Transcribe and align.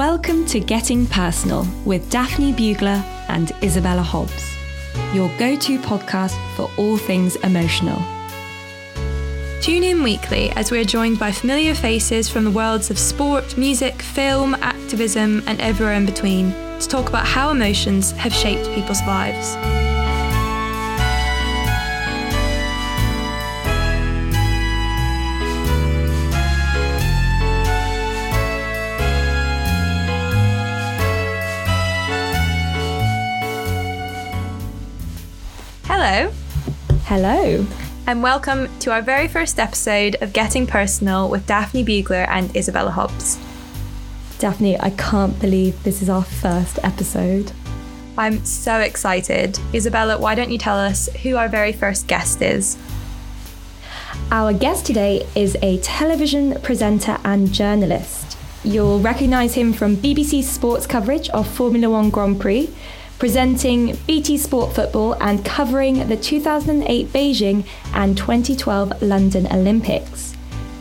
Welcome 0.00 0.46
to 0.46 0.60
Getting 0.60 1.06
Personal 1.06 1.66
with 1.84 2.08
Daphne 2.08 2.54
Bugler 2.54 3.04
and 3.28 3.52
Isabella 3.62 4.00
Hobbs, 4.00 4.56
your 5.12 5.28
go 5.36 5.56
to 5.56 5.78
podcast 5.80 6.38
for 6.56 6.70
all 6.78 6.96
things 6.96 7.36
emotional. 7.36 8.02
Tune 9.60 9.84
in 9.84 10.02
weekly 10.02 10.48
as 10.52 10.70
we 10.70 10.80
are 10.80 10.84
joined 10.84 11.18
by 11.18 11.30
familiar 11.30 11.74
faces 11.74 12.30
from 12.30 12.44
the 12.44 12.50
worlds 12.50 12.90
of 12.90 12.98
sport, 12.98 13.58
music, 13.58 14.00
film, 14.00 14.54
activism, 14.62 15.42
and 15.46 15.60
everywhere 15.60 15.92
in 15.92 16.06
between 16.06 16.52
to 16.80 16.88
talk 16.88 17.10
about 17.10 17.26
how 17.26 17.50
emotions 17.50 18.12
have 18.12 18.32
shaped 18.32 18.74
people's 18.74 19.02
lives. 19.02 19.79
Hello, 36.02 36.32
Hello. 37.04 37.66
and 38.06 38.22
welcome 38.22 38.70
to 38.78 38.90
our 38.90 39.02
very 39.02 39.28
first 39.28 39.58
episode 39.58 40.16
of 40.22 40.32
Getting 40.32 40.66
Personal 40.66 41.28
with 41.28 41.46
Daphne 41.46 41.82
Bugler 41.82 42.24
and 42.30 42.56
Isabella 42.56 42.90
Hobbs. 42.90 43.38
Daphne, 44.38 44.80
I 44.80 44.88
can't 44.96 45.38
believe 45.38 45.82
this 45.82 46.00
is 46.00 46.08
our 46.08 46.24
first 46.24 46.78
episode. 46.82 47.52
I'm 48.16 48.42
so 48.46 48.80
excited. 48.80 49.58
Isabella, 49.74 50.18
why 50.18 50.34
don't 50.34 50.50
you 50.50 50.56
tell 50.56 50.78
us 50.78 51.10
who 51.22 51.36
our 51.36 51.48
very 51.50 51.72
first 51.74 52.06
guest 52.06 52.40
is? 52.40 52.78
Our 54.30 54.54
guest 54.54 54.86
today 54.86 55.26
is 55.34 55.54
a 55.60 55.80
television 55.80 56.58
presenter 56.62 57.18
and 57.26 57.52
journalist. 57.52 58.38
You'll 58.64 59.00
recognise 59.00 59.52
him 59.52 59.74
from 59.74 59.98
BBC 59.98 60.44
Sports 60.44 60.86
coverage 60.86 61.28
of 61.28 61.46
Formula 61.46 61.90
One 61.90 62.08
Grand 62.08 62.40
Prix, 62.40 62.70
presenting 63.20 63.96
BT 64.06 64.38
Sport 64.38 64.74
Football, 64.74 65.12
and 65.20 65.44
covering 65.44 66.08
the 66.08 66.16
2008 66.16 67.06
Beijing 67.08 67.66
and 67.92 68.16
2012 68.16 69.02
London 69.02 69.46
Olympics. 69.52 70.34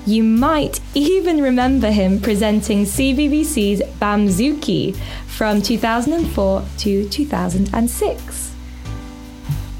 You 0.05 0.23
might 0.23 0.79
even 0.95 1.41
remember 1.41 1.91
him 1.91 2.19
presenting 2.21 2.85
CBBC's 2.85 3.81
Bamzooki 3.99 4.95
from 5.27 5.61
2004 5.61 6.65
to 6.77 7.09
2006. 7.09 8.55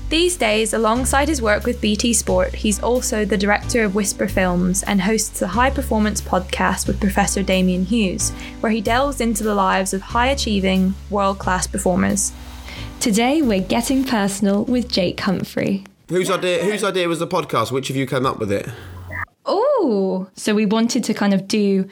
These 0.10 0.38
days, 0.38 0.74
alongside 0.74 1.30
his 1.30 1.42
work 1.42 1.66
with 1.66 1.80
BT 1.80 2.14
Sport, 2.14 2.56
he's 2.56 2.82
also 2.82 3.24
the 3.24 3.38
director 3.38 3.84
of 3.84 3.96
Whisper 3.96 4.28
Films 4.28 4.84
and 4.84 5.02
hosts 5.02 5.40
the 5.40 5.50
High 5.50 5.70
Performance 5.70 6.20
podcast 6.20 6.88
with 6.88 7.00
Professor 7.00 7.42
Damian 7.42 7.86
Hughes, 7.86 8.32
where 8.60 8.72
he 8.72 8.82
delves 8.82 9.22
into 9.22 9.44
the 9.44 9.56
lives 9.56 9.94
of 9.94 10.02
high 10.02 10.28
achieving, 10.28 10.96
world 11.10 11.40
class 11.40 11.66
performers. 11.66 12.34
Today, 13.00 13.42
we're 13.42 13.62
getting 13.62 14.04
personal 14.04 14.66
with 14.66 14.92
Jake 14.92 15.22
Humphrey. 15.22 15.86
Whose 16.10 16.30
idea? 16.30 16.66
Whose 16.66 16.84
idea 16.84 17.08
was 17.08 17.20
the 17.20 17.28
podcast? 17.28 17.72
Which 17.72 17.90
of 17.90 17.96
you 17.96 18.06
came 18.06 18.26
up 18.26 18.40
with 18.40 18.52
it? 18.52 18.68
Oh, 19.46 20.28
so 20.36 20.54
we 20.54 20.66
wanted 20.66 21.06
to 21.06 21.14
kind 21.14 21.34
of 21.34 21.48
do 21.48 21.88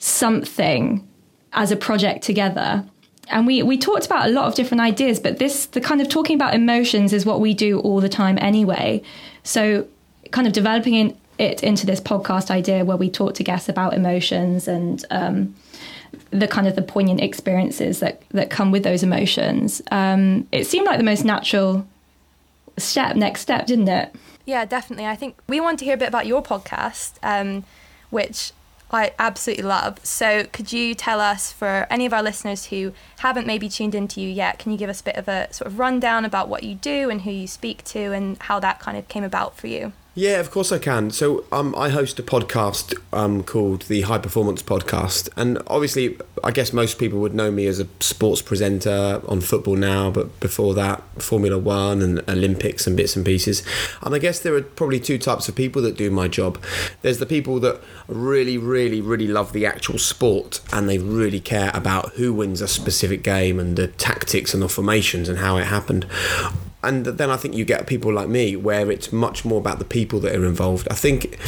something 0.00 1.08
as 1.52 1.70
a 1.70 1.76
project 1.76 2.24
together. 2.24 2.84
And 3.28 3.46
we, 3.46 3.62
we 3.62 3.78
talked 3.78 4.04
about 4.04 4.26
a 4.26 4.32
lot 4.32 4.46
of 4.46 4.56
different 4.56 4.80
ideas, 4.80 5.20
but 5.20 5.38
this, 5.38 5.66
the 5.66 5.80
kind 5.80 6.00
of 6.00 6.08
talking 6.08 6.34
about 6.34 6.54
emotions 6.54 7.12
is 7.12 7.24
what 7.24 7.40
we 7.40 7.54
do 7.54 7.78
all 7.78 8.00
the 8.00 8.08
time 8.08 8.36
anyway. 8.40 9.00
So, 9.44 9.86
kind 10.32 10.48
of 10.48 10.52
developing 10.52 10.94
in, 10.94 11.16
it 11.38 11.62
into 11.62 11.86
this 11.86 12.00
podcast 12.00 12.50
idea 12.50 12.84
where 12.84 12.96
we 12.96 13.08
talk 13.08 13.34
to 13.34 13.44
guests 13.44 13.68
about 13.68 13.94
emotions 13.94 14.66
and 14.66 15.04
um, 15.12 15.54
the 16.30 16.48
kind 16.48 16.66
of 16.66 16.76
the 16.76 16.82
poignant 16.82 17.20
experiences 17.20 18.00
that, 18.00 18.22
that 18.30 18.50
come 18.50 18.70
with 18.70 18.82
those 18.82 19.02
emotions. 19.02 19.82
Um, 19.90 20.46
it 20.52 20.66
seemed 20.66 20.86
like 20.86 20.98
the 20.98 21.04
most 21.04 21.24
natural 21.24 21.86
step, 22.78 23.16
next 23.16 23.40
step, 23.42 23.66
didn't 23.66 23.88
it? 23.88 24.14
Yeah, 24.44 24.64
definitely. 24.64 25.06
I 25.06 25.16
think 25.16 25.36
we 25.48 25.60
want 25.60 25.78
to 25.80 25.84
hear 25.84 25.94
a 25.94 25.98
bit 25.98 26.08
about 26.08 26.26
your 26.26 26.42
podcast, 26.42 27.12
um, 27.22 27.64
which 28.10 28.52
I 28.90 29.14
absolutely 29.18 29.64
love. 29.64 30.04
So, 30.04 30.44
could 30.44 30.72
you 30.72 30.94
tell 30.94 31.20
us, 31.20 31.52
for 31.52 31.86
any 31.88 32.04
of 32.04 32.12
our 32.12 32.22
listeners 32.22 32.66
who 32.66 32.92
haven't 33.20 33.46
maybe 33.46 33.68
tuned 33.68 33.94
into 33.94 34.20
you 34.20 34.28
yet, 34.28 34.58
can 34.58 34.72
you 34.72 34.78
give 34.78 34.90
us 34.90 35.00
a 35.00 35.04
bit 35.04 35.16
of 35.16 35.28
a 35.28 35.52
sort 35.52 35.66
of 35.66 35.78
rundown 35.78 36.24
about 36.24 36.48
what 36.48 36.62
you 36.62 36.74
do 36.74 37.08
and 37.08 37.22
who 37.22 37.30
you 37.30 37.46
speak 37.46 37.84
to 37.84 38.12
and 38.12 38.36
how 38.42 38.60
that 38.60 38.80
kind 38.80 38.98
of 38.98 39.08
came 39.08 39.24
about 39.24 39.56
for 39.56 39.68
you? 39.68 39.92
Yeah, 40.14 40.40
of 40.40 40.50
course 40.50 40.70
I 40.72 40.78
can. 40.78 41.10
So 41.10 41.46
um, 41.50 41.74
I 41.74 41.88
host 41.88 42.18
a 42.18 42.22
podcast 42.22 42.94
um, 43.14 43.42
called 43.42 43.82
the 43.82 44.02
High 44.02 44.18
Performance 44.18 44.62
Podcast, 44.62 45.30
and 45.38 45.58
obviously, 45.68 46.18
I 46.44 46.50
guess 46.50 46.70
most 46.74 46.98
people 46.98 47.18
would 47.20 47.34
know 47.34 47.50
me 47.50 47.66
as 47.66 47.80
a 47.80 47.88
sports 48.00 48.42
presenter 48.42 49.22
on 49.26 49.40
Football 49.40 49.76
Now, 49.76 50.10
but 50.10 50.38
before 50.38 50.74
that, 50.74 51.02
Formula 51.22 51.56
One 51.56 52.02
and 52.02 52.28
Olympics 52.28 52.86
and 52.86 52.94
bits 52.94 53.16
and 53.16 53.24
pieces. 53.24 53.62
And 54.02 54.14
I 54.14 54.18
guess 54.18 54.38
there 54.38 54.54
are 54.54 54.60
probably 54.60 55.00
two 55.00 55.16
types 55.16 55.48
of 55.48 55.54
people 55.54 55.80
that 55.80 55.96
do 55.96 56.10
my 56.10 56.28
job. 56.28 56.62
There's 57.00 57.18
the 57.18 57.24
people 57.24 57.58
that 57.60 57.80
really, 58.06 58.58
really, 58.58 59.00
really 59.00 59.28
love 59.28 59.54
the 59.54 59.64
actual 59.64 59.98
sport, 59.98 60.60
and 60.74 60.90
they 60.90 60.98
really 60.98 61.40
care 61.40 61.70
about 61.72 62.10
who 62.16 62.34
wins 62.34 62.60
a 62.60 62.68
specific 62.68 63.22
game 63.22 63.58
and 63.58 63.76
the 63.76 63.88
tactics 63.88 64.52
and 64.52 64.62
the 64.62 64.68
formations 64.68 65.30
and 65.30 65.38
how 65.38 65.56
it 65.56 65.64
happened 65.64 66.04
and 66.84 67.06
then 67.06 67.30
I 67.30 67.36
think 67.36 67.54
you 67.54 67.64
get 67.64 67.86
people 67.86 68.12
like 68.12 68.28
me 68.28 68.56
where 68.56 68.90
it's 68.90 69.12
much 69.12 69.44
more 69.44 69.58
about 69.58 69.78
the 69.78 69.84
people 69.84 70.18
that 70.20 70.34
are 70.34 70.44
involved. 70.44 70.88
I 70.90 70.94
think 70.94 71.38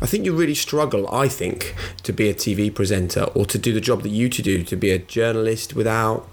I 0.00 0.06
think 0.06 0.26
you 0.26 0.34
really 0.34 0.54
struggle, 0.54 1.08
I 1.12 1.26
think, 1.28 1.74
to 2.02 2.12
be 2.12 2.28
a 2.28 2.34
TV 2.34 2.72
presenter 2.72 3.24
or 3.34 3.46
to 3.46 3.56
do 3.56 3.72
the 3.72 3.80
job 3.80 4.02
that 4.02 4.10
you 4.10 4.28
to 4.28 4.42
do, 4.42 4.62
to 4.62 4.76
be 4.76 4.90
a 4.90 4.98
journalist 4.98 5.74
without 5.74 6.28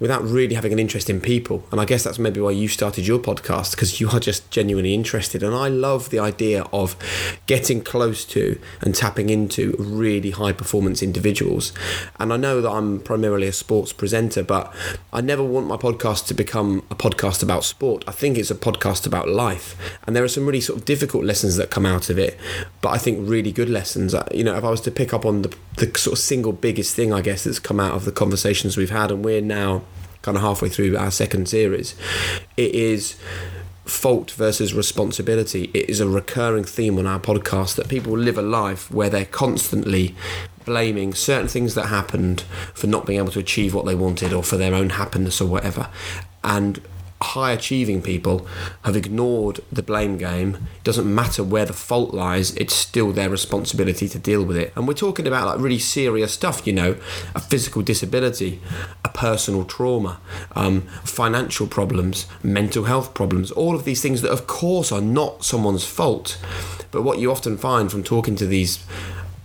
without 0.00 0.22
really 0.22 0.54
having 0.54 0.72
an 0.72 0.78
interest 0.78 1.08
in 1.08 1.20
people. 1.20 1.64
And 1.70 1.80
I 1.80 1.84
guess 1.84 2.02
that's 2.02 2.18
maybe 2.18 2.40
why 2.40 2.50
you 2.50 2.68
started 2.68 3.06
your 3.06 3.18
podcast 3.18 3.70
because 3.70 4.00
you 4.00 4.10
are 4.10 4.20
just 4.20 4.50
genuinely 4.50 4.92
interested. 4.92 5.42
And 5.42 5.54
I 5.54 5.68
love 5.68 6.10
the 6.10 6.18
idea 6.18 6.64
of 6.72 6.96
getting 7.46 7.82
close 7.82 8.24
to 8.26 8.60
and 8.80 8.94
tapping 8.94 9.30
into 9.30 9.74
really 9.78 10.32
high 10.32 10.52
performance 10.52 11.02
individuals. 11.02 11.72
And 12.18 12.32
I 12.32 12.36
know 12.36 12.60
that 12.60 12.70
I'm 12.70 13.00
primarily 13.00 13.46
a 13.46 13.52
sports 13.52 13.92
presenter, 13.92 14.42
but 14.42 14.74
I 15.12 15.20
never 15.20 15.42
want 15.42 15.68
my 15.68 15.76
podcast 15.76 16.26
to 16.26 16.34
become 16.34 16.84
a 16.90 16.94
podcast 16.94 17.42
about 17.42 17.64
sport. 17.64 18.04
I 18.06 18.12
think 18.12 18.36
it's 18.36 18.50
a 18.50 18.56
podcast 18.56 19.06
about 19.06 19.28
life. 19.28 19.74
And 20.06 20.14
there 20.14 20.24
are 20.24 20.28
some 20.28 20.44
really 20.44 20.60
sort 20.60 20.80
of 20.80 20.84
difficult 20.84 21.24
lessons 21.24 21.56
that 21.56 21.70
come 21.70 21.86
out 21.86 22.10
of 22.10 22.18
it. 22.18 22.38
But 22.82 22.93
I 22.94 22.98
think 22.98 23.28
really 23.28 23.50
good 23.50 23.68
lessons. 23.68 24.14
Uh, 24.14 24.28
You 24.32 24.44
know, 24.44 24.56
if 24.56 24.62
I 24.62 24.70
was 24.70 24.80
to 24.82 24.90
pick 24.90 25.12
up 25.12 25.26
on 25.26 25.42
the, 25.42 25.52
the 25.78 25.86
sort 25.98 26.12
of 26.12 26.18
single 26.20 26.52
biggest 26.52 26.94
thing, 26.94 27.12
I 27.12 27.22
guess, 27.22 27.42
that's 27.42 27.58
come 27.58 27.80
out 27.80 27.94
of 27.94 28.04
the 28.04 28.12
conversations 28.12 28.76
we've 28.76 28.90
had, 28.90 29.10
and 29.10 29.24
we're 29.24 29.42
now 29.42 29.82
kind 30.22 30.36
of 30.36 30.42
halfway 30.42 30.68
through 30.68 30.96
our 30.96 31.10
second 31.10 31.48
series, 31.48 31.96
it 32.56 32.72
is 32.72 33.16
fault 33.84 34.30
versus 34.30 34.72
responsibility. 34.72 35.70
It 35.74 35.90
is 35.90 36.00
a 36.00 36.08
recurring 36.08 36.64
theme 36.64 36.96
on 36.98 37.06
our 37.06 37.18
podcast 37.18 37.74
that 37.74 37.88
people 37.88 38.16
live 38.16 38.38
a 38.38 38.42
life 38.42 38.90
where 38.90 39.10
they're 39.10 39.26
constantly 39.26 40.14
blaming 40.64 41.12
certain 41.14 41.48
things 41.48 41.74
that 41.74 41.86
happened 41.86 42.42
for 42.72 42.86
not 42.86 43.04
being 43.06 43.18
able 43.18 43.32
to 43.32 43.40
achieve 43.40 43.74
what 43.74 43.84
they 43.84 43.94
wanted 43.94 44.32
or 44.32 44.42
for 44.42 44.56
their 44.56 44.72
own 44.72 44.90
happiness 44.90 45.40
or 45.40 45.48
whatever. 45.48 45.88
And 46.42 46.80
high 47.22 47.52
achieving 47.52 48.02
people 48.02 48.46
have 48.82 48.96
ignored 48.96 49.60
the 49.72 49.82
blame 49.82 50.18
game. 50.18 50.54
It 50.76 50.84
doesn't 50.84 51.12
matter 51.12 51.42
where 51.42 51.64
the 51.64 51.72
fault 51.72 52.12
lies, 52.12 52.54
it's 52.56 52.74
still 52.74 53.12
their 53.12 53.30
responsibility 53.30 54.08
to 54.08 54.18
deal 54.18 54.44
with 54.44 54.56
it. 54.56 54.72
And 54.76 54.86
we're 54.86 54.94
talking 54.94 55.26
about 55.26 55.46
like 55.46 55.58
really 55.58 55.78
serious 55.78 56.32
stuff, 56.32 56.66
you 56.66 56.72
know, 56.72 56.96
a 57.34 57.40
physical 57.40 57.82
disability, 57.82 58.60
a 59.04 59.08
personal 59.08 59.64
trauma, 59.64 60.20
um, 60.54 60.82
financial 61.04 61.66
problems, 61.66 62.26
mental 62.42 62.84
health 62.84 63.14
problems, 63.14 63.50
all 63.50 63.74
of 63.74 63.84
these 63.84 64.02
things 64.02 64.22
that, 64.22 64.30
of 64.30 64.46
course, 64.46 64.92
are 64.92 65.00
not 65.00 65.44
someone's 65.44 65.84
fault. 65.84 66.38
But 66.90 67.02
what 67.02 67.18
you 67.18 67.30
often 67.30 67.56
find 67.56 67.90
from 67.90 68.04
talking 68.04 68.36
to 68.36 68.46
these 68.46 68.84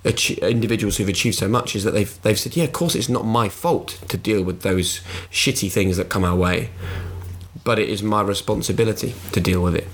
individuals 0.05 0.97
who've 0.97 1.09
achieved 1.09 1.37
so 1.37 1.47
much 1.47 1.75
is 1.75 1.83
that 1.83 1.91
they've 1.91 2.21
they've 2.21 2.39
said, 2.39 2.55
yeah, 2.55 2.63
of 2.63 2.71
course, 2.71 2.95
it's 2.95 3.09
not 3.09 3.25
my 3.25 3.49
fault 3.49 3.99
to 4.07 4.17
deal 4.17 4.43
with 4.43 4.61
those 4.61 5.01
shitty 5.31 5.71
things 5.71 5.97
that 5.97 6.09
come 6.09 6.23
our 6.23 6.35
way 6.35 6.69
but 7.69 7.77
it 7.77 7.87
is 7.87 8.01
my 8.01 8.19
responsibility 8.19 9.13
to 9.31 9.39
deal 9.39 9.61
with 9.61 9.75
it. 9.75 9.87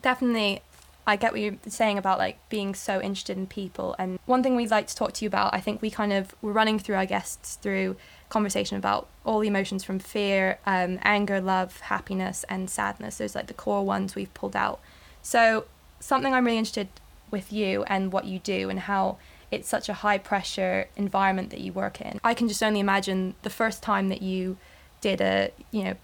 Definitely, 0.00 0.62
I 1.06 1.16
get 1.16 1.32
what 1.32 1.42
you're 1.42 1.58
saying 1.66 1.98
about 1.98 2.16
like 2.16 2.38
being 2.48 2.74
so 2.74 3.02
interested 3.02 3.36
in 3.36 3.46
people. 3.46 3.94
And 3.98 4.18
one 4.24 4.42
thing 4.42 4.56
we'd 4.56 4.70
like 4.70 4.86
to 4.86 4.96
talk 4.96 5.12
to 5.12 5.26
you 5.26 5.28
about, 5.28 5.52
I 5.52 5.60
think 5.60 5.82
we 5.82 5.90
kind 5.90 6.14
of 6.14 6.34
we're 6.40 6.52
running 6.52 6.78
through 6.78 6.94
our 6.94 7.04
guests 7.04 7.56
through 7.56 7.96
conversation 8.30 8.78
about 8.78 9.08
all 9.26 9.40
the 9.40 9.48
emotions 9.48 9.84
from 9.84 9.98
fear, 9.98 10.58
um, 10.64 10.98
anger, 11.02 11.38
love, 11.38 11.80
happiness, 11.80 12.46
and 12.48 12.70
sadness. 12.70 13.18
Those 13.18 13.34
like 13.34 13.48
the 13.48 13.52
core 13.52 13.84
ones 13.84 14.14
we've 14.14 14.32
pulled 14.32 14.56
out. 14.56 14.80
So 15.20 15.66
something 16.00 16.32
I'm 16.32 16.46
really 16.46 16.56
interested 16.56 16.88
with 17.30 17.52
you 17.52 17.82
and 17.88 18.10
what 18.10 18.24
you 18.24 18.38
do 18.38 18.70
and 18.70 18.80
how 18.80 19.18
it's 19.50 19.68
such 19.68 19.90
a 19.90 20.00
high 20.04 20.16
pressure 20.16 20.88
environment 20.96 21.50
that 21.50 21.60
you 21.60 21.74
work 21.74 22.00
in. 22.00 22.20
I 22.24 22.32
can 22.32 22.48
just 22.48 22.62
only 22.62 22.80
imagine 22.80 23.34
the 23.42 23.50
first 23.50 23.82
time 23.82 24.08
that 24.08 24.22
you 24.22 24.56
did 25.02 25.20
a 25.20 25.52
you 25.70 25.84
know 25.84 25.94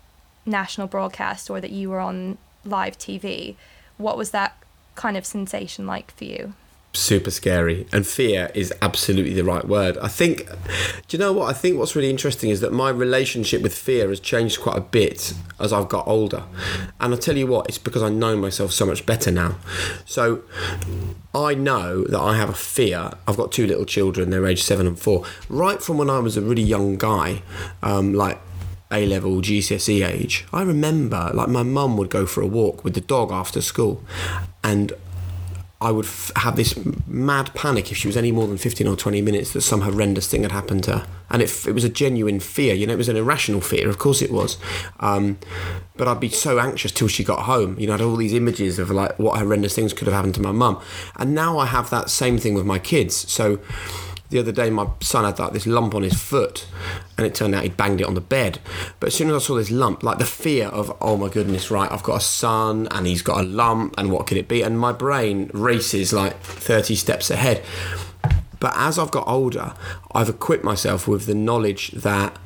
national 0.47 0.87
broadcast 0.87 1.51
or 1.51 1.61
that 1.61 1.71
you 1.71 1.91
were 1.91 2.01
on 2.01 2.39
live 2.65 2.99
TV. 2.99 3.57
What 3.97 4.17
was 4.17 4.31
that 4.31 4.57
kind 4.95 5.17
of 5.17 5.27
sensation 5.27 5.87
like 5.87 6.15
for 6.15 6.25
you? 6.25 6.55
super 6.97 7.31
scary. 7.31 7.87
And 7.93 8.07
fear 8.07 8.51
is 8.55 8.73
absolutely 8.81 9.35
the 9.35 9.45
right 9.45 9.67
word. 9.67 9.99
I 9.99 10.09
think 10.09 10.49
do 11.09 11.17
you 11.17 11.19
know 11.19 11.33
what? 11.33 11.51
I 11.51 11.53
think 11.53 11.79
what's 11.79 11.95
really 11.97 12.11
interesting 12.11 12.51
is 12.51 12.61
that 12.61 12.73
my 12.73 12.91
relationship 12.91 13.63
with 13.63 13.75
fear 13.75 14.09
has 14.09 14.21
changed 14.21 14.61
quite 14.61 14.77
a 14.77 14.81
bit 14.81 15.35
as 15.61 15.73
i've 15.73 15.89
got 15.89 16.07
older. 16.07 16.45
And 17.01 17.13
i 17.13 17.17
tell 17.17 17.37
you 17.37 17.47
what 17.47 17.69
it's 17.69 17.79
because 17.79 18.03
i 18.03 18.09
know 18.09 18.37
myself 18.37 18.73
so 18.73 18.87
much 18.87 19.05
better 19.07 19.31
now. 19.31 19.57
So 20.05 20.43
i 21.35 21.55
know 21.55 22.05
that 22.05 22.21
i 22.21 22.37
have 22.37 22.49
a 22.49 22.55
fear. 22.55 23.11
I've 23.27 23.37
got 23.37 23.53
two 23.53 23.67
little 23.67 23.85
children. 23.85 24.31
They're 24.31 24.47
aged 24.47 24.65
seven 24.65 24.87
and 24.87 24.99
four. 24.99 25.25
Right 25.49 25.83
from 25.83 25.99
when 25.99 26.11
i 26.11 26.19
was 26.19 26.37
a 26.37 26.43
really 26.43 26.63
young 26.63 26.97
guy 26.97 27.43
um, 27.83 28.15
like 28.15 28.41
a 28.99 29.07
level 29.07 29.41
GCSE 29.41 30.07
age, 30.07 30.47
I 30.53 30.63
remember 30.63 31.31
like 31.35 31.49
my 31.49 31.63
mum 31.63 31.97
would 31.97 32.11
go 32.11 32.27
for 32.27 32.43
a 32.43 32.47
walk 32.47 32.85
with 32.85 32.95
the 32.95 33.01
dog 33.01 33.33
after 33.33 33.61
school, 33.61 34.03
and 34.63 34.93
I 35.85 35.91
would 35.91 36.07
f- 36.07 36.33
have 36.37 36.57
this 36.57 36.79
mad 37.07 37.53
panic 37.53 37.91
if 37.91 37.99
she 37.99 38.09
was 38.09 38.17
any 38.17 38.33
more 38.33 38.47
than 38.47 38.57
15 38.57 38.87
or 38.87 38.97
20 38.97 39.21
minutes 39.21 39.53
that 39.53 39.61
some 39.61 39.83
horrendous 39.83 40.27
thing 40.27 40.43
had 40.43 40.53
happened 40.53 40.85
to 40.85 40.99
her. 40.99 41.07
And 41.29 41.43
it, 41.43 41.67
it 41.67 41.73
was 41.73 41.85
a 41.85 41.91
genuine 41.91 42.41
fear, 42.41 42.75
you 42.75 42.87
know, 42.87 42.95
it 42.95 42.97
was 42.97 43.11
an 43.11 43.17
irrational 43.17 43.61
fear, 43.61 43.91
of 43.91 43.99
course 43.99 44.23
it 44.23 44.31
was. 44.31 44.57
Um, 45.01 45.37
but 45.97 46.09
I'd 46.09 46.21
be 46.21 46.31
so 46.31 46.59
anxious 46.59 46.91
till 46.91 47.09
she 47.09 47.23
got 47.23 47.41
home. 47.41 47.79
You 47.79 47.89
know, 47.89 47.95
I 47.95 47.97
had 47.99 48.07
all 48.07 48.17
these 48.17 48.33
images 48.33 48.79
of 48.79 48.91
like 48.91 49.19
what 49.19 49.39
horrendous 49.39 49.75
things 49.75 49.93
could 49.93 50.07
have 50.07 50.15
happened 50.15 50.35
to 50.37 50.41
my 50.41 50.53
mum. 50.53 50.81
And 51.17 51.35
now 51.35 51.59
I 51.59 51.67
have 51.67 51.91
that 51.91 52.09
same 52.09 52.39
thing 52.39 52.55
with 52.55 52.65
my 52.65 52.79
kids. 52.79 53.31
So 53.31 53.61
the 54.35 54.41
other 54.41 54.51
day 54.51 54.69
my 54.69 54.85
son 55.01 55.25
had 55.25 55.39
like 55.39 55.53
this 55.53 55.65
lump 55.65 55.95
on 55.95 56.03
his 56.03 56.21
foot 56.21 56.67
and 57.17 57.25
it 57.25 57.37
turned 57.37 57.55
out 57.55 57.63
he'd 57.63 57.77
banged 57.77 58.01
it 58.01 58.07
on 58.07 58.15
the 58.15 58.21
bed. 58.21 58.59
But 58.99 59.07
as 59.07 59.15
soon 59.15 59.29
as 59.31 59.37
i 59.37 59.39
saw 59.39 59.55
this 59.55 59.71
lump 59.71 60.03
like 60.03 60.19
the 60.19 60.25
fear 60.25 60.67
of 60.67 60.93
oh 61.01 61.17
my 61.17 61.29
goodness 61.29 61.71
right 61.71 61.91
i've 61.91 62.03
got 62.03 62.17
a 62.17 62.21
son 62.21 62.89
and 62.91 63.07
he's 63.07 63.23
got 63.23 63.39
a 63.39 63.45
lump 63.45 63.95
and 63.97 64.11
what 64.11 64.27
could 64.27 64.37
it 64.37 64.49
be? 64.49 64.61
And 64.63 64.77
my 64.77 64.91
brain 64.91 65.53
races 65.55 66.13
like 66.13 66.41
30 66.41 66.97
steps 66.97 67.31
ahead. 67.31 67.63
But 68.59 68.73
as 68.75 68.99
i've 68.99 69.13
got 69.13 69.29
older 69.29 69.73
i've 70.13 70.29
equipped 70.29 70.65
myself 70.65 71.07
with 71.07 71.27
the 71.27 71.35
knowledge 71.37 71.93
that 71.93 72.37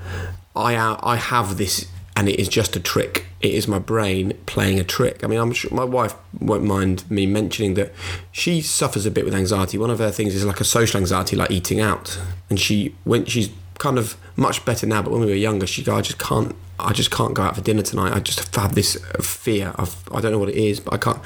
i 0.54 0.74
uh, 0.74 0.98
i 1.02 1.16
have 1.16 1.56
this 1.56 1.86
and 2.18 2.28
it 2.28 2.40
is 2.40 2.48
just 2.48 2.74
a 2.74 2.80
trick. 2.80 3.26
It 3.40 3.54
is 3.54 3.68
my 3.68 3.78
brain 3.78 4.36
playing 4.44 4.80
a 4.80 4.84
trick. 4.84 5.22
I 5.22 5.28
mean, 5.28 5.38
I'm 5.38 5.52
sure 5.52 5.72
my 5.72 5.84
wife 5.84 6.16
won't 6.40 6.64
mind 6.64 7.08
me 7.08 7.26
mentioning 7.26 7.74
that 7.74 7.92
she 8.32 8.60
suffers 8.60 9.06
a 9.06 9.10
bit 9.12 9.24
with 9.24 9.36
anxiety. 9.36 9.78
One 9.78 9.88
of 9.88 10.00
her 10.00 10.10
things 10.10 10.34
is 10.34 10.44
like 10.44 10.60
a 10.60 10.64
social 10.64 10.98
anxiety, 10.98 11.36
like 11.36 11.52
eating 11.52 11.78
out. 11.78 12.18
And 12.50 12.58
she, 12.58 12.96
when 13.04 13.24
she's 13.26 13.50
kind 13.78 13.98
of 13.98 14.16
much 14.34 14.64
better 14.64 14.84
now, 14.84 15.00
but 15.00 15.12
when 15.12 15.20
we 15.20 15.26
were 15.26 15.34
younger, 15.34 15.64
she 15.64 15.84
go, 15.84 15.94
I 15.94 16.00
just 16.00 16.18
can't, 16.18 16.56
I 16.80 16.92
just 16.92 17.12
can't 17.12 17.34
go 17.34 17.42
out 17.42 17.54
for 17.54 17.60
dinner 17.60 17.82
tonight. 17.82 18.12
I 18.12 18.18
just 18.18 18.52
have 18.56 18.74
this 18.74 18.96
fear 19.20 19.68
of, 19.76 20.02
I 20.12 20.20
don't 20.20 20.32
know 20.32 20.40
what 20.40 20.48
it 20.48 20.56
is, 20.56 20.80
but 20.80 20.94
I 20.94 20.96
can't. 20.96 21.20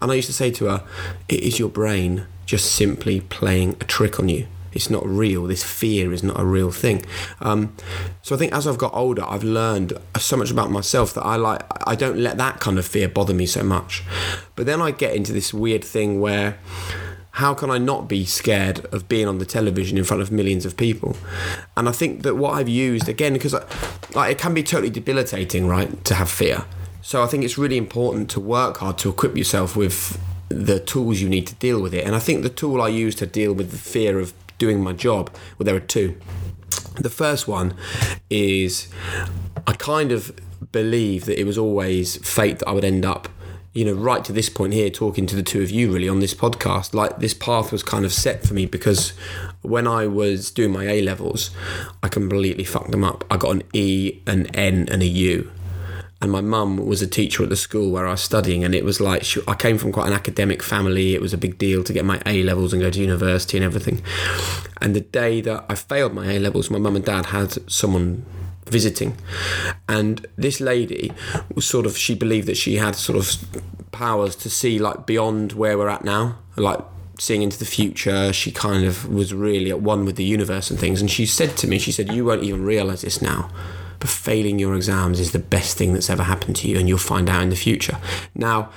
And 0.00 0.10
I 0.10 0.16
used 0.16 0.26
to 0.26 0.34
say 0.34 0.50
to 0.50 0.64
her, 0.64 0.84
it 1.28 1.38
is 1.38 1.60
your 1.60 1.68
brain 1.68 2.26
just 2.46 2.72
simply 2.72 3.20
playing 3.20 3.76
a 3.80 3.84
trick 3.84 4.18
on 4.18 4.28
you 4.28 4.48
it's 4.74 4.90
not 4.90 5.06
real. 5.06 5.44
This 5.44 5.64
fear 5.64 6.12
is 6.12 6.22
not 6.22 6.38
a 6.38 6.44
real 6.44 6.70
thing. 6.70 7.04
Um, 7.40 7.74
so 8.22 8.34
I 8.34 8.38
think 8.38 8.52
as 8.52 8.66
I've 8.66 8.78
got 8.78 8.94
older, 8.94 9.24
I've 9.24 9.44
learned 9.44 9.94
so 10.18 10.36
much 10.36 10.50
about 10.50 10.70
myself 10.70 11.14
that 11.14 11.24
I 11.24 11.36
like. 11.36 11.62
I 11.86 11.94
don't 11.94 12.18
let 12.18 12.36
that 12.38 12.60
kind 12.60 12.78
of 12.78 12.86
fear 12.86 13.08
bother 13.08 13.34
me 13.34 13.46
so 13.46 13.62
much. 13.62 14.02
But 14.56 14.66
then 14.66 14.80
I 14.80 14.90
get 14.90 15.14
into 15.14 15.32
this 15.32 15.52
weird 15.52 15.84
thing 15.84 16.20
where 16.20 16.58
how 17.36 17.54
can 17.54 17.70
I 17.70 17.78
not 17.78 18.08
be 18.08 18.26
scared 18.26 18.84
of 18.92 19.08
being 19.08 19.26
on 19.26 19.38
the 19.38 19.46
television 19.46 19.96
in 19.96 20.04
front 20.04 20.22
of 20.22 20.30
millions 20.30 20.66
of 20.66 20.76
people? 20.76 21.16
And 21.76 21.88
I 21.88 21.92
think 21.92 22.22
that 22.24 22.36
what 22.36 22.54
I've 22.54 22.68
used 22.68 23.08
again, 23.08 23.32
because 23.32 23.54
like, 24.14 24.32
it 24.32 24.38
can 24.38 24.52
be 24.52 24.62
totally 24.62 24.90
debilitating, 24.90 25.66
right, 25.66 26.04
to 26.04 26.14
have 26.14 26.30
fear. 26.30 26.64
So 27.00 27.22
I 27.22 27.26
think 27.26 27.42
it's 27.42 27.56
really 27.56 27.78
important 27.78 28.28
to 28.30 28.40
work 28.40 28.78
hard 28.78 28.98
to 28.98 29.08
equip 29.08 29.36
yourself 29.36 29.74
with 29.74 30.20
the 30.50 30.78
tools 30.78 31.20
you 31.22 31.28
need 31.28 31.46
to 31.46 31.54
deal 31.54 31.80
with 31.80 31.94
it. 31.94 32.04
And 32.04 32.14
I 32.14 32.18
think 32.18 32.42
the 32.42 32.50
tool 32.50 32.82
I 32.82 32.88
use 32.88 33.14
to 33.16 33.26
deal 33.26 33.54
with 33.54 33.70
the 33.70 33.78
fear 33.78 34.18
of 34.18 34.34
doing 34.62 34.80
my 34.80 34.92
job. 34.92 35.28
Well, 35.58 35.64
there 35.64 35.74
are 35.74 35.80
two. 35.80 36.16
The 37.00 37.10
first 37.10 37.48
one 37.48 37.74
is 38.30 38.86
I 39.66 39.72
kind 39.72 40.12
of 40.12 40.32
believe 40.70 41.24
that 41.24 41.36
it 41.36 41.42
was 41.42 41.58
always 41.58 42.16
fate 42.18 42.60
that 42.60 42.68
I 42.68 42.72
would 42.72 42.84
end 42.84 43.04
up 43.04 43.28
you 43.72 43.84
know, 43.86 43.94
right 43.94 44.24
to 44.24 44.32
this 44.32 44.48
point 44.48 44.72
here, 44.72 44.88
talking 44.88 45.26
to 45.26 45.34
the 45.34 45.42
two 45.42 45.62
of 45.62 45.70
you 45.70 45.90
really 45.92 46.08
on 46.08 46.20
this 46.20 46.34
podcast, 46.34 46.94
like 46.94 47.18
this 47.18 47.34
path 47.34 47.72
was 47.72 47.82
kind 47.82 48.04
of 48.04 48.12
set 48.12 48.46
for 48.46 48.54
me 48.54 48.66
because 48.66 49.14
when 49.62 49.88
I 49.88 50.06
was 50.06 50.50
doing 50.50 50.70
my 50.70 50.84
A 50.84 51.02
levels, 51.02 51.50
I 52.04 52.08
completely 52.08 52.64
fucked 52.64 52.92
them 52.92 53.02
up. 53.02 53.24
I 53.30 53.36
got 53.36 53.50
an 53.50 53.62
E, 53.72 54.20
an 54.28 54.46
N, 54.54 54.88
and 54.92 55.02
a 55.02 55.06
U 55.06 55.50
and 56.22 56.30
my 56.30 56.40
mum 56.40 56.76
was 56.76 57.02
a 57.02 57.06
teacher 57.08 57.42
at 57.42 57.48
the 57.48 57.56
school 57.56 57.90
where 57.90 58.06
I 58.06 58.12
was 58.12 58.22
studying, 58.22 58.62
and 58.62 58.76
it 58.76 58.84
was 58.84 59.00
like 59.00 59.24
she, 59.24 59.40
I 59.48 59.54
came 59.54 59.76
from 59.76 59.90
quite 59.90 60.06
an 60.06 60.12
academic 60.12 60.62
family. 60.62 61.14
It 61.14 61.20
was 61.20 61.34
a 61.34 61.36
big 61.36 61.58
deal 61.58 61.82
to 61.82 61.92
get 61.92 62.04
my 62.04 62.22
A 62.24 62.44
levels 62.44 62.72
and 62.72 62.80
go 62.80 62.90
to 62.90 63.00
university 63.00 63.58
and 63.58 63.64
everything. 63.64 64.02
And 64.80 64.94
the 64.94 65.00
day 65.00 65.40
that 65.40 65.64
I 65.68 65.74
failed 65.74 66.14
my 66.14 66.32
A 66.32 66.38
levels, 66.38 66.70
my 66.70 66.78
mum 66.78 66.94
and 66.94 67.04
dad 67.04 67.26
had 67.26 67.68
someone 67.68 68.24
visiting, 68.66 69.16
and 69.88 70.24
this 70.36 70.60
lady 70.60 71.12
was 71.56 71.66
sort 71.66 71.86
of 71.86 71.98
she 71.98 72.14
believed 72.14 72.46
that 72.46 72.56
she 72.56 72.76
had 72.76 72.94
sort 72.94 73.18
of 73.18 73.90
powers 73.90 74.36
to 74.36 74.48
see 74.48 74.78
like 74.78 75.04
beyond 75.06 75.54
where 75.54 75.76
we're 75.76 75.88
at 75.88 76.04
now, 76.04 76.38
like 76.54 76.78
seeing 77.18 77.42
into 77.42 77.58
the 77.58 77.64
future. 77.64 78.32
She 78.32 78.52
kind 78.52 78.84
of 78.84 79.12
was 79.12 79.34
really 79.34 79.70
at 79.70 79.80
one 79.80 80.04
with 80.04 80.14
the 80.14 80.24
universe 80.24 80.70
and 80.70 80.78
things. 80.78 81.00
And 81.00 81.10
she 81.10 81.26
said 81.26 81.56
to 81.56 81.66
me, 81.66 81.80
she 81.80 81.90
said, 81.90 82.12
"You 82.12 82.24
won't 82.24 82.44
even 82.44 82.64
realize 82.64 83.00
this 83.00 83.20
now." 83.20 83.50
But 84.02 84.10
failing 84.10 84.58
your 84.58 84.74
exams 84.74 85.20
is 85.20 85.30
the 85.30 85.38
best 85.38 85.78
thing 85.78 85.92
that's 85.92 86.10
ever 86.10 86.24
happened 86.24 86.56
to 86.56 86.66
you, 86.66 86.76
and 86.76 86.88
you'll 86.88 86.98
find 86.98 87.30
out 87.30 87.40
in 87.40 87.50
the 87.50 87.56
future. 87.56 87.98
Now, 88.34 88.72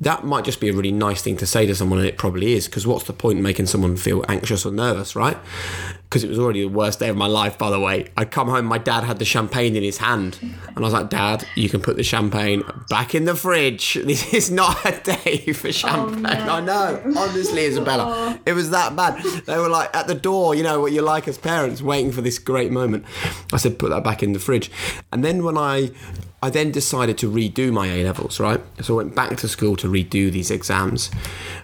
that 0.00 0.24
might 0.24 0.46
just 0.46 0.58
be 0.58 0.70
a 0.70 0.72
really 0.72 0.90
nice 0.90 1.20
thing 1.20 1.36
to 1.36 1.46
say 1.46 1.66
to 1.66 1.74
someone, 1.74 1.98
and 1.98 2.08
it 2.08 2.16
probably 2.16 2.54
is, 2.54 2.64
because 2.64 2.86
what's 2.86 3.04
the 3.04 3.12
point 3.12 3.36
in 3.36 3.42
making 3.42 3.66
someone 3.66 3.94
feel 3.98 4.24
anxious 4.26 4.64
or 4.64 4.72
nervous, 4.72 5.14
right? 5.14 5.36
Because 6.14 6.22
it 6.22 6.28
was 6.28 6.38
already 6.38 6.60
the 6.60 6.68
worst 6.68 7.00
day 7.00 7.08
of 7.08 7.16
my 7.16 7.26
life, 7.26 7.58
by 7.58 7.70
the 7.70 7.80
way. 7.80 8.08
I'd 8.16 8.30
come 8.30 8.46
home, 8.48 8.66
my 8.66 8.78
dad 8.78 9.02
had 9.02 9.18
the 9.18 9.24
champagne 9.24 9.74
in 9.74 9.82
his 9.82 9.98
hand, 9.98 10.38
and 10.40 10.76
I 10.76 10.80
was 10.80 10.92
like, 10.92 11.10
Dad, 11.10 11.44
you 11.56 11.68
can 11.68 11.80
put 11.80 11.96
the 11.96 12.04
champagne 12.04 12.62
back 12.88 13.16
in 13.16 13.24
the 13.24 13.34
fridge. 13.34 13.98
This 14.14 14.32
is 14.32 14.48
not 14.48 14.84
a 14.84 15.00
day 15.00 15.52
for 15.52 15.68
oh, 15.68 15.72
champagne. 15.72 16.24
Oh, 16.24 16.44
no. 16.44 16.52
I 16.52 16.60
know, 16.60 17.02
honestly, 17.18 17.64
Isabella. 17.64 18.04
Oh. 18.14 18.38
It 18.46 18.52
was 18.52 18.70
that 18.70 18.94
bad. 18.94 19.24
They 19.46 19.58
were 19.58 19.68
like 19.68 19.94
at 19.94 20.06
the 20.06 20.14
door, 20.14 20.54
you 20.54 20.62
know, 20.62 20.80
what 20.80 20.92
you're 20.92 21.02
like 21.02 21.26
as 21.26 21.36
parents, 21.36 21.82
waiting 21.82 22.12
for 22.12 22.20
this 22.20 22.38
great 22.38 22.70
moment. 22.70 23.04
I 23.52 23.56
said, 23.56 23.78
Put 23.78 23.88
that 23.90 24.04
back 24.04 24.22
in 24.22 24.34
the 24.34 24.38
fridge. 24.38 24.70
And 25.10 25.24
then 25.24 25.42
when 25.42 25.56
I 25.58 25.90
I 26.44 26.50
then 26.50 26.72
decided 26.72 27.16
to 27.18 27.30
redo 27.30 27.72
my 27.72 27.86
A 27.86 28.04
levels, 28.04 28.38
right? 28.38 28.60
So 28.82 28.92
I 28.92 28.96
went 29.04 29.14
back 29.14 29.34
to 29.38 29.48
school 29.48 29.76
to 29.76 29.88
redo 29.88 30.30
these 30.30 30.50
exams, 30.50 31.10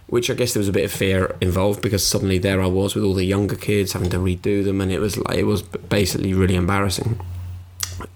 which 0.06 0.30
I 0.30 0.34
guess 0.34 0.54
there 0.54 0.60
was 0.60 0.70
a 0.70 0.72
bit 0.72 0.86
of 0.86 0.90
fear 0.90 1.36
involved 1.42 1.82
because 1.82 2.06
suddenly 2.06 2.38
there 2.38 2.62
I 2.62 2.66
was 2.66 2.94
with 2.94 3.04
all 3.04 3.12
the 3.12 3.26
younger 3.26 3.56
kids 3.56 3.92
having 3.92 4.08
to 4.08 4.16
redo 4.16 4.64
them, 4.64 4.80
and 4.80 4.90
it 4.90 4.98
was 4.98 5.18
like 5.18 5.36
it 5.36 5.44
was 5.44 5.60
basically 5.60 6.32
really 6.32 6.54
embarrassing. 6.54 7.20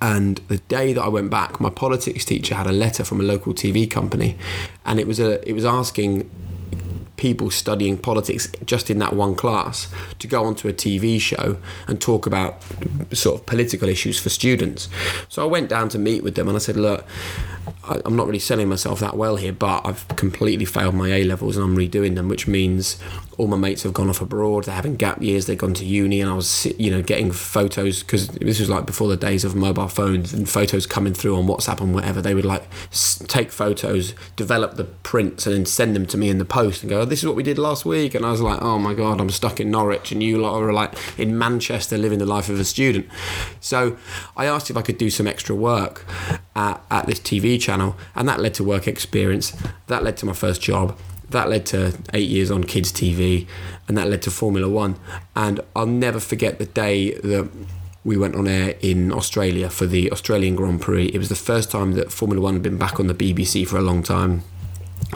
And 0.00 0.38
the 0.48 0.56
day 0.56 0.94
that 0.94 1.02
I 1.02 1.08
went 1.08 1.28
back, 1.28 1.60
my 1.60 1.68
politics 1.68 2.24
teacher 2.24 2.54
had 2.54 2.66
a 2.66 2.72
letter 2.72 3.04
from 3.04 3.20
a 3.20 3.24
local 3.24 3.52
TV 3.52 3.90
company, 3.90 4.38
and 4.86 4.98
it 4.98 5.06
was 5.06 5.20
a 5.20 5.46
it 5.46 5.52
was 5.52 5.66
asking 5.66 6.30
people 7.16 7.50
studying 7.50 7.96
politics 7.96 8.50
just 8.64 8.90
in 8.90 8.98
that 8.98 9.14
one 9.14 9.34
class 9.34 9.92
to 10.18 10.26
go 10.26 10.44
onto 10.44 10.68
a 10.68 10.72
TV 10.72 11.20
show 11.20 11.56
and 11.86 12.00
talk 12.00 12.26
about 12.26 12.62
sort 13.12 13.40
of 13.40 13.46
political 13.46 13.88
issues 13.88 14.18
for 14.18 14.28
students. 14.28 14.88
So 15.28 15.42
I 15.42 15.46
went 15.46 15.68
down 15.68 15.88
to 15.90 15.98
meet 15.98 16.22
with 16.22 16.34
them 16.34 16.48
and 16.48 16.56
I 16.56 16.60
said, 16.60 16.76
Look, 16.76 17.04
I'm 17.84 18.16
not 18.16 18.26
really 18.26 18.38
selling 18.38 18.68
myself 18.68 19.00
that 19.00 19.16
well 19.16 19.36
here, 19.36 19.52
but 19.52 19.86
I've 19.86 20.06
completely 20.08 20.64
failed 20.64 20.94
my 20.94 21.08
A 21.08 21.24
levels 21.24 21.56
and 21.56 21.64
I'm 21.64 21.76
redoing 21.76 22.14
them, 22.14 22.28
which 22.28 22.46
means 22.46 22.98
all 23.36 23.46
my 23.46 23.56
mates 23.56 23.82
have 23.82 23.92
gone 23.92 24.08
off 24.08 24.20
abroad. 24.20 24.64
They're 24.64 24.74
having 24.74 24.96
gap 24.96 25.20
years. 25.22 25.46
They've 25.46 25.58
gone 25.58 25.74
to 25.74 25.84
uni, 25.84 26.20
and 26.20 26.30
I 26.30 26.34
was, 26.34 26.66
you 26.78 26.90
know, 26.90 27.02
getting 27.02 27.32
photos 27.32 28.02
because 28.02 28.28
this 28.28 28.60
was 28.60 28.70
like 28.70 28.86
before 28.86 29.08
the 29.08 29.16
days 29.16 29.44
of 29.44 29.54
mobile 29.54 29.88
phones 29.88 30.32
and 30.32 30.48
photos 30.48 30.86
coming 30.86 31.14
through 31.14 31.36
on 31.36 31.46
WhatsApp 31.46 31.80
and 31.80 31.94
whatever. 31.94 32.22
They 32.22 32.34
would 32.34 32.44
like 32.44 32.64
take 33.26 33.50
photos, 33.50 34.14
develop 34.36 34.74
the 34.74 34.84
prints, 34.84 35.46
and 35.46 35.54
then 35.54 35.66
send 35.66 35.96
them 35.96 36.06
to 36.06 36.16
me 36.16 36.28
in 36.28 36.38
the 36.38 36.44
post 36.44 36.82
and 36.82 36.90
go, 36.90 37.03
oh, 37.04 37.08
"This 37.08 37.20
is 37.20 37.26
what 37.26 37.36
we 37.36 37.42
did 37.42 37.58
last 37.58 37.84
week." 37.84 38.14
And 38.14 38.24
I 38.24 38.30
was 38.30 38.40
like, 38.40 38.60
"Oh 38.62 38.78
my 38.78 38.94
god, 38.94 39.20
I'm 39.20 39.30
stuck 39.30 39.60
in 39.60 39.70
Norwich, 39.70 40.12
and 40.12 40.22
you 40.22 40.38
lot 40.38 40.60
are 40.60 40.72
like 40.72 40.92
in 41.18 41.38
Manchester 41.38 41.98
living 41.98 42.18
the 42.18 42.26
life 42.26 42.48
of 42.48 42.58
a 42.58 42.64
student." 42.64 43.06
So 43.60 43.96
I 44.36 44.46
asked 44.46 44.70
if 44.70 44.76
I 44.76 44.82
could 44.82 44.98
do 44.98 45.10
some 45.10 45.26
extra 45.26 45.54
work 45.54 46.04
at, 46.56 46.82
at 46.90 47.06
this 47.06 47.20
TV 47.20 47.60
channel, 47.60 47.96
and 48.14 48.28
that 48.28 48.40
led 48.40 48.54
to 48.54 48.64
work 48.64 48.88
experience. 48.88 49.56
That 49.86 50.02
led 50.02 50.16
to 50.18 50.26
my 50.26 50.32
first 50.32 50.62
job. 50.62 50.98
That 51.30 51.48
led 51.48 51.66
to 51.66 51.98
eight 52.12 52.28
years 52.28 52.50
on 52.50 52.64
kids' 52.64 52.92
TV, 52.92 53.46
and 53.88 53.96
that 53.96 54.08
led 54.08 54.22
to 54.22 54.30
Formula 54.30 54.68
One. 54.68 54.96
And 55.34 55.60
I'll 55.74 55.86
never 55.86 56.20
forget 56.20 56.58
the 56.58 56.66
day 56.66 57.14
that 57.14 57.48
we 58.04 58.16
went 58.18 58.36
on 58.36 58.46
air 58.46 58.74
in 58.82 59.10
Australia 59.10 59.70
for 59.70 59.86
the 59.86 60.12
Australian 60.12 60.54
Grand 60.54 60.80
Prix. 60.82 61.06
It 61.06 61.18
was 61.18 61.30
the 61.30 61.34
first 61.34 61.70
time 61.70 61.92
that 61.92 62.12
Formula 62.12 62.40
One 62.42 62.54
had 62.54 62.62
been 62.62 62.76
back 62.76 63.00
on 63.00 63.06
the 63.06 63.14
BBC 63.14 63.66
for 63.66 63.78
a 63.78 63.82
long 63.82 64.02
time. 64.02 64.42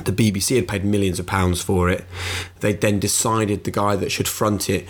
The 0.04 0.12
BBC 0.12 0.56
had 0.56 0.68
paid 0.68 0.84
millions 0.84 1.18
of 1.18 1.26
pounds 1.26 1.62
for 1.62 1.88
it. 1.88 2.04
They 2.60 2.72
then 2.72 2.98
decided 2.98 3.64
the 3.64 3.70
guy 3.70 3.96
that 3.96 4.12
should 4.12 4.28
front 4.28 4.68
it 4.68 4.86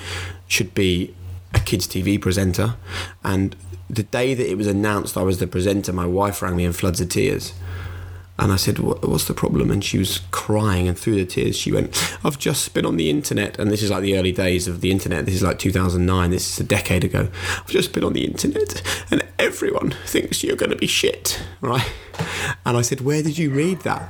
should 0.46 0.74
be 0.74 1.14
a 1.54 1.60
kids' 1.60 1.86
TV 1.86 2.20
presenter. 2.20 2.76
And 3.24 3.56
the 3.88 4.02
day 4.02 4.34
that 4.34 4.50
it 4.50 4.56
was 4.56 4.66
announced 4.66 5.16
I 5.16 5.22
was 5.22 5.38
the 5.38 5.46
presenter, 5.46 5.92
my 5.92 6.06
wife 6.06 6.42
rang 6.42 6.56
me 6.56 6.64
in 6.64 6.72
floods 6.72 7.00
of 7.00 7.08
tears. 7.08 7.52
And 8.40 8.52
I 8.52 8.56
said, 8.56 8.78
What's 8.78 9.24
the 9.24 9.34
problem? 9.34 9.70
And 9.70 9.82
she 9.82 9.98
was 9.98 10.20
crying, 10.30 10.86
and 10.86 10.96
through 10.96 11.16
the 11.16 11.24
tears, 11.24 11.56
she 11.56 11.72
went, 11.72 12.16
I've 12.24 12.38
just 12.38 12.72
been 12.72 12.86
on 12.86 12.96
the 12.96 13.10
internet. 13.10 13.58
And 13.58 13.68
this 13.68 13.82
is 13.82 13.90
like 13.90 14.02
the 14.02 14.16
early 14.16 14.30
days 14.30 14.68
of 14.68 14.80
the 14.80 14.92
internet. 14.92 15.26
This 15.26 15.34
is 15.34 15.42
like 15.42 15.58
2009. 15.58 16.30
This 16.30 16.52
is 16.52 16.60
a 16.60 16.64
decade 16.64 17.02
ago. 17.02 17.28
I've 17.56 17.66
just 17.66 17.92
been 17.92 18.04
on 18.04 18.12
the 18.12 18.24
internet, 18.24 18.80
and 19.10 19.26
everyone 19.40 19.90
thinks 20.06 20.44
you're 20.44 20.54
going 20.54 20.70
to 20.70 20.76
be 20.76 20.86
shit, 20.86 21.42
right? 21.60 21.90
And 22.64 22.76
I 22.76 22.82
said, 22.82 23.00
Where 23.00 23.24
did 23.24 23.38
you 23.38 23.50
read 23.50 23.80
that? 23.80 24.08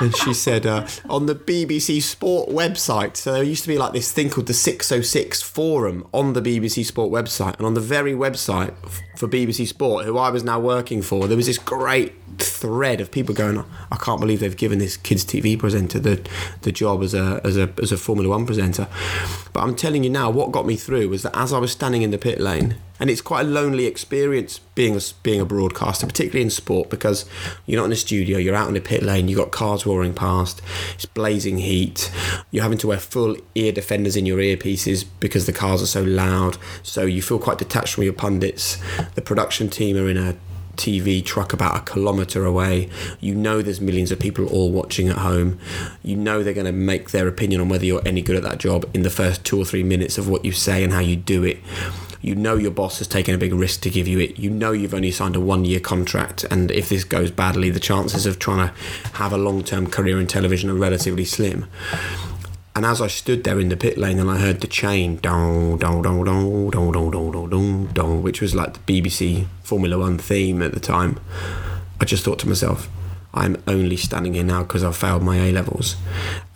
and 0.04 0.16
she 0.16 0.32
said 0.32 0.66
uh, 0.66 0.86
on 1.08 1.26
the 1.26 1.34
BBC 1.34 2.02
Sport 2.02 2.48
website. 2.48 3.16
So 3.16 3.32
there 3.32 3.42
used 3.42 3.62
to 3.62 3.68
be 3.68 3.78
like 3.78 3.92
this 3.92 4.10
thing 4.10 4.30
called 4.30 4.46
the 4.46 4.54
606 4.54 5.42
forum 5.42 6.06
on 6.12 6.32
the 6.32 6.42
BBC 6.42 6.84
Sport 6.84 7.12
website, 7.12 7.56
and 7.58 7.66
on 7.66 7.74
the 7.74 7.80
very 7.80 8.14
website 8.14 8.74
for 9.16 9.28
BBC 9.28 9.66
Sport, 9.66 10.06
who 10.06 10.16
I 10.18 10.30
was 10.30 10.42
now 10.42 10.58
working 10.58 11.02
for, 11.02 11.28
there 11.28 11.36
was 11.36 11.46
this 11.46 11.58
great 11.58 12.14
thread 12.38 13.00
of 13.00 13.10
people 13.10 13.34
going, 13.34 13.64
"I 13.90 13.96
can't 13.96 14.20
believe 14.20 14.40
they've 14.40 14.56
given 14.56 14.78
this 14.78 14.96
kids 14.96 15.24
TV 15.24 15.58
presenter 15.58 15.98
the 15.98 16.20
the 16.62 16.72
job 16.72 17.02
as 17.02 17.14
a 17.14 17.40
as 17.44 17.56
a 17.56 17.70
as 17.82 17.92
a 17.92 17.96
Formula 17.96 18.28
One 18.28 18.46
presenter." 18.46 18.88
But 19.52 19.62
I'm 19.62 19.74
telling 19.74 20.04
you 20.04 20.10
now, 20.10 20.30
what 20.30 20.52
got 20.52 20.66
me 20.66 20.76
through 20.76 21.08
was 21.08 21.22
that 21.22 21.36
as 21.36 21.52
I 21.52 21.58
was 21.58 21.72
standing 21.72 22.02
in 22.02 22.10
the 22.10 22.18
pit 22.18 22.40
lane 22.40 22.76
and 23.00 23.08
it's 23.08 23.22
quite 23.22 23.46
a 23.46 23.48
lonely 23.48 23.86
experience 23.86 24.60
being 24.74 24.94
a, 24.94 25.00
being 25.22 25.40
a 25.40 25.44
broadcaster, 25.46 26.06
particularly 26.06 26.42
in 26.42 26.50
sport, 26.50 26.90
because 26.90 27.24
you're 27.64 27.80
not 27.80 27.86
in 27.86 27.92
a 27.92 27.96
studio, 27.96 28.36
you're 28.36 28.54
out 28.54 28.68
in 28.68 28.76
a 28.76 28.80
pit 28.80 29.02
lane, 29.02 29.26
you've 29.26 29.38
got 29.38 29.50
cars 29.50 29.86
roaring 29.86 30.12
past, 30.12 30.60
it's 30.94 31.06
blazing 31.06 31.58
heat, 31.58 32.12
you're 32.50 32.62
having 32.62 32.76
to 32.76 32.86
wear 32.86 32.98
full 32.98 33.36
ear 33.54 33.72
defenders 33.72 34.16
in 34.16 34.26
your 34.26 34.38
earpieces 34.38 35.06
because 35.18 35.46
the 35.46 35.52
cars 35.52 35.82
are 35.82 35.86
so 35.86 36.02
loud, 36.02 36.58
so 36.82 37.06
you 37.06 37.22
feel 37.22 37.38
quite 37.38 37.56
detached 37.56 37.94
from 37.94 38.04
your 38.04 38.12
pundits. 38.12 38.76
The 39.14 39.22
production 39.22 39.70
team 39.70 39.96
are 39.96 40.08
in 40.08 40.18
a 40.18 40.36
TV 40.80 41.22
truck 41.24 41.52
about 41.52 41.76
a 41.76 41.92
kilometre 41.92 42.44
away. 42.44 42.88
You 43.20 43.34
know 43.34 43.60
there's 43.60 43.80
millions 43.80 44.10
of 44.10 44.18
people 44.18 44.46
all 44.46 44.72
watching 44.72 45.08
at 45.08 45.18
home. 45.18 45.60
You 46.02 46.16
know 46.16 46.42
they're 46.42 46.54
going 46.54 46.66
to 46.66 46.72
make 46.72 47.10
their 47.10 47.28
opinion 47.28 47.60
on 47.60 47.68
whether 47.68 47.84
you're 47.84 48.02
any 48.06 48.22
good 48.22 48.36
at 48.36 48.42
that 48.42 48.58
job 48.58 48.88
in 48.94 49.02
the 49.02 49.10
first 49.10 49.44
two 49.44 49.60
or 49.60 49.64
three 49.64 49.82
minutes 49.82 50.16
of 50.16 50.28
what 50.28 50.44
you 50.44 50.52
say 50.52 50.82
and 50.82 50.92
how 50.92 51.00
you 51.00 51.16
do 51.16 51.44
it 51.44 51.58
you 52.22 52.34
know 52.34 52.56
your 52.56 52.70
boss 52.70 52.98
has 52.98 53.08
taken 53.08 53.34
a 53.34 53.38
big 53.38 53.54
risk 53.54 53.80
to 53.80 53.90
give 53.90 54.06
you 54.06 54.18
it. 54.18 54.38
You 54.38 54.50
know 54.50 54.72
you've 54.72 54.94
only 54.94 55.10
signed 55.10 55.36
a 55.36 55.40
one 55.40 55.64
year 55.64 55.80
contract, 55.80 56.44
and 56.50 56.70
if 56.70 56.88
this 56.88 57.04
goes 57.04 57.30
badly, 57.30 57.70
the 57.70 57.80
chances 57.80 58.26
of 58.26 58.38
trying 58.38 58.68
to 58.68 58.74
have 59.14 59.32
a 59.32 59.38
long 59.38 59.64
term 59.64 59.86
career 59.86 60.20
in 60.20 60.26
television 60.26 60.70
are 60.70 60.74
relatively 60.74 61.24
slim. 61.24 61.66
And 62.74 62.86
as 62.86 63.00
I 63.00 63.08
stood 63.08 63.44
there 63.44 63.58
in 63.58 63.68
the 63.68 63.76
pit 63.76 63.98
lane 63.98 64.18
and 64.18 64.30
I 64.30 64.38
heard 64.38 64.60
the 64.60 64.66
chain, 64.66 65.16
dong, 65.16 65.78
dong, 65.78 66.02
dong, 66.02 66.24
dong, 66.24 66.70
dong, 66.70 66.92
dong, 66.92 67.10
dong, 67.10 67.30
dong, 67.32 67.50
dong, 67.50 67.86
dong, 67.86 68.22
which 68.22 68.40
was 68.40 68.54
like 68.54 68.74
the 68.74 68.80
BBC 69.02 69.46
Formula 69.62 69.98
One 69.98 70.18
theme 70.18 70.62
at 70.62 70.72
the 70.72 70.80
time, 70.80 71.18
I 72.00 72.04
just 72.04 72.24
thought 72.24 72.38
to 72.40 72.48
myself, 72.48 72.88
I'm 73.34 73.62
only 73.66 73.96
standing 73.96 74.34
here 74.34 74.44
now 74.44 74.62
because 74.62 74.84
I've 74.84 74.96
failed 74.96 75.22
my 75.22 75.36
A 75.36 75.52
levels. 75.52 75.96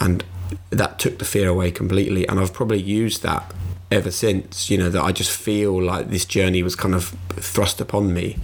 And 0.00 0.24
that 0.70 0.98
took 0.98 1.18
the 1.18 1.24
fear 1.24 1.48
away 1.48 1.70
completely. 1.70 2.26
And 2.28 2.38
I've 2.38 2.52
probably 2.52 2.80
used 2.80 3.22
that 3.22 3.52
ever 3.90 4.10
since 4.10 4.70
you 4.70 4.78
know 4.78 4.90
that 4.90 5.02
I 5.02 5.12
just 5.12 5.30
feel 5.30 5.80
like 5.80 6.08
this 6.08 6.24
journey 6.24 6.62
was 6.62 6.74
kind 6.74 6.94
of 6.94 7.14
thrust 7.30 7.80
upon 7.80 8.12
me 8.12 8.36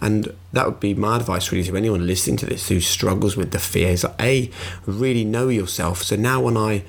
and 0.00 0.34
that 0.52 0.66
would 0.66 0.80
be 0.80 0.94
my 0.94 1.16
advice 1.16 1.52
really 1.52 1.64
to 1.64 1.76
anyone 1.76 2.06
listening 2.06 2.36
to 2.38 2.46
this 2.46 2.68
who 2.68 2.80
struggles 2.80 3.36
with 3.36 3.52
the 3.52 3.58
fears 3.58 4.04
a 4.20 4.50
really 4.86 5.24
know 5.24 5.48
yourself 5.48 6.02
so 6.02 6.16
now 6.16 6.40
when 6.40 6.56
I 6.56 6.82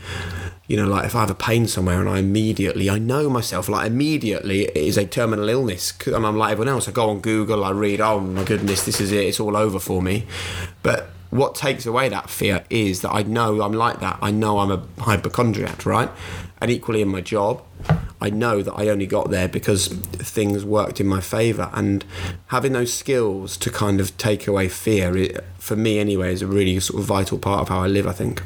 you 0.68 0.78
know 0.78 0.88
like 0.88 1.06
if 1.06 1.16
I 1.16 1.22
have 1.22 1.30
a 1.30 1.36
pain 1.36 1.68
somewhere 1.68 2.00
and 2.00 2.10
I 2.10 2.20
immediately 2.20 2.90
I 2.90 2.98
know 2.98 3.30
myself 3.30 3.70
like 3.70 3.88
immediately 3.88 4.66
it 4.66 4.78
is 4.78 4.98
a 4.98 5.06
terminal 5.06 5.48
illness 5.48 5.94
and 6.08 6.26
I'm 6.26 6.38
like 6.38 6.54
everyone 6.54 6.74
else 6.74 6.88
I 6.88 6.92
go 6.92 7.10
on 7.10 7.22
Google 7.22 7.64
I 7.64 7.72
read 7.72 8.02
oh 8.02 8.20
my 8.20 8.44
goodness 8.44 8.84
this 8.84 9.00
is 9.00 9.12
it 9.12 9.26
it's 9.26 9.40
all 9.40 9.56
over 9.56 9.80
for 9.80 10.02
me 10.02 10.26
but 10.82 11.10
what 11.32 11.56
takes 11.56 11.86
away 11.86 12.10
that 12.10 12.30
fear 12.30 12.64
is 12.70 13.02
that 13.02 13.12
I 13.12 13.24
know 13.24 13.62
I'm 13.62 13.72
like 13.72 14.02
that. 14.02 14.20
I 14.22 14.32
know 14.32 14.60
I'm 14.60 14.70
a 14.70 14.86
hypochondriac, 15.00 15.86
right? 15.86 16.10
And 16.62 16.70
equally 16.70 17.02
in 17.02 17.08
my 17.08 17.22
job, 17.22 17.64
I 18.22 18.30
know 18.30 18.62
that 18.62 18.74
I 18.74 18.88
only 18.88 19.08
got 19.08 19.32
there 19.32 19.48
because 19.48 19.88
things 19.88 20.64
worked 20.64 21.02
in 21.02 21.08
my 21.08 21.22
favour. 21.22 21.70
And 21.74 22.06
having 22.48 22.74
those 22.74 22.94
skills 22.94 23.58
to 23.58 23.72
kind 23.72 24.00
of 24.00 24.16
take 24.18 24.48
away 24.48 24.70
fear, 24.70 25.42
for 25.58 25.76
me 25.76 25.98
anyway, 26.00 26.32
is 26.32 26.42
a 26.44 26.48
really 26.48 26.80
sort 26.80 27.02
of 27.02 27.06
vital 27.08 27.40
part 27.40 27.62
of 27.62 27.70
how 27.70 27.82
I 27.82 27.88
live, 27.88 28.06
I 28.06 28.14
think. 28.14 28.44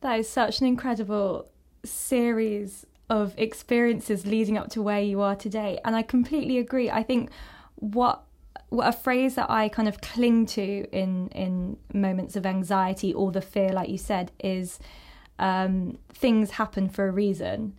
That 0.00 0.18
is 0.18 0.28
such 0.28 0.60
an 0.60 0.66
incredible 0.66 1.46
series 1.84 2.86
of 3.10 3.34
experiences 3.36 4.26
leading 4.26 4.56
up 4.56 4.70
to 4.70 4.80
where 4.80 5.02
you 5.02 5.20
are 5.20 5.36
today. 5.36 5.78
And 5.84 5.94
I 5.94 6.02
completely 6.02 6.58
agree. 6.58 6.90
I 6.90 7.02
think 7.02 7.30
what 7.74 8.24
a 8.72 8.92
phrase 8.92 9.34
that 9.34 9.50
I 9.50 9.68
kind 9.68 9.86
of 9.86 10.00
cling 10.00 10.46
to 10.46 10.86
in 10.92 11.28
in 11.28 11.76
moments 11.92 12.36
of 12.36 12.46
anxiety 12.46 13.12
or 13.12 13.30
the 13.30 13.42
fear, 13.42 13.70
like 13.70 13.90
you 13.90 13.98
said, 13.98 14.32
is 14.40 14.78
um, 15.38 15.98
things 16.14 16.52
happen 16.52 16.88
for 16.88 17.06
a 17.06 17.10
reason. 17.10 17.74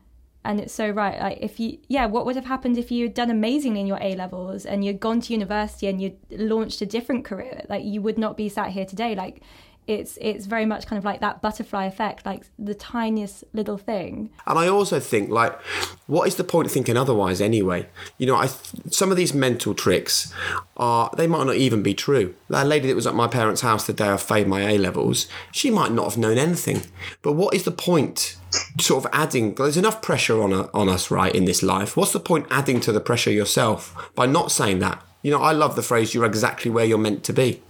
And 0.45 0.59
it's 0.59 0.73
so 0.73 0.89
right. 0.89 1.19
Like 1.19 1.37
if 1.41 1.59
you, 1.59 1.77
yeah, 1.87 2.05
what 2.05 2.25
would 2.25 2.35
have 2.35 2.45
happened 2.45 2.77
if 2.77 2.91
you 2.91 3.05
had 3.05 3.13
done 3.13 3.31
amazingly 3.31 3.81
in 3.81 3.87
your 3.87 3.99
A 4.01 4.15
levels 4.15 4.65
and 4.65 4.83
you'd 4.83 4.99
gone 4.99 5.21
to 5.21 5.33
university 5.33 5.87
and 5.87 6.01
you'd 6.01 6.17
launched 6.29 6.81
a 6.81 6.85
different 6.85 7.23
career? 7.23 7.65
Like 7.69 7.85
you 7.85 8.01
would 8.01 8.17
not 8.17 8.35
be 8.35 8.49
sat 8.49 8.71
here 8.71 8.85
today. 8.85 9.15
Like 9.15 9.41
it's 9.87 10.17
it's 10.21 10.45
very 10.45 10.65
much 10.65 10.87
kind 10.87 10.97
of 10.97 11.03
like 11.03 11.19
that 11.19 11.41
butterfly 11.41 11.85
effect, 11.85 12.25
like 12.25 12.45
the 12.57 12.73
tiniest 12.73 13.43
little 13.53 13.77
thing. 13.77 14.29
And 14.47 14.57
I 14.57 14.67
also 14.67 14.99
think 14.99 15.29
like, 15.29 15.59
what 16.07 16.27
is 16.27 16.35
the 16.35 16.43
point 16.43 16.67
of 16.67 16.71
thinking 16.71 16.95
otherwise 16.95 17.41
anyway? 17.41 17.87
You 18.17 18.27
know, 18.27 18.35
I 18.35 18.47
some 18.89 19.11
of 19.11 19.17
these 19.17 19.33
mental 19.33 19.73
tricks 19.73 20.33
are 20.77 21.09
they 21.15 21.27
might 21.27 21.45
not 21.45 21.55
even 21.55 21.83
be 21.83 21.93
true. 21.93 22.33
That 22.49 22.67
lady 22.67 22.87
that 22.87 22.95
was 22.95 23.07
at 23.07 23.15
my 23.15 23.27
parents' 23.27 23.61
house 23.61 23.85
the 23.85 23.93
day 23.93 24.09
I 24.09 24.17
failed 24.17 24.47
my 24.47 24.61
A 24.61 24.77
levels, 24.77 25.27
she 25.51 25.69
might 25.69 25.91
not 25.91 26.05
have 26.05 26.17
known 26.17 26.37
anything. 26.37 26.83
But 27.21 27.33
what 27.33 27.53
is 27.53 27.63
the 27.63 27.71
point? 27.71 28.37
Sort 28.79 29.05
of 29.05 29.11
adding, 29.13 29.55
there's 29.55 29.77
enough 29.77 30.01
pressure 30.01 30.41
on 30.41 30.53
on 30.53 30.89
us, 30.89 31.09
right, 31.09 31.33
in 31.33 31.45
this 31.45 31.63
life. 31.63 31.97
What's 31.97 32.13
the 32.13 32.19
point 32.19 32.47
adding 32.49 32.79
to 32.81 32.91
the 32.91 32.99
pressure 32.99 33.31
yourself 33.31 34.11
by 34.15 34.25
not 34.25 34.51
saying 34.51 34.79
that? 34.79 35.01
You 35.21 35.31
know, 35.31 35.41
I 35.41 35.53
love 35.53 35.75
the 35.75 35.81
phrase 35.81 36.13
"you're 36.13 36.25
exactly 36.25 36.69
where 36.69 36.83
you're 36.83 36.97
meant 36.97 37.23
to 37.25 37.33
be." 37.33 37.61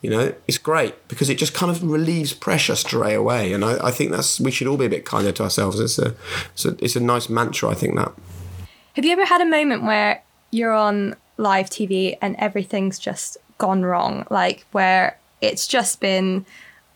You 0.00 0.10
know, 0.10 0.34
it's 0.48 0.58
great 0.58 1.08
because 1.08 1.28
it 1.28 1.36
just 1.36 1.52
kind 1.52 1.70
of 1.70 1.82
relieves 1.82 2.32
pressure 2.32 2.74
straight 2.74 3.14
away, 3.14 3.52
and 3.52 3.64
I, 3.64 3.88
I 3.88 3.90
think 3.90 4.10
that's 4.10 4.40
we 4.40 4.50
should 4.50 4.66
all 4.66 4.78
be 4.78 4.86
a 4.86 4.90
bit 4.90 5.04
kinder 5.04 5.32
to 5.32 5.42
ourselves. 5.42 5.78
It's 5.78 5.98
a, 5.98 6.14
it's 6.52 6.64
a, 6.64 6.76
it's 6.84 6.96
a 6.96 7.00
nice 7.00 7.28
mantra. 7.28 7.68
I 7.68 7.74
think 7.74 7.96
that. 7.96 8.12
Have 8.94 9.04
you 9.04 9.12
ever 9.12 9.26
had 9.26 9.42
a 9.42 9.46
moment 9.46 9.82
where 9.82 10.22
you're 10.50 10.72
on 10.72 11.16
live 11.36 11.68
TV 11.68 12.16
and 12.22 12.34
everything's 12.38 12.98
just 12.98 13.36
gone 13.58 13.82
wrong, 13.82 14.26
like 14.30 14.64
where 14.72 15.18
it's 15.40 15.66
just 15.66 16.00
been 16.00 16.46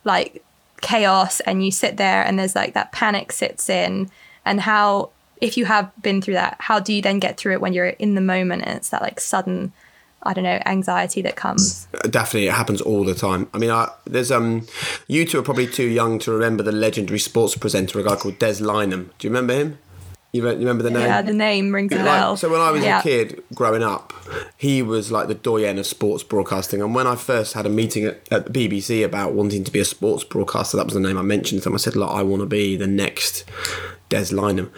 like 0.05 0.43
chaos, 0.81 1.41
and 1.41 1.65
you 1.65 1.71
sit 1.71 1.97
there 1.97 2.25
and 2.25 2.39
there's 2.39 2.55
like 2.55 2.75
that 2.75 2.93
panic 2.93 3.33
sits 3.33 3.69
in, 3.69 4.11
and 4.45 4.61
how 4.61 5.11
if 5.41 5.57
you 5.57 5.65
have 5.65 5.91
been 6.03 6.21
through 6.21 6.35
that, 6.35 6.57
how 6.61 6.81
do 6.81 6.93
you 6.93 7.01
then 7.01 7.19
get 7.19 7.37
through 7.37 7.53
it 7.53 7.61
when 7.61 7.73
you're 7.73 7.87
in 7.87 8.15
the 8.15 8.21
moment 8.21 8.63
and 8.67 8.77
it's 8.77 8.91
that 8.91 9.03
like 9.03 9.21
sudden 9.21 9.73
I 10.23 10.35
don't 10.35 10.45
know, 10.45 10.61
anxiety 10.67 11.23
that 11.23 11.37
comes. 11.37 11.87
Definitely, 12.03 12.49
it 12.49 12.53
happens 12.53 12.81
all 12.83 13.05
the 13.05 13.15
time. 13.15 13.49
I 13.55 13.59
mean, 13.59 13.71
I, 13.71 13.89
there's 14.05 14.31
um, 14.31 14.67
you 15.07 15.25
two 15.25 15.39
are 15.39 15.43
probably 15.43 15.67
too 15.67 15.87
young 15.87 16.19
to 16.21 16.33
remember 16.33 16.63
the 16.63 16.73
legendary 16.73 17.19
sports 17.19 17.57
presenter, 17.57 17.99
a 18.01 18.05
guy 18.05 18.17
called 18.17 18.39
Des 18.39 18.57
Lynam. 18.57 19.11
Do 19.19 19.27
you 19.27 19.31
remember 19.31 19.55
him? 19.55 19.79
You, 20.33 20.47
remember 20.47 20.85
the 20.85 20.91
name? 20.91 21.03
Yeah, 21.03 21.23
the 21.23 21.33
name 21.33 21.75
rings 21.75 21.93
a 21.93 21.97
bell. 21.97 22.31
Like, 22.31 22.39
so 22.39 22.49
when 22.51 22.61
I 22.61 22.71
was 22.71 22.85
yeah. 22.85 23.01
a 23.01 23.03
kid 23.03 23.43
growing 23.53 23.83
up, 23.83 24.13
he 24.57 24.81
was 24.81 25.11
like 25.11 25.27
the 25.27 25.35
doyen 25.35 25.77
of 25.79 25.87
sports 25.87 26.23
broadcasting. 26.23 26.81
And 26.81 26.95
when 26.95 27.09
I 27.09 27.17
first 27.17 27.55
had 27.55 27.67
a 27.67 27.69
meeting 27.69 28.05
at, 28.05 28.21
at 28.31 28.53
the 28.53 28.69
BBC 28.69 29.05
about 29.05 29.33
wanting 29.33 29.65
to 29.65 29.73
be 29.73 29.81
a 29.81 29.85
sports 29.85 30.23
broadcaster, 30.23 30.77
that 30.77 30.85
was 30.85 30.95
the 30.95 31.01
name 31.01 31.19
I 31.19 31.23
mentioned 31.23 31.63
to 31.63 31.69
him. 31.69 31.75
I 31.75 31.79
said, 31.79 31.97
"Look, 31.97 32.11
I 32.11 32.23
want 32.23 32.41
to 32.43 32.47
be 32.47 32.77
the 32.77 32.87
next 32.87 33.45
Des 34.11 34.35
Lynam. 34.35 34.71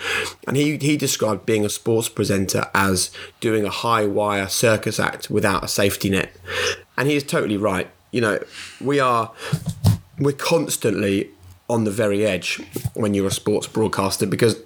And 0.46 0.56
he, 0.56 0.76
he 0.76 0.96
described 0.96 1.44
being 1.44 1.64
a 1.64 1.68
sports 1.68 2.08
presenter 2.08 2.66
as 2.74 3.10
doing 3.40 3.64
a 3.64 3.70
high 3.70 4.06
wire 4.06 4.46
circus 4.46 5.00
act 5.00 5.28
without 5.28 5.64
a 5.64 5.68
safety 5.68 6.10
net. 6.10 6.32
And 6.96 7.08
he 7.08 7.16
is 7.16 7.24
totally 7.24 7.56
right. 7.56 7.90
You 8.12 8.20
know, 8.20 8.38
we 8.80 9.00
are, 9.00 9.32
we're 10.18 10.32
constantly 10.32 11.30
on 11.68 11.84
the 11.84 11.90
very 11.90 12.24
edge 12.24 12.60
when 12.94 13.14
you're 13.14 13.26
a 13.26 13.32
sports 13.32 13.66
broadcaster 13.66 14.26
because 14.26 14.60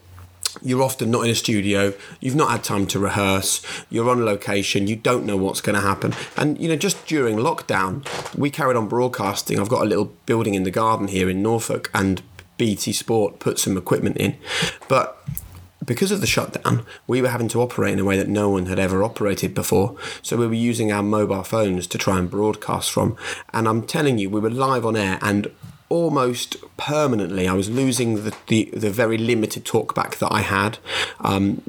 you're 0.66 0.82
often 0.82 1.10
not 1.10 1.24
in 1.24 1.30
a 1.30 1.34
studio 1.34 1.92
you've 2.20 2.34
not 2.34 2.50
had 2.50 2.64
time 2.64 2.86
to 2.86 2.98
rehearse 2.98 3.62
you're 3.90 4.10
on 4.10 4.24
location 4.24 4.86
you 4.86 4.96
don't 4.96 5.24
know 5.24 5.36
what's 5.36 5.60
going 5.60 5.76
to 5.76 5.82
happen 5.82 6.12
and 6.36 6.60
you 6.60 6.68
know 6.68 6.76
just 6.76 7.06
during 7.06 7.36
lockdown 7.36 8.04
we 8.36 8.50
carried 8.50 8.76
on 8.76 8.88
broadcasting 8.88 9.58
i've 9.58 9.68
got 9.68 9.82
a 9.82 9.88
little 9.88 10.12
building 10.26 10.54
in 10.54 10.64
the 10.64 10.70
garden 10.70 11.08
here 11.08 11.30
in 11.30 11.42
norfolk 11.42 11.90
and 11.94 12.22
BT 12.56 12.92
Sport 12.92 13.38
put 13.38 13.58
some 13.58 13.76
equipment 13.76 14.16
in. 14.16 14.36
But 14.88 15.22
because 15.84 16.10
of 16.10 16.20
the 16.20 16.26
shutdown, 16.26 16.84
we 17.06 17.22
were 17.22 17.28
having 17.28 17.48
to 17.48 17.60
operate 17.60 17.92
in 17.92 17.98
a 17.98 18.04
way 18.04 18.16
that 18.16 18.28
no 18.28 18.48
one 18.48 18.66
had 18.66 18.78
ever 18.78 19.02
operated 19.02 19.54
before. 19.54 19.96
So 20.22 20.36
we 20.36 20.46
were 20.46 20.54
using 20.54 20.90
our 20.90 21.02
mobile 21.02 21.44
phones 21.44 21.86
to 21.88 21.98
try 21.98 22.18
and 22.18 22.30
broadcast 22.30 22.90
from. 22.90 23.16
And 23.52 23.68
I'm 23.68 23.86
telling 23.86 24.18
you, 24.18 24.30
we 24.30 24.40
were 24.40 24.50
live 24.50 24.84
on 24.84 24.96
air 24.96 25.18
and 25.22 25.50
almost 25.88 26.56
permanently 26.76 27.46
I 27.48 27.52
was 27.52 27.70
losing 27.70 28.24
the, 28.24 28.36
the, 28.48 28.70
the 28.72 28.90
very 28.90 29.18
limited 29.18 29.64
talkback 29.64 30.18
that 30.18 30.32
I 30.32 30.40
had. 30.40 30.78
Um, 31.20 31.62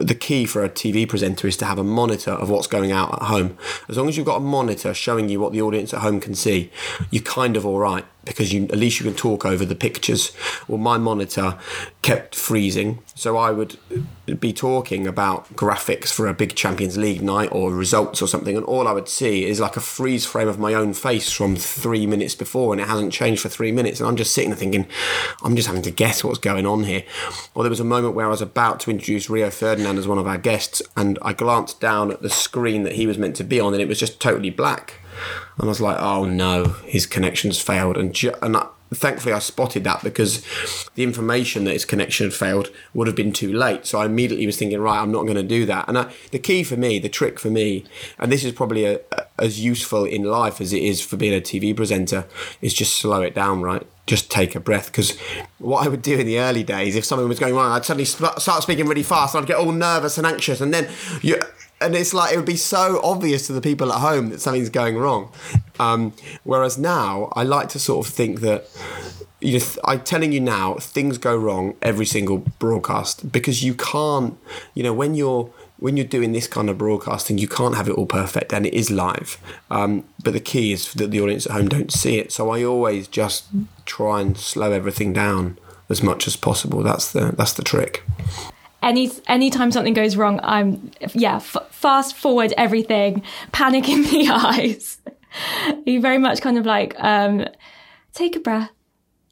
the 0.00 0.14
key 0.14 0.44
for 0.44 0.62
a 0.62 0.68
TV 0.68 1.08
presenter 1.08 1.48
is 1.48 1.56
to 1.56 1.64
have 1.64 1.78
a 1.78 1.84
monitor 1.84 2.32
of 2.32 2.50
what's 2.50 2.66
going 2.66 2.92
out 2.92 3.14
at 3.14 3.22
home. 3.28 3.56
As 3.88 3.96
long 3.96 4.08
as 4.08 4.16
you've 4.16 4.26
got 4.26 4.36
a 4.36 4.40
monitor 4.40 4.92
showing 4.92 5.28
you 5.28 5.40
what 5.40 5.52
the 5.52 5.62
audience 5.62 5.94
at 5.94 6.00
home 6.00 6.20
can 6.20 6.34
see, 6.34 6.70
you're 7.10 7.22
kind 7.22 7.56
of 7.56 7.64
all 7.64 7.78
right 7.78 8.04
because 8.26 8.52
you 8.52 8.64
at 8.64 8.76
least 8.76 9.00
you 9.00 9.06
can 9.06 9.14
talk 9.14 9.46
over 9.46 9.64
the 9.64 9.74
pictures. 9.74 10.32
Well, 10.68 10.78
my 10.78 10.98
monitor 10.98 11.58
kept 12.02 12.34
freezing, 12.34 12.98
so 13.14 13.36
I 13.36 13.50
would 13.50 13.78
be 14.40 14.52
talking 14.52 15.06
about 15.06 15.54
graphics 15.54 16.12
for 16.12 16.26
a 16.26 16.34
big 16.34 16.54
Champions 16.54 16.98
League 16.98 17.22
night 17.22 17.48
or 17.52 17.72
results 17.72 18.20
or 18.20 18.28
something, 18.28 18.56
and 18.56 18.66
all 18.66 18.86
I 18.86 18.92
would 18.92 19.08
see 19.08 19.44
is 19.44 19.60
like 19.60 19.76
a 19.76 19.80
freeze 19.80 20.26
frame 20.26 20.48
of 20.48 20.58
my 20.58 20.74
own 20.74 20.92
face 20.92 21.30
from 21.30 21.56
three 21.56 22.06
minutes 22.06 22.34
before, 22.34 22.72
and 22.72 22.80
it 22.80 22.88
hasn't 22.88 23.12
changed 23.12 23.42
for 23.42 23.48
three 23.48 23.72
minutes, 23.72 24.00
and 24.00 24.08
I'm 24.08 24.16
just 24.16 24.34
sitting 24.34 24.50
there 24.50 24.58
thinking, 24.58 24.86
I'm 25.42 25.56
just 25.56 25.68
having 25.68 25.82
to 25.82 25.90
guess 25.90 26.22
what's 26.22 26.38
going 26.38 26.66
on 26.66 26.84
here. 26.84 27.04
Or 27.54 27.62
there 27.62 27.70
was 27.70 27.80
a 27.80 27.84
moment 27.84 28.14
where 28.14 28.26
I 28.26 28.30
was 28.30 28.42
about 28.42 28.80
to 28.80 28.90
introduce 28.90 29.30
Rio 29.30 29.50
Ferdinand 29.50 29.98
as 29.98 30.08
one 30.08 30.18
of 30.18 30.26
our 30.26 30.38
guests, 30.38 30.82
and 30.96 31.18
I 31.22 31.32
glanced 31.32 31.80
down 31.80 32.10
at 32.10 32.22
the 32.22 32.30
screen 32.30 32.82
that 32.82 32.94
he 32.94 33.06
was 33.06 33.18
meant 33.18 33.36
to 33.36 33.44
be 33.44 33.60
on, 33.60 33.72
and 33.72 33.82
it 33.82 33.88
was 33.88 34.00
just 34.00 34.20
totally 34.20 34.50
black. 34.50 35.00
And 35.58 35.64
I 35.64 35.66
was 35.66 35.80
like, 35.80 35.96
oh 36.00 36.24
no, 36.24 36.64
his 36.84 37.06
connection's 37.06 37.60
failed. 37.60 37.96
And, 37.96 38.14
ju- 38.14 38.34
and 38.42 38.56
I, 38.56 38.66
thankfully, 38.94 39.32
I 39.32 39.38
spotted 39.38 39.84
that 39.84 40.02
because 40.02 40.44
the 40.94 41.02
information 41.02 41.64
that 41.64 41.72
his 41.72 41.84
connection 41.84 42.26
had 42.26 42.34
failed 42.34 42.68
would 42.94 43.06
have 43.06 43.16
been 43.16 43.32
too 43.32 43.52
late. 43.52 43.86
So 43.86 43.98
I 43.98 44.06
immediately 44.06 44.46
was 44.46 44.56
thinking, 44.56 44.80
right, 44.80 45.00
I'm 45.00 45.12
not 45.12 45.22
going 45.22 45.36
to 45.36 45.42
do 45.42 45.66
that. 45.66 45.88
And 45.88 45.98
I, 45.98 46.12
the 46.30 46.38
key 46.38 46.62
for 46.62 46.76
me, 46.76 46.98
the 46.98 47.08
trick 47.08 47.38
for 47.38 47.50
me, 47.50 47.84
and 48.18 48.30
this 48.30 48.44
is 48.44 48.52
probably 48.52 48.84
a, 48.84 49.00
a, 49.12 49.26
as 49.38 49.60
useful 49.60 50.04
in 50.04 50.24
life 50.24 50.60
as 50.60 50.72
it 50.72 50.82
is 50.82 51.00
for 51.00 51.16
being 51.16 51.34
a 51.34 51.40
TV 51.40 51.74
presenter, 51.74 52.26
is 52.60 52.74
just 52.74 52.96
slow 52.96 53.22
it 53.22 53.34
down, 53.34 53.62
right? 53.62 53.86
Just 54.06 54.30
take 54.30 54.54
a 54.54 54.60
breath. 54.60 54.86
Because 54.86 55.18
what 55.58 55.84
I 55.84 55.88
would 55.88 56.02
do 56.02 56.18
in 56.18 56.26
the 56.26 56.38
early 56.38 56.62
days, 56.62 56.94
if 56.94 57.04
something 57.04 57.28
was 57.28 57.40
going 57.40 57.54
wrong, 57.54 57.72
I'd 57.72 57.84
suddenly 57.84 58.04
start 58.04 58.40
speaking 58.40 58.86
really 58.86 59.02
fast. 59.02 59.34
And 59.34 59.42
I'd 59.42 59.48
get 59.48 59.58
all 59.58 59.72
nervous 59.72 60.16
and 60.16 60.26
anxious. 60.26 60.60
And 60.60 60.72
then 60.72 60.88
you 61.22 61.40
and 61.80 61.94
it's 61.94 62.14
like 62.14 62.32
it 62.32 62.36
would 62.36 62.46
be 62.46 62.56
so 62.56 63.00
obvious 63.02 63.46
to 63.46 63.52
the 63.52 63.60
people 63.60 63.92
at 63.92 64.00
home 64.00 64.30
that 64.30 64.40
something's 64.40 64.70
going 64.70 64.96
wrong. 64.96 65.30
Um, 65.78 66.14
whereas 66.44 66.78
now, 66.78 67.30
I 67.34 67.42
like 67.42 67.68
to 67.70 67.78
sort 67.78 68.06
of 68.06 68.12
think 68.12 68.40
that 68.40 68.68
you 69.40 69.58
know, 69.58 69.64
I'm 69.84 70.00
telling 70.00 70.32
you 70.32 70.40
now, 70.40 70.74
things 70.74 71.18
go 71.18 71.36
wrong 71.36 71.76
every 71.82 72.06
single 72.06 72.38
broadcast 72.58 73.30
because 73.30 73.62
you 73.62 73.74
can't, 73.74 74.38
you 74.74 74.82
know, 74.82 74.94
when 74.94 75.14
you're 75.14 75.52
when 75.78 75.98
you're 75.98 76.06
doing 76.06 76.32
this 76.32 76.48
kind 76.48 76.70
of 76.70 76.78
broadcasting, 76.78 77.36
you 77.36 77.46
can't 77.46 77.74
have 77.74 77.86
it 77.86 77.92
all 77.92 78.06
perfect, 78.06 78.54
and 78.54 78.66
it 78.66 78.72
is 78.72 78.90
live. 78.90 79.38
Um, 79.70 80.04
but 80.24 80.32
the 80.32 80.40
key 80.40 80.72
is 80.72 80.92
that 80.94 81.10
the 81.10 81.20
audience 81.20 81.44
at 81.44 81.52
home 81.52 81.68
don't 81.68 81.92
see 81.92 82.18
it. 82.18 82.32
So 82.32 82.50
I 82.50 82.64
always 82.64 83.06
just 83.08 83.46
try 83.84 84.22
and 84.22 84.38
slow 84.38 84.72
everything 84.72 85.12
down 85.12 85.58
as 85.90 86.02
much 86.02 86.26
as 86.26 86.36
possible. 86.36 86.82
That's 86.82 87.12
the 87.12 87.32
that's 87.36 87.52
the 87.52 87.62
trick 87.62 88.02
any 88.86 89.10
anytime 89.26 89.70
something 89.72 89.94
goes 89.94 90.16
wrong, 90.16 90.40
I'm 90.42 90.90
yeah, 91.12 91.36
f- 91.36 91.56
fast 91.70 92.16
forward 92.16 92.54
everything, 92.56 93.22
panic 93.52 93.88
in 93.88 94.02
the 94.10 94.28
eyes. 94.30 94.98
you 95.84 96.00
very 96.00 96.18
much 96.18 96.40
kind 96.40 96.56
of 96.56 96.64
like 96.64 96.94
um, 96.98 97.44
take 98.14 98.36
a 98.36 98.40
breath, 98.40 98.70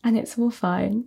and 0.03 0.19
it's 0.19 0.39
all 0.39 0.51
fine. 0.51 1.07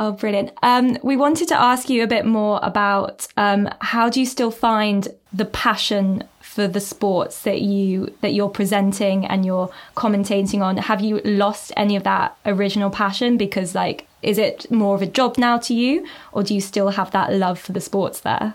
Oh, 0.00 0.12
brilliant. 0.12 0.52
Um, 0.62 0.96
we 1.02 1.16
wanted 1.16 1.48
to 1.48 1.60
ask 1.60 1.90
you 1.90 2.04
a 2.04 2.06
bit 2.06 2.24
more 2.24 2.60
about 2.62 3.26
um, 3.36 3.68
how 3.80 4.08
do 4.08 4.20
you 4.20 4.26
still 4.26 4.52
find 4.52 5.08
the 5.32 5.44
passion 5.44 6.22
for 6.40 6.68
the 6.68 6.78
sports 6.78 7.42
that 7.42 7.62
you 7.62 8.14
that 8.20 8.32
you're 8.32 8.48
presenting 8.48 9.26
and 9.26 9.44
you're 9.44 9.70
commentating 9.96 10.60
on? 10.60 10.76
Have 10.76 11.00
you 11.00 11.20
lost 11.24 11.72
any 11.76 11.96
of 11.96 12.04
that 12.04 12.36
original 12.46 12.90
passion 12.90 13.36
because 13.36 13.74
like 13.74 14.06
is 14.22 14.38
it 14.38 14.70
more 14.70 14.94
of 14.94 15.02
a 15.02 15.06
job 15.06 15.36
now 15.36 15.58
to 15.58 15.74
you 15.74 16.06
or 16.30 16.44
do 16.44 16.54
you 16.54 16.60
still 16.60 16.90
have 16.90 17.10
that 17.10 17.32
love 17.32 17.58
for 17.58 17.72
the 17.72 17.80
sports 17.80 18.20
there 18.20 18.54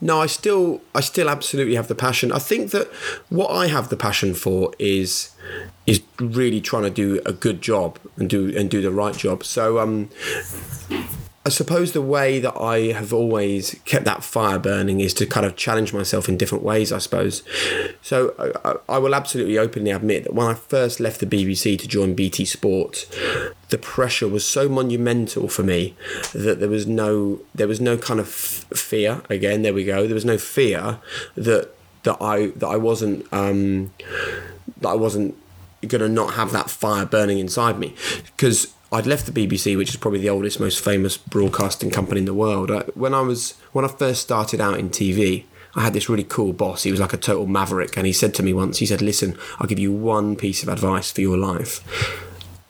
no 0.00 0.20
i 0.20 0.26
still 0.26 0.80
i 0.94 1.00
still 1.00 1.28
absolutely 1.28 1.74
have 1.74 1.88
the 1.88 1.94
passion. 1.94 2.32
I 2.32 2.38
think 2.38 2.70
that 2.70 2.88
what 3.28 3.48
i 3.48 3.66
have 3.68 3.88
the 3.88 3.96
passion 3.96 4.34
for 4.34 4.72
is 4.78 5.30
is 5.86 6.02
really 6.18 6.60
trying 6.60 6.82
to 6.82 6.90
do 6.90 7.20
a 7.24 7.32
good 7.32 7.62
job 7.62 7.98
and 8.16 8.28
do 8.28 8.56
and 8.56 8.70
do 8.70 8.82
the 8.82 8.90
right 8.90 9.16
job. 9.16 9.44
So 9.44 9.78
um 9.78 10.10
I 11.46 11.48
suppose 11.48 11.92
the 11.92 12.02
way 12.02 12.40
that 12.40 12.60
I 12.60 12.90
have 12.90 13.12
always 13.12 13.78
kept 13.84 14.04
that 14.04 14.24
fire 14.24 14.58
burning 14.58 14.98
is 14.98 15.14
to 15.14 15.26
kind 15.26 15.46
of 15.46 15.54
challenge 15.54 15.92
myself 15.92 16.28
in 16.28 16.36
different 16.36 16.64
ways, 16.64 16.90
I 16.90 16.98
suppose. 16.98 17.44
So 18.02 18.34
I, 18.64 18.94
I, 18.94 18.98
will 18.98 19.14
absolutely 19.14 19.56
openly 19.56 19.92
admit 19.92 20.24
that 20.24 20.34
when 20.34 20.48
I 20.48 20.54
first 20.54 20.98
left 20.98 21.20
the 21.20 21.26
BBC 21.26 21.78
to 21.78 21.86
join 21.86 22.14
BT 22.14 22.46
Sport, 22.46 23.06
the 23.68 23.78
pressure 23.78 24.26
was 24.26 24.44
so 24.44 24.68
monumental 24.68 25.46
for 25.46 25.62
me 25.62 25.94
that 26.32 26.58
there 26.58 26.68
was 26.68 26.88
no 26.88 27.38
there 27.54 27.68
was 27.68 27.80
no 27.80 27.96
kind 27.96 28.18
of 28.18 28.26
fear. 28.28 29.22
Again, 29.30 29.62
there 29.62 29.72
we 29.72 29.84
go. 29.84 30.04
There 30.04 30.14
was 30.14 30.24
no 30.24 30.38
fear 30.38 30.98
that 31.36 31.72
that 32.02 32.20
I 32.20 32.48
that 32.56 32.66
I 32.66 32.76
wasn't 32.76 33.24
um, 33.32 33.92
that 34.80 34.88
I 34.88 34.96
wasn't 34.96 35.36
going 35.86 36.00
to 36.00 36.08
not 36.08 36.34
have 36.34 36.50
that 36.50 36.70
fire 36.70 37.06
burning 37.06 37.38
inside 37.38 37.78
me 37.78 37.94
because 38.24 38.74
I'd 38.92 39.06
left 39.06 39.26
the 39.26 39.46
BBC, 39.46 39.76
which 39.76 39.90
is 39.90 39.96
probably 39.96 40.20
the 40.20 40.30
oldest, 40.30 40.60
most 40.60 40.82
famous 40.82 41.16
broadcasting 41.16 41.90
company 41.90 42.20
in 42.20 42.24
the 42.24 42.34
world. 42.34 42.70
I, 42.70 42.80
when 42.94 43.14
I 43.14 43.20
was 43.20 43.52
when 43.72 43.84
I 43.84 43.88
first 43.88 44.22
started 44.22 44.60
out 44.60 44.78
in 44.78 44.90
TV, 44.90 45.44
I 45.74 45.82
had 45.82 45.92
this 45.92 46.08
really 46.08 46.24
cool 46.24 46.52
boss. 46.52 46.84
He 46.84 46.90
was 46.90 47.00
like 47.00 47.12
a 47.12 47.18
total 47.18 47.46
maverick, 47.46 47.96
and 47.96 48.06
he 48.06 48.12
said 48.12 48.34
to 48.34 48.42
me 48.42 48.52
once, 48.52 48.78
he 48.78 48.86
said, 48.86 49.02
"Listen, 49.02 49.36
I'll 49.58 49.66
give 49.66 49.78
you 49.78 49.92
one 49.92 50.36
piece 50.36 50.62
of 50.62 50.68
advice 50.68 51.10
for 51.10 51.20
your 51.20 51.36
life: 51.36 51.82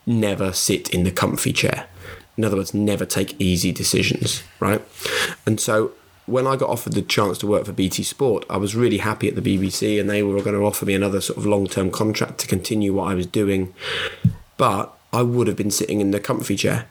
never 0.05 0.53
sit 0.53 0.89
in 0.89 1.03
the 1.03 1.11
comfy 1.11 1.53
chair. 1.53 1.87
In 2.35 2.45
other 2.45 2.57
words, 2.57 2.73
never 2.73 3.05
take 3.05 3.39
easy 3.39 3.71
decisions." 3.71 4.43
Right, 4.59 4.81
and 5.45 5.59
so 5.59 5.91
when 6.25 6.47
I 6.47 6.55
got 6.55 6.69
offered 6.69 6.93
the 6.93 7.03
chance 7.03 7.37
to 7.37 7.47
work 7.47 7.65
for 7.65 7.71
BT 7.71 8.03
Sport, 8.03 8.43
I 8.49 8.57
was 8.57 8.75
really 8.75 8.97
happy 8.97 9.27
at 9.27 9.35
the 9.35 9.41
BBC, 9.41 9.99
and 9.99 10.09
they 10.09 10.23
were 10.23 10.41
going 10.41 10.57
to 10.57 10.65
offer 10.65 10.85
me 10.85 10.95
another 10.95 11.21
sort 11.21 11.37
of 11.37 11.45
long 11.45 11.67
term 11.67 11.91
contract 11.91 12.39
to 12.39 12.47
continue 12.47 12.93
what 12.93 13.09
I 13.09 13.13
was 13.13 13.27
doing. 13.27 13.73
But 14.57 14.96
I 15.13 15.21
would 15.21 15.47
have 15.47 15.55
been 15.55 15.71
sitting 15.71 16.01
in 16.01 16.11
the 16.11 16.19
comfy 16.19 16.55
chair. 16.55 16.87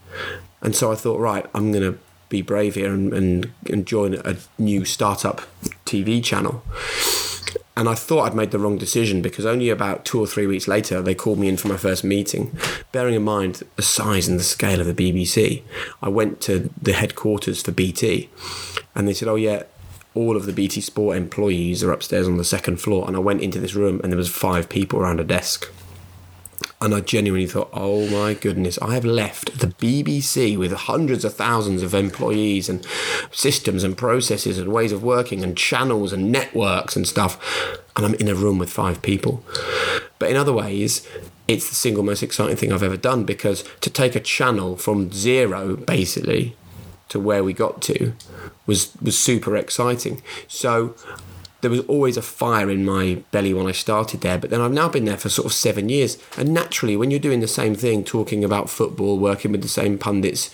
And 0.62 0.74
so 0.74 0.90
I 0.90 0.94
thought, 0.94 1.20
right, 1.20 1.46
I'm 1.55 1.70
going 1.70 1.92
to 1.92 1.98
be 2.29 2.42
brave 2.42 2.74
here 2.74 2.92
and, 2.92 3.12
and, 3.12 3.52
and 3.70 3.87
join 3.87 4.14
a 4.14 4.37
new 4.59 4.85
startup 4.85 5.42
TV 5.85 6.22
channel. 6.22 6.62
And 7.79 7.90
I 7.90 7.94
thought 7.94 8.22
I'd 8.22 8.35
made 8.35 8.52
the 8.52 8.59
wrong 8.59 8.79
decision 8.79 9.20
because 9.20 9.44
only 9.44 9.68
about 9.68 10.07
two 10.07 10.18
or 10.18 10.26
three 10.26 10.46
weeks 10.46 10.66
later, 10.66 11.02
they 11.02 11.14
called 11.14 11.38
me 11.38 11.48
in 11.48 11.59
for 11.59 11.68
my 11.68 11.76
first 11.76 12.05
meeting. 12.05 12.57
Bearing 12.90 13.14
in 13.14 13.22
mind 13.22 13.62
the 13.76 13.83
size 13.83 14.29
and 14.29 14.40
the 14.40 14.44
scale 14.44 14.81
of 14.81 14.87
the 14.87 14.94
BBC, 14.94 15.62
I 16.02 16.09
went 16.09 16.40
to 16.42 16.70
the 16.81 16.94
headquarters 16.94 17.61
for 17.61 17.72
BT 17.72 18.31
and 18.94 19.07
they 19.07 19.12
said, 19.12 19.29
Oh, 19.29 19.35
yeah, 19.35 19.64
all 20.14 20.37
of 20.37 20.46
the 20.46 20.55
BT 20.55 20.81
Sport 20.81 21.18
employees 21.18 21.85
are 21.85 21.92
upstairs 21.92 22.26
on 22.26 22.38
the 22.38 22.44
second 22.44 22.79
floor. 22.79 23.07
And 23.07 23.14
I 23.14 23.20
went 23.20 23.42
into 23.42 23.61
this 23.61 23.74
room 23.74 24.00
and 24.02 24.11
there 24.11 24.16
was 24.16 24.31
five 24.31 24.70
people 24.70 24.98
around 24.98 25.20
a 25.20 25.24
desk. 25.24 25.70
And 26.87 26.94
I 26.94 27.01
genuinely 27.01 27.49
thought, 27.49 27.70
oh 27.72 28.07
my 28.11 28.33
goodness, 28.33 28.79
I 28.81 28.94
have 28.94 29.05
left 29.05 29.59
the 29.59 29.66
BBC 29.66 30.57
with 30.57 30.70
hundreds 30.70 31.25
of 31.25 31.35
thousands 31.35 31.83
of 31.83 31.94
employees 31.94 32.68
and 32.68 32.87
systems 33.33 33.83
and 33.83 33.99
processes 33.99 34.57
and 34.57 34.72
ways 34.72 34.92
of 34.92 35.03
working 35.03 35.42
and 35.42 35.59
channels 35.59 36.12
and 36.12 36.31
networks 36.31 36.94
and 36.94 37.05
stuff. 37.05 37.40
And 37.96 38.07
I'm 38.07 38.14
in 38.14 38.29
a 38.29 38.37
room 38.37 38.59
with 38.59 38.70
five 38.70 39.03
people. 39.03 39.42
But 40.20 40.31
in 40.31 40.37
other 40.37 40.53
ways, 40.53 41.05
it's 41.49 41.68
the 41.68 41.75
single 41.75 42.05
most 42.05 42.22
exciting 42.22 42.55
thing 42.55 42.72
I've 42.72 42.85
ever 42.85 42.96
done 42.96 43.25
because 43.25 43.64
to 43.81 43.90
take 43.90 44.14
a 44.14 44.20
channel 44.20 44.77
from 44.77 45.11
zero, 45.11 45.75
basically, 45.75 46.55
to 47.09 47.18
where 47.18 47.42
we 47.42 47.53
got 47.53 47.83
to 47.83 48.12
was 48.64 48.96
was 49.03 49.18
super 49.18 49.57
exciting. 49.57 50.22
So 50.46 50.94
there 51.66 51.70
was 51.72 51.85
always 51.88 52.16
a 52.16 52.22
fire 52.22 52.70
in 52.70 52.85
my 52.85 53.20
belly 53.33 53.52
when 53.52 53.66
I 53.66 53.72
started 53.72 54.20
there, 54.20 54.38
but 54.38 54.50
then 54.50 54.61
I've 54.61 54.70
now 54.70 54.88
been 54.88 55.05
there 55.05 55.16
for 55.16 55.29
sort 55.29 55.46
of 55.46 55.52
seven 55.52 55.88
years. 55.88 56.16
And 56.38 56.55
naturally, 56.55 56.96
when 56.96 57.11
you're 57.11 57.18
doing 57.18 57.40
the 57.40 57.48
same 57.48 57.74
thing, 57.74 58.05
talking 58.05 58.44
about 58.44 58.70
football, 58.70 59.18
working 59.18 59.50
with 59.50 59.62
the 59.62 59.68
same 59.68 59.98
pundits, 59.98 60.48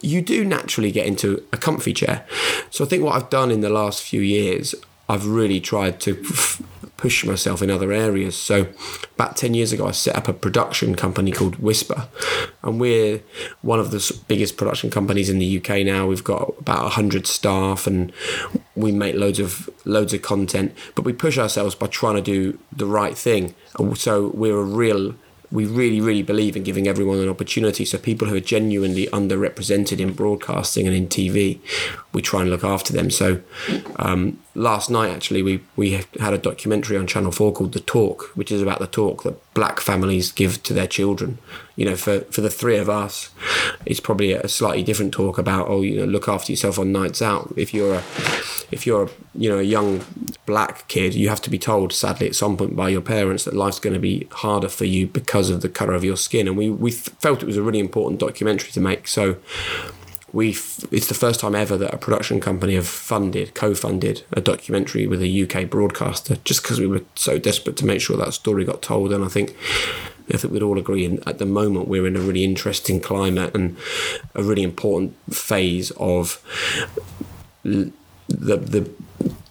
you 0.00 0.22
do 0.22 0.42
naturally 0.42 0.90
get 0.90 1.04
into 1.04 1.46
a 1.52 1.58
comfy 1.58 1.92
chair. 1.92 2.24
So 2.70 2.82
I 2.82 2.88
think 2.88 3.04
what 3.04 3.14
I've 3.14 3.28
done 3.28 3.50
in 3.50 3.60
the 3.60 3.68
last 3.68 4.02
few 4.02 4.22
years, 4.22 4.74
I've 5.06 5.26
really 5.26 5.60
tried 5.60 6.00
to 6.00 6.14
push 7.04 7.22
myself 7.22 7.60
in 7.60 7.70
other 7.70 7.92
areas. 7.92 8.34
So, 8.34 8.66
about 9.14 9.36
10 9.36 9.52
years 9.52 9.74
ago, 9.74 9.86
I 9.86 9.90
set 9.90 10.16
up 10.16 10.26
a 10.26 10.32
production 10.32 10.94
company 10.94 11.32
called 11.32 11.56
Whisper, 11.56 12.08
and 12.62 12.80
we're 12.80 13.20
one 13.60 13.78
of 13.78 13.90
the 13.90 14.00
biggest 14.26 14.56
production 14.56 14.88
companies 14.88 15.28
in 15.28 15.38
the 15.38 15.58
UK 15.58 15.84
now. 15.84 16.06
We've 16.06 16.24
got 16.24 16.54
about 16.58 16.84
100 16.84 17.26
staff, 17.26 17.86
and 17.86 18.10
we 18.74 18.90
make 18.90 19.16
loads 19.16 19.38
of 19.38 19.68
loads 19.84 20.14
of 20.14 20.22
content, 20.22 20.74
but 20.94 21.04
we 21.04 21.12
push 21.12 21.36
ourselves 21.36 21.74
by 21.74 21.88
trying 21.88 22.14
to 22.14 22.22
do 22.22 22.58
the 22.72 22.86
right 22.86 23.18
thing. 23.18 23.54
So, 23.96 24.28
we're 24.28 24.58
a 24.58 24.64
real 24.64 25.14
we 25.54 25.66
really, 25.66 26.00
really 26.00 26.24
believe 26.24 26.56
in 26.56 26.64
giving 26.64 26.88
everyone 26.88 27.20
an 27.20 27.28
opportunity. 27.28 27.84
So 27.84 27.96
people 27.96 28.26
who 28.26 28.34
are 28.34 28.40
genuinely 28.40 29.06
underrepresented 29.06 30.00
in 30.00 30.12
broadcasting 30.12 30.88
and 30.88 30.96
in 30.96 31.06
TV, 31.06 31.60
we 32.12 32.22
try 32.22 32.40
and 32.42 32.50
look 32.50 32.64
after 32.64 32.92
them. 32.92 33.08
So 33.08 33.40
um, 33.96 34.40
last 34.56 34.90
night, 34.90 35.12
actually, 35.12 35.42
we 35.44 35.62
we 35.76 36.04
had 36.18 36.34
a 36.34 36.38
documentary 36.38 36.96
on 36.96 37.06
Channel 37.06 37.30
Four 37.30 37.52
called 37.52 37.72
The 37.72 37.78
Talk, 37.80 38.32
which 38.34 38.50
is 38.50 38.62
about 38.62 38.80
the 38.80 38.88
talk 38.88 39.22
that 39.22 39.40
black 39.54 39.80
families 39.80 40.32
give 40.32 40.62
to 40.64 40.74
their 40.74 40.86
children. 40.86 41.38
You 41.76 41.86
know, 41.86 41.96
for 41.96 42.20
for 42.22 42.40
the 42.40 42.50
three 42.50 42.76
of 42.76 42.90
us, 42.90 43.30
it's 43.86 44.00
probably 44.00 44.32
a 44.32 44.48
slightly 44.48 44.82
different 44.82 45.12
talk 45.12 45.38
about 45.38 45.68
oh, 45.68 45.82
you 45.82 45.96
know, 45.96 46.04
look 46.04 46.28
after 46.28 46.52
yourself 46.52 46.78
on 46.78 46.92
nights 46.92 47.22
out. 47.22 47.52
If 47.56 47.72
you're 47.72 47.94
a 47.94 48.02
if 48.70 48.86
you're 48.86 49.04
a, 49.04 49.10
you 49.34 49.48
know 49.48 49.58
a 49.58 49.62
young 49.62 50.04
black 50.46 50.86
kid, 50.88 51.14
you 51.14 51.28
have 51.28 51.40
to 51.42 51.50
be 51.50 51.58
told, 51.58 51.92
sadly, 51.92 52.26
at 52.26 52.34
some 52.34 52.56
point 52.56 52.76
by 52.76 52.88
your 52.88 53.00
parents 53.00 53.44
that 53.44 53.54
life's 53.54 53.80
going 53.80 53.94
to 53.94 54.00
be 54.00 54.28
harder 54.30 54.68
for 54.68 54.84
you 54.84 55.06
because 55.06 55.50
of 55.50 55.62
the 55.62 55.68
color 55.68 55.94
of 55.94 56.04
your 56.04 56.16
skin. 56.16 56.46
And 56.46 56.56
we 56.56 56.70
we 56.70 56.90
felt 56.90 57.42
it 57.42 57.46
was 57.46 57.56
a 57.56 57.62
really 57.62 57.80
important 57.80 58.20
documentary 58.20 58.72
to 58.72 58.80
make. 58.80 59.08
So 59.08 59.36
we 60.34 60.48
it's 60.90 61.06
the 61.06 61.14
first 61.14 61.38
time 61.38 61.54
ever 61.54 61.76
that 61.76 61.94
a 61.94 61.96
production 61.96 62.40
company 62.40 62.74
have 62.74 62.88
funded 62.88 63.54
co-funded 63.54 64.24
a 64.32 64.40
documentary 64.40 65.06
with 65.06 65.22
a 65.22 65.42
UK 65.44 65.70
broadcaster 65.70 66.36
just 66.44 66.62
because 66.62 66.80
we 66.80 66.88
were 66.88 67.02
so 67.14 67.38
desperate 67.38 67.76
to 67.76 67.86
make 67.86 68.00
sure 68.00 68.16
that 68.16 68.34
story 68.34 68.64
got 68.64 68.82
told. 68.82 69.12
And 69.12 69.24
I 69.24 69.28
think 69.28 69.56
I 70.32 70.36
think 70.36 70.52
we'd 70.52 70.62
all 70.62 70.78
agree 70.78 71.04
in, 71.04 71.22
at 71.26 71.38
the 71.38 71.46
moment 71.46 71.86
we're 71.86 72.06
in 72.06 72.16
a 72.16 72.20
really 72.20 72.42
interesting 72.42 73.00
climate 73.00 73.54
and 73.54 73.76
a 74.34 74.42
really 74.42 74.64
important 74.64 75.16
phase 75.32 75.92
of 75.92 76.42
the 77.62 77.92
the 78.28 78.90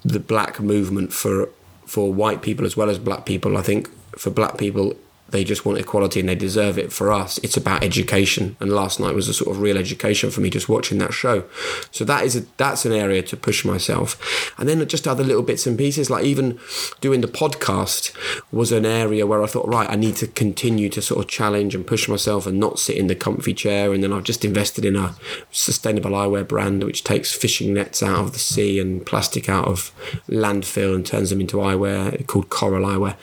the 0.04 0.20
black 0.20 0.60
movement 0.60 1.14
for 1.14 1.50
for 1.86 2.12
white 2.12 2.42
people 2.42 2.66
as 2.66 2.76
well 2.76 2.90
as 2.90 3.00
black 3.00 3.26
people. 3.26 3.56
I 3.58 3.62
think 3.62 3.90
for 4.18 4.32
black 4.32 4.58
people 4.58 4.96
they 5.34 5.44
just 5.44 5.66
want 5.66 5.80
equality 5.80 6.20
and 6.20 6.30
they 6.30 6.36
deserve 6.36 6.78
it. 6.78 6.94
For 6.94 7.12
us, 7.12 7.40
it's 7.40 7.58
about 7.58 7.84
education. 7.84 8.56
And 8.60 8.72
last 8.72 9.00
night 9.00 9.16
was 9.16 9.28
a 9.28 9.34
sort 9.34 9.54
of 9.54 9.62
real 9.62 9.78
education 9.78 10.30
for 10.30 10.42
me 10.42 10.50
just 10.52 10.70
watching 10.70 11.00
that 11.00 11.12
show. 11.12 11.44
So 11.92 12.06
that 12.06 12.24
is 12.24 12.36
a, 12.36 12.46
that's 12.58 12.86
an 12.86 12.94
area 12.94 13.24
to 13.24 13.36
push 13.36 13.66
myself. 13.66 14.54
And 14.58 14.70
then 14.70 14.88
just 14.88 15.08
other 15.08 15.24
little 15.24 15.42
bits 15.42 15.66
and 15.66 15.78
pieces, 15.78 16.10
like 16.12 16.24
even 16.24 16.60
doing 17.02 17.22
the 17.22 17.28
podcast 17.28 18.16
was 18.52 18.72
an 18.72 18.86
area 18.86 19.26
where 19.26 19.44
I 19.44 19.48
thought, 19.48 19.68
right, 19.68 19.90
I 19.90 19.96
need 19.96 20.16
to 20.18 20.28
continue 20.28 20.88
to 20.90 21.02
sort 21.02 21.26
of 21.26 21.30
challenge 21.30 21.74
and 21.74 21.86
push 21.86 22.08
myself 22.08 22.46
and 22.46 22.60
not 22.60 22.78
sit 22.78 22.96
in 22.96 23.08
the 23.08 23.16
comfy 23.16 23.56
chair. 23.56 23.92
And 23.92 24.04
then 24.04 24.14
I've 24.14 24.24
just 24.24 24.46
invested 24.46 24.86
in 24.86 24.96
a 24.96 25.16
sustainable 25.52 26.12
eyewear 26.12 26.48
brand 26.48 26.84
which 26.84 27.04
takes 27.04 27.34
fishing 27.34 27.74
nets 27.74 28.04
out 28.04 28.20
of 28.20 28.34
the 28.34 28.40
sea 28.40 28.80
and 28.80 29.04
plastic 29.04 29.50
out 29.50 29.68
of 29.68 29.92
landfill 30.30 30.94
and 30.94 31.04
turns 31.04 31.32
them 31.32 31.42
into 31.42 31.58
eyewear 31.58 32.26
called 32.28 32.50
Coral 32.50 32.86
Eyewear. 32.86 33.16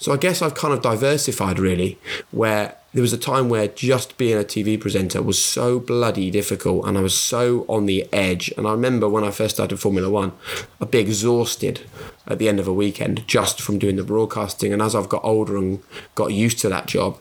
So 0.00 0.14
I 0.14 0.16
guess 0.16 0.40
I've 0.40 0.54
kind 0.54 0.72
of 0.72 0.80
diversified 0.80 1.58
really, 1.58 1.98
where 2.30 2.74
there 2.94 3.02
was 3.02 3.12
a 3.12 3.18
time 3.18 3.50
where 3.50 3.68
just 3.68 4.16
being 4.16 4.38
a 4.38 4.42
TV 4.42 4.80
presenter 4.80 5.22
was 5.22 5.42
so 5.42 5.78
bloody 5.78 6.30
difficult 6.30 6.86
and 6.86 6.98
I 6.98 7.02
was 7.02 7.16
so 7.16 7.66
on 7.68 7.84
the 7.84 8.08
edge. 8.12 8.52
And 8.56 8.66
I 8.66 8.72
remember 8.72 9.10
when 9.10 9.24
I 9.24 9.30
first 9.30 9.56
started 9.56 9.76
Formula 9.78 10.10
One, 10.10 10.32
I'd 10.80 10.90
be 10.90 10.98
exhausted 10.98 11.82
at 12.26 12.38
the 12.38 12.48
end 12.48 12.58
of 12.58 12.66
a 12.66 12.72
weekend 12.72 13.28
just 13.28 13.60
from 13.60 13.78
doing 13.78 13.96
the 13.96 14.02
broadcasting. 14.02 14.72
And 14.72 14.80
as 14.80 14.94
I've 14.94 15.08
got 15.10 15.22
older 15.22 15.56
and 15.58 15.82
got 16.14 16.32
used 16.32 16.58
to 16.60 16.70
that 16.70 16.86
job, 16.86 17.18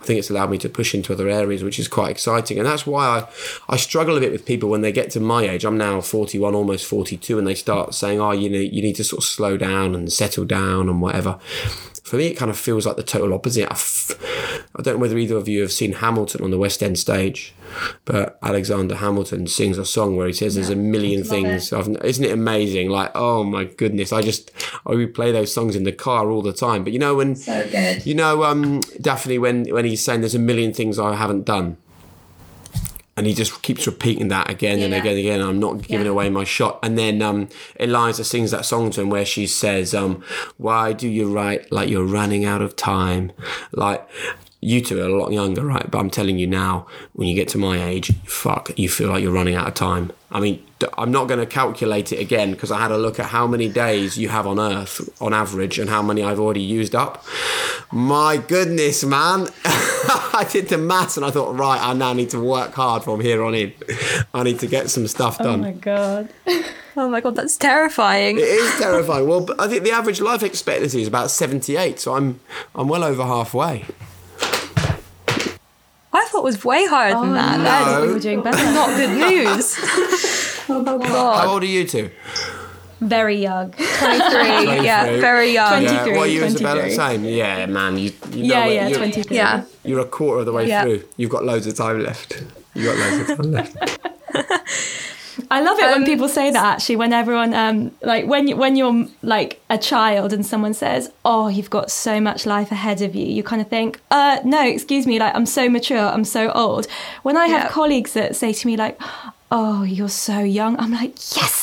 I 0.00 0.04
think 0.04 0.18
it's 0.18 0.30
allowed 0.30 0.50
me 0.50 0.58
to 0.58 0.68
push 0.70 0.94
into 0.94 1.12
other 1.12 1.28
areas, 1.28 1.62
which 1.62 1.78
is 1.78 1.86
quite 1.86 2.10
exciting. 2.10 2.58
And 2.58 2.66
that's 2.66 2.86
why 2.86 3.20
I, 3.20 3.28
I 3.68 3.76
struggle 3.76 4.16
a 4.16 4.20
bit 4.20 4.32
with 4.32 4.46
people 4.46 4.70
when 4.70 4.80
they 4.80 4.90
get 4.90 5.10
to 5.10 5.20
my 5.20 5.44
age. 5.48 5.64
I'm 5.64 5.78
now 5.78 6.00
41, 6.00 6.54
almost 6.54 6.86
42, 6.86 7.38
and 7.38 7.46
they 7.46 7.54
start 7.54 7.94
saying, 7.94 8.20
oh, 8.20 8.32
you 8.32 8.48
know, 8.48 8.58
you 8.58 8.80
need 8.82 8.96
to 8.96 9.04
sort 9.04 9.22
of 9.22 9.24
slow 9.24 9.56
down 9.58 9.94
and 9.94 10.10
settle 10.10 10.46
down 10.46 10.88
and 10.88 11.02
whatever 11.02 11.38
for 12.12 12.18
me, 12.18 12.26
it 12.26 12.34
kind 12.34 12.50
of 12.50 12.58
feels 12.58 12.84
like 12.84 12.96
the 12.96 13.02
total 13.02 13.32
opposite. 13.32 13.66
I 13.70 13.72
f- 13.72 14.10
I 14.76 14.82
don't 14.82 14.96
know 14.96 15.00
whether 15.00 15.16
either 15.16 15.38
of 15.38 15.48
you 15.48 15.62
have 15.62 15.72
seen 15.72 15.94
Hamilton 15.94 16.44
on 16.44 16.50
the 16.50 16.58
West 16.58 16.82
End 16.82 16.98
stage, 16.98 17.54
but 18.04 18.38
Alexander 18.42 18.96
Hamilton 18.96 19.46
sings 19.46 19.78
a 19.78 19.86
song 19.86 20.14
where 20.14 20.26
he 20.26 20.34
says, 20.34 20.54
"There's 20.54 20.68
a 20.68 20.76
million 20.76 21.24
things." 21.24 21.72
It. 21.72 22.04
isn't 22.04 22.24
it 22.26 22.30
amazing? 22.30 22.90
Like, 22.90 23.12
oh 23.14 23.44
my 23.44 23.64
goodness, 23.64 24.12
I 24.12 24.20
just 24.20 24.50
I 24.84 24.90
would 24.90 25.14
play 25.14 25.32
those 25.32 25.54
songs 25.54 25.74
in 25.74 25.84
the 25.84 25.92
car 25.92 26.30
all 26.30 26.42
the 26.42 26.52
time. 26.52 26.84
But 26.84 26.92
you 26.92 26.98
know 26.98 27.14
when, 27.14 27.34
so. 27.34 27.66
You 28.04 28.14
know, 28.14 28.44
um, 28.44 28.82
Daphne, 29.00 29.38
when 29.38 29.64
when 29.70 29.86
he's 29.86 30.04
saying, 30.04 30.20
"There's 30.20 30.34
a 30.34 30.38
million 30.38 30.74
things 30.74 30.98
I 30.98 31.14
haven't 31.14 31.46
done." 31.46 31.78
And 33.16 33.26
he 33.26 33.34
just 33.34 33.62
keeps 33.62 33.86
repeating 33.86 34.28
that 34.28 34.48
again 34.50 34.78
yeah. 34.78 34.86
and 34.86 34.94
again 34.94 35.12
and 35.12 35.18
again. 35.18 35.40
I'm 35.40 35.58
not 35.58 35.82
giving 35.82 36.06
yeah. 36.06 36.12
away 36.12 36.30
my 36.30 36.44
shot. 36.44 36.78
And 36.82 36.96
then 36.96 37.20
um, 37.20 37.48
Eliza 37.78 38.24
sings 38.24 38.50
that 38.52 38.64
song 38.64 38.90
to 38.92 39.02
him 39.02 39.10
where 39.10 39.26
she 39.26 39.46
says, 39.46 39.94
um, 39.94 40.24
"Why 40.56 40.92
do 40.92 41.08
you 41.08 41.32
write 41.32 41.70
like 41.70 41.90
you're 41.90 42.06
running 42.06 42.44
out 42.44 42.62
of 42.62 42.74
time?" 42.74 43.32
Like 43.72 44.08
you 44.62 44.80
two 44.80 45.00
are 45.00 45.06
a 45.06 45.14
lot 45.14 45.32
younger, 45.32 45.66
right? 45.66 45.90
But 45.90 45.98
I'm 45.98 46.08
telling 46.08 46.38
you 46.38 46.46
now, 46.46 46.86
when 47.14 47.26
you 47.26 47.34
get 47.34 47.48
to 47.48 47.58
my 47.58 47.84
age, 47.84 48.12
fuck, 48.24 48.70
you 48.78 48.88
feel 48.88 49.08
like 49.08 49.20
you're 49.20 49.32
running 49.32 49.56
out 49.56 49.66
of 49.66 49.74
time. 49.74 50.12
I 50.30 50.38
mean, 50.38 50.64
I'm 50.96 51.10
not 51.10 51.26
going 51.26 51.40
to 51.40 51.46
calculate 51.46 52.12
it 52.12 52.20
again 52.20 52.52
because 52.52 52.70
I 52.70 52.78
had 52.78 52.92
a 52.92 52.96
look 52.96 53.18
at 53.18 53.26
how 53.26 53.48
many 53.48 53.68
days 53.68 54.16
you 54.16 54.28
have 54.28 54.46
on 54.46 54.60
Earth 54.60 55.20
on 55.20 55.34
average 55.34 55.80
and 55.80 55.90
how 55.90 56.00
many 56.00 56.22
I've 56.22 56.38
already 56.38 56.62
used 56.62 56.94
up. 56.94 57.24
My 57.90 58.36
goodness, 58.36 59.04
man. 59.04 59.48
I 59.64 60.46
did 60.50 60.68
the 60.68 60.78
maths 60.78 61.16
and 61.16 61.26
I 61.26 61.30
thought, 61.30 61.56
right, 61.58 61.80
I 61.80 61.92
now 61.92 62.12
need 62.12 62.30
to 62.30 62.40
work 62.40 62.72
hard 62.72 63.02
from 63.02 63.20
here 63.20 63.42
on 63.42 63.54
in. 63.56 63.74
I 64.32 64.44
need 64.44 64.60
to 64.60 64.68
get 64.68 64.90
some 64.90 65.08
stuff 65.08 65.38
oh 65.40 65.44
done. 65.44 65.60
Oh 65.60 65.62
my 65.62 65.72
God. 65.72 66.28
Oh 66.94 67.08
my 67.08 67.22
god, 67.22 67.36
that's 67.36 67.56
terrifying. 67.56 68.36
It 68.36 68.42
is 68.42 68.70
terrifying. 68.78 69.26
well, 69.26 69.48
I 69.58 69.66
think 69.66 69.82
the 69.82 69.92
average 69.92 70.20
life 70.20 70.42
expectancy 70.42 71.00
is 71.00 71.08
about 71.08 71.30
78, 71.30 71.98
so 71.98 72.14
I'm 72.14 72.38
I'm 72.74 72.86
well 72.86 73.02
over 73.02 73.24
halfway. 73.24 73.86
I 76.42 76.44
thought 76.44 76.58
was 76.58 76.64
way 76.64 76.86
higher 76.86 77.10
than 77.14 77.30
Oh, 77.30 77.34
that. 77.34 77.58
no. 77.58 77.62
That's 77.64 77.86
I 77.86 77.92
thought 77.92 78.02
we 78.06 78.12
were 78.12 78.18
doing 78.18 78.42
better. 78.42 78.64
not 78.72 78.88
good 78.96 79.10
news. 79.30 79.76
oh 80.68 81.34
How 81.38 81.48
old 81.52 81.62
are 81.62 81.66
you 81.66 81.86
two? 81.86 82.10
Very 83.00 83.36
young. 83.36 83.70
23. 83.72 83.90
yeah, 84.84 85.04
very 85.20 85.52
young. 85.52 85.70
20. 85.70 85.84
Yeah, 85.84 85.90
23, 86.04 86.16
what 86.18 86.28
are 86.28 86.32
you, 86.32 86.44
Isabella? 86.44 86.80
23. 86.80 86.96
Same. 86.96 87.24
Yeah, 87.24 87.66
man. 87.66 87.98
You, 87.98 88.12
you 88.32 88.42
know 88.48 88.54
yeah, 88.54 88.64
what- 88.66 88.74
yeah, 88.74 88.88
you're, 88.88 88.98
23. 88.98 89.36
Yeah. 89.36 89.64
You're 89.84 90.00
a 90.00 90.04
quarter 90.04 90.40
of 90.40 90.46
the 90.46 90.52
way 90.52 90.66
Yeah. 90.68 90.82
through. 90.82 91.04
You've 91.16 91.30
got 91.30 91.44
loads 91.44 91.66
of 91.66 91.76
time 91.76 92.02
left. 92.02 92.42
You've 92.74 92.86
got 92.86 92.96
loads 92.98 93.30
of 93.30 93.36
time 93.38 93.52
left. 93.52 93.76
I 95.56 95.60
love 95.60 95.78
it 95.78 95.86
when 95.92 96.02
Um, 96.02 96.04
people 96.12 96.28
say 96.38 96.46
that 96.56 96.64
actually 96.74 96.96
when 97.02 97.12
everyone 97.22 97.50
um 97.64 97.76
like 98.12 98.24
when 98.32 98.42
you, 98.48 98.56
when 98.62 98.72
you're 98.78 98.98
like 99.36 99.50
a 99.76 99.78
child 99.90 100.28
and 100.32 100.42
someone 100.52 100.74
says 100.84 101.02
oh 101.32 101.46
you've 101.56 101.68
got 101.78 101.86
so 101.90 102.14
much 102.28 102.40
life 102.54 102.70
ahead 102.78 102.98
of 103.06 103.10
you 103.18 103.26
you 103.36 103.42
kind 103.50 103.60
of 103.64 103.68
think 103.76 103.90
uh 104.18 104.34
no 104.56 104.62
excuse 104.74 105.04
me 105.10 105.14
like 105.24 105.34
I'm 105.38 105.46
so 105.58 105.62
mature 105.76 106.06
I'm 106.16 106.24
so 106.38 106.42
old 106.64 106.84
when 107.26 107.36
I 107.36 107.46
have 107.54 107.64
Yeah. 107.64 107.68
colleagues 107.80 108.12
that 108.18 108.34
say 108.42 108.50
to 108.60 108.66
me 108.68 108.74
like 108.84 108.94
oh 109.50 109.82
you're 109.96 110.16
so 110.28 110.38
young 110.60 110.72
I'm 110.82 110.92
like 111.02 111.14
yes 111.40 111.60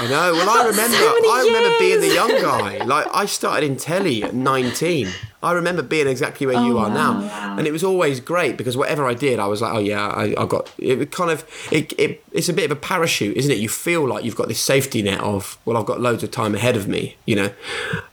I 0.00 0.06
know. 0.14 0.32
Well, 0.38 0.48
I 0.48 0.60
remember. 0.72 0.96
many 0.96 1.28
I 1.36 1.38
remember 1.46 1.72
being 1.80 2.00
the 2.06 2.14
young 2.20 2.34
guy. 2.50 2.70
Like 2.94 3.06
I 3.12 3.24
started 3.26 3.64
in 3.70 3.76
telly 3.76 4.22
at 4.22 4.32
19. 4.32 5.08
I 5.40 5.52
remember 5.52 5.82
being 5.82 6.08
exactly 6.08 6.46
where 6.46 6.60
you 6.60 6.78
Oh, 6.78 6.82
are 6.82 6.90
now, 6.90 7.20
and 7.56 7.66
it 7.66 7.70
was 7.72 7.84
always 7.84 8.18
great 8.18 8.56
because 8.56 8.76
whatever 8.76 9.06
I 9.06 9.14
did, 9.14 9.38
I 9.38 9.46
was 9.46 9.62
like, 9.62 9.72
oh 9.72 9.78
yeah, 9.78 10.08
I, 10.08 10.34
I 10.36 10.46
got. 10.46 10.72
It 10.78 11.12
kind 11.12 11.30
of. 11.30 11.44
It, 11.70 11.92
it, 11.96 12.24
it's 12.32 12.48
a 12.48 12.52
bit 12.52 12.64
of 12.64 12.76
a 12.76 12.80
parachute, 12.80 13.36
isn't 13.36 13.50
it? 13.50 13.58
You 13.58 13.68
feel 13.68 14.06
like 14.06 14.24
you've 14.24 14.36
got 14.36 14.48
this 14.48 14.60
safety 14.60 15.00
net 15.00 15.20
of, 15.20 15.56
well, 15.64 15.76
I've 15.76 15.86
got 15.86 16.00
loads 16.00 16.24
of 16.24 16.32
time 16.32 16.56
ahead 16.56 16.76
of 16.76 16.88
me, 16.88 17.16
you 17.24 17.36
know, 17.36 17.50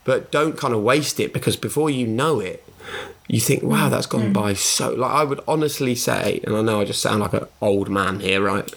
but 0.04 0.32
don't 0.32 0.56
kind 0.56 0.74
of 0.74 0.84
waste 0.84 1.20
it 1.20 1.34
because 1.34 1.56
before 1.56 1.90
you 1.90 2.06
know 2.06 2.40
it. 2.40 2.64
You 3.28 3.40
think, 3.40 3.64
wow, 3.64 3.88
mm, 3.88 3.90
that's 3.90 4.06
gone 4.06 4.30
mm. 4.30 4.34
by 4.34 4.54
so. 4.54 4.94
Like, 4.94 5.10
I 5.10 5.24
would 5.24 5.40
honestly 5.48 5.96
say, 5.96 6.42
and 6.44 6.56
I 6.56 6.62
know 6.62 6.82
I 6.82 6.86
just 6.86 7.02
sound 7.02 7.22
like 7.22 7.34
an 7.34 7.48
old 7.60 7.90
man 7.90 8.20
here, 8.20 8.40
right? 8.40 8.72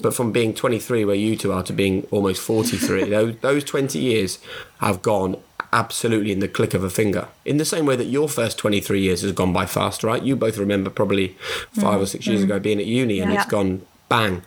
But 0.00 0.14
from 0.14 0.32
being 0.32 0.52
23, 0.52 1.04
where 1.04 1.14
you 1.14 1.36
two 1.36 1.52
are, 1.52 1.62
to 1.62 1.72
being 1.72 2.04
almost 2.10 2.42
43, 2.42 3.04
those, 3.08 3.36
those 3.38 3.62
20 3.62 4.00
years 4.00 4.40
have 4.80 5.00
gone 5.00 5.36
absolutely 5.74 6.32
in 6.32 6.38
the 6.38 6.48
click 6.48 6.72
of 6.72 6.82
a 6.84 6.88
finger. 6.88 7.28
In 7.44 7.58
the 7.58 7.64
same 7.64 7.84
way 7.84 7.96
that 7.96 8.04
your 8.06 8.28
first 8.28 8.56
23 8.58 9.00
years 9.00 9.20
has 9.22 9.32
gone 9.32 9.52
by 9.52 9.66
fast, 9.66 10.02
right? 10.04 10.22
You 10.22 10.36
both 10.36 10.56
remember 10.56 10.88
probably 10.88 11.36
5 11.72 12.00
or 12.00 12.06
six 12.06 12.26
years 12.26 12.42
ago 12.42 12.58
being 12.60 12.78
at 12.78 12.86
uni 12.86 13.20
and 13.20 13.32
Yeah. 13.32 13.42
it's 13.42 13.50
gone 13.50 13.82
bang. 14.08 14.42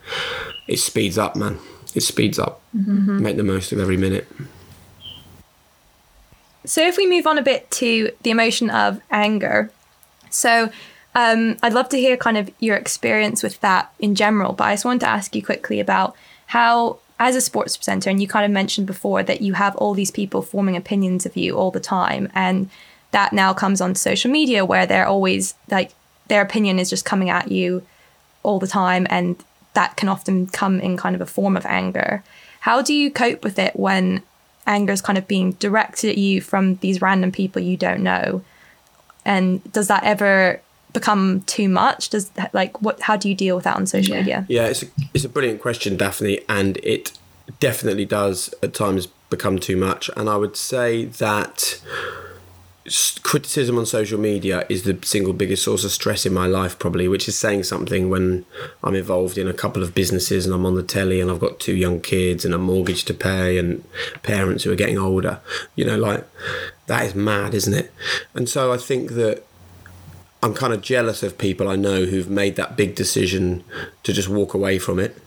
It 0.67 0.77
speeds 0.79 1.17
up, 1.17 1.35
man. 1.35 1.59
It 1.93 2.01
speeds 2.01 2.39
up. 2.39 2.61
Make 2.73 3.37
the 3.37 3.43
most 3.43 3.71
of 3.71 3.79
every 3.79 3.97
minute. 3.97 4.27
So 6.65 6.85
if 6.85 6.97
we 6.97 7.07
move 7.07 7.27
on 7.27 7.37
a 7.37 7.41
bit 7.41 7.69
to 7.71 8.11
the 8.23 8.29
emotion 8.29 8.69
of 8.69 8.99
anger, 9.09 9.71
so 10.29 10.69
um, 11.15 11.57
I'd 11.63 11.73
love 11.73 11.89
to 11.89 11.97
hear 11.97 12.17
kind 12.17 12.37
of 12.37 12.49
your 12.59 12.75
experience 12.75 13.41
with 13.41 13.59
that 13.61 13.91
in 13.99 14.15
general. 14.15 14.53
But 14.53 14.65
I 14.65 14.73
just 14.73 14.85
wanted 14.85 14.99
to 15.01 15.09
ask 15.09 15.35
you 15.35 15.43
quickly 15.43 15.79
about 15.79 16.15
how, 16.47 16.99
as 17.19 17.35
a 17.35 17.41
sports 17.41 17.75
presenter, 17.77 18.09
and 18.09 18.21
you 18.21 18.27
kind 18.27 18.45
of 18.45 18.51
mentioned 18.51 18.87
before 18.87 19.23
that 19.23 19.41
you 19.41 19.53
have 19.53 19.75
all 19.75 19.93
these 19.93 20.11
people 20.11 20.41
forming 20.41 20.75
opinions 20.75 21.25
of 21.25 21.35
you 21.35 21.57
all 21.57 21.71
the 21.71 21.79
time, 21.79 22.31
and 22.33 22.69
that 23.11 23.33
now 23.33 23.53
comes 23.53 23.81
on 23.81 23.95
social 23.95 24.31
media 24.31 24.65
where 24.65 24.85
they're 24.85 25.07
always 25.07 25.55
like 25.69 25.91
their 26.27 26.41
opinion 26.41 26.79
is 26.79 26.89
just 26.89 27.05
coming 27.05 27.29
at 27.29 27.51
you 27.51 27.85
all 28.43 28.59
the 28.59 28.67
time, 28.67 29.07
and 29.09 29.43
that 29.73 29.95
can 29.95 30.09
often 30.09 30.47
come 30.47 30.79
in 30.79 30.97
kind 30.97 31.15
of 31.15 31.21
a 31.21 31.25
form 31.25 31.57
of 31.57 31.65
anger. 31.65 32.23
How 32.61 32.81
do 32.81 32.93
you 32.93 33.11
cope 33.11 33.43
with 33.43 33.57
it 33.59 33.75
when 33.75 34.23
anger 34.65 34.91
is 34.93 35.01
kind 35.01 35.17
of 35.17 35.27
being 35.27 35.53
directed 35.53 36.09
at 36.09 36.17
you 36.17 36.41
from 36.41 36.75
these 36.77 37.01
random 37.01 37.31
people 37.31 37.61
you 37.61 37.77
don't 37.77 38.03
know 38.03 38.43
And 39.27 39.61
does 39.73 39.89
that 39.89 40.05
ever 40.05 40.61
become 40.99 41.41
too 41.55 41.69
much? 41.69 42.09
Does 42.09 42.31
like 42.53 42.81
what? 42.81 43.01
How 43.01 43.15
do 43.17 43.29
you 43.29 43.35
deal 43.35 43.55
with 43.55 43.65
that 43.65 43.77
on 43.77 43.85
social 43.85 44.13
Yeah. 44.15 44.21
media? 44.21 44.45
Yeah, 44.49 44.67
it's 44.71 44.83
a, 44.83 44.87
it's 45.13 45.25
a 45.25 45.29
brilliant 45.29 45.61
question, 45.61 45.97
Daphne, 45.97 46.39
and 46.49 46.77
it 46.83 47.11
definitely 47.59 48.05
does 48.05 48.53
at 48.63 48.73
times 48.73 49.07
become 49.29 49.59
too 49.59 49.77
much. 49.77 50.09
And 50.17 50.29
I 50.29 50.37
would 50.37 50.55
say 50.57 51.05
that 51.05 51.81
criticism 53.21 53.77
on 53.77 53.85
social 53.85 54.17
media 54.17 54.65
is 54.69 54.83
the 54.83 54.97
single 55.03 55.33
biggest 55.33 55.61
source 55.63 55.83
of 55.83 55.91
stress 55.91 56.25
in 56.25 56.33
my 56.33 56.47
life, 56.47 56.79
probably, 56.79 57.07
which 57.09 57.27
is 57.27 57.37
saying 57.37 57.63
something 57.63 58.09
when 58.09 58.45
I'm 58.81 58.95
involved 58.95 59.37
in 59.37 59.47
a 59.47 59.53
couple 59.53 59.83
of 59.83 59.93
businesses 59.93 60.45
and 60.45 60.55
I'm 60.55 60.65
on 60.65 60.75
the 60.75 60.83
telly 60.83 61.19
and 61.19 61.29
I've 61.29 61.41
got 61.41 61.59
two 61.59 61.75
young 61.75 61.99
kids 61.99 62.45
and 62.45 62.53
a 62.53 62.57
mortgage 62.57 63.03
to 63.05 63.13
pay 63.13 63.57
and 63.57 63.83
parents 64.23 64.63
who 64.63 64.71
are 64.71 64.75
getting 64.75 64.97
older. 64.97 65.41
You 65.75 65.83
know, 65.85 65.97
like 65.97 66.25
that 66.85 67.03
is 67.05 67.13
mad, 67.13 67.53
isn't 67.53 67.73
it? 67.73 67.91
And 68.33 68.47
so 68.47 68.71
I 68.71 68.77
think 68.77 69.11
that 69.13 69.43
I'm 70.43 70.53
kind 70.53 70.71
of 70.71 70.81
jealous 70.81 71.23
of 71.23 71.37
people 71.37 71.67
I 71.67 71.75
know 71.75 72.05
who've 72.05 72.29
made 72.29 72.55
that 72.57 72.77
big 72.77 72.93
decision 72.93 73.63
to 74.03 74.13
just 74.13 74.29
walk 74.29 74.53
away 74.53 74.77
from 74.77 74.99
it. 74.99 75.17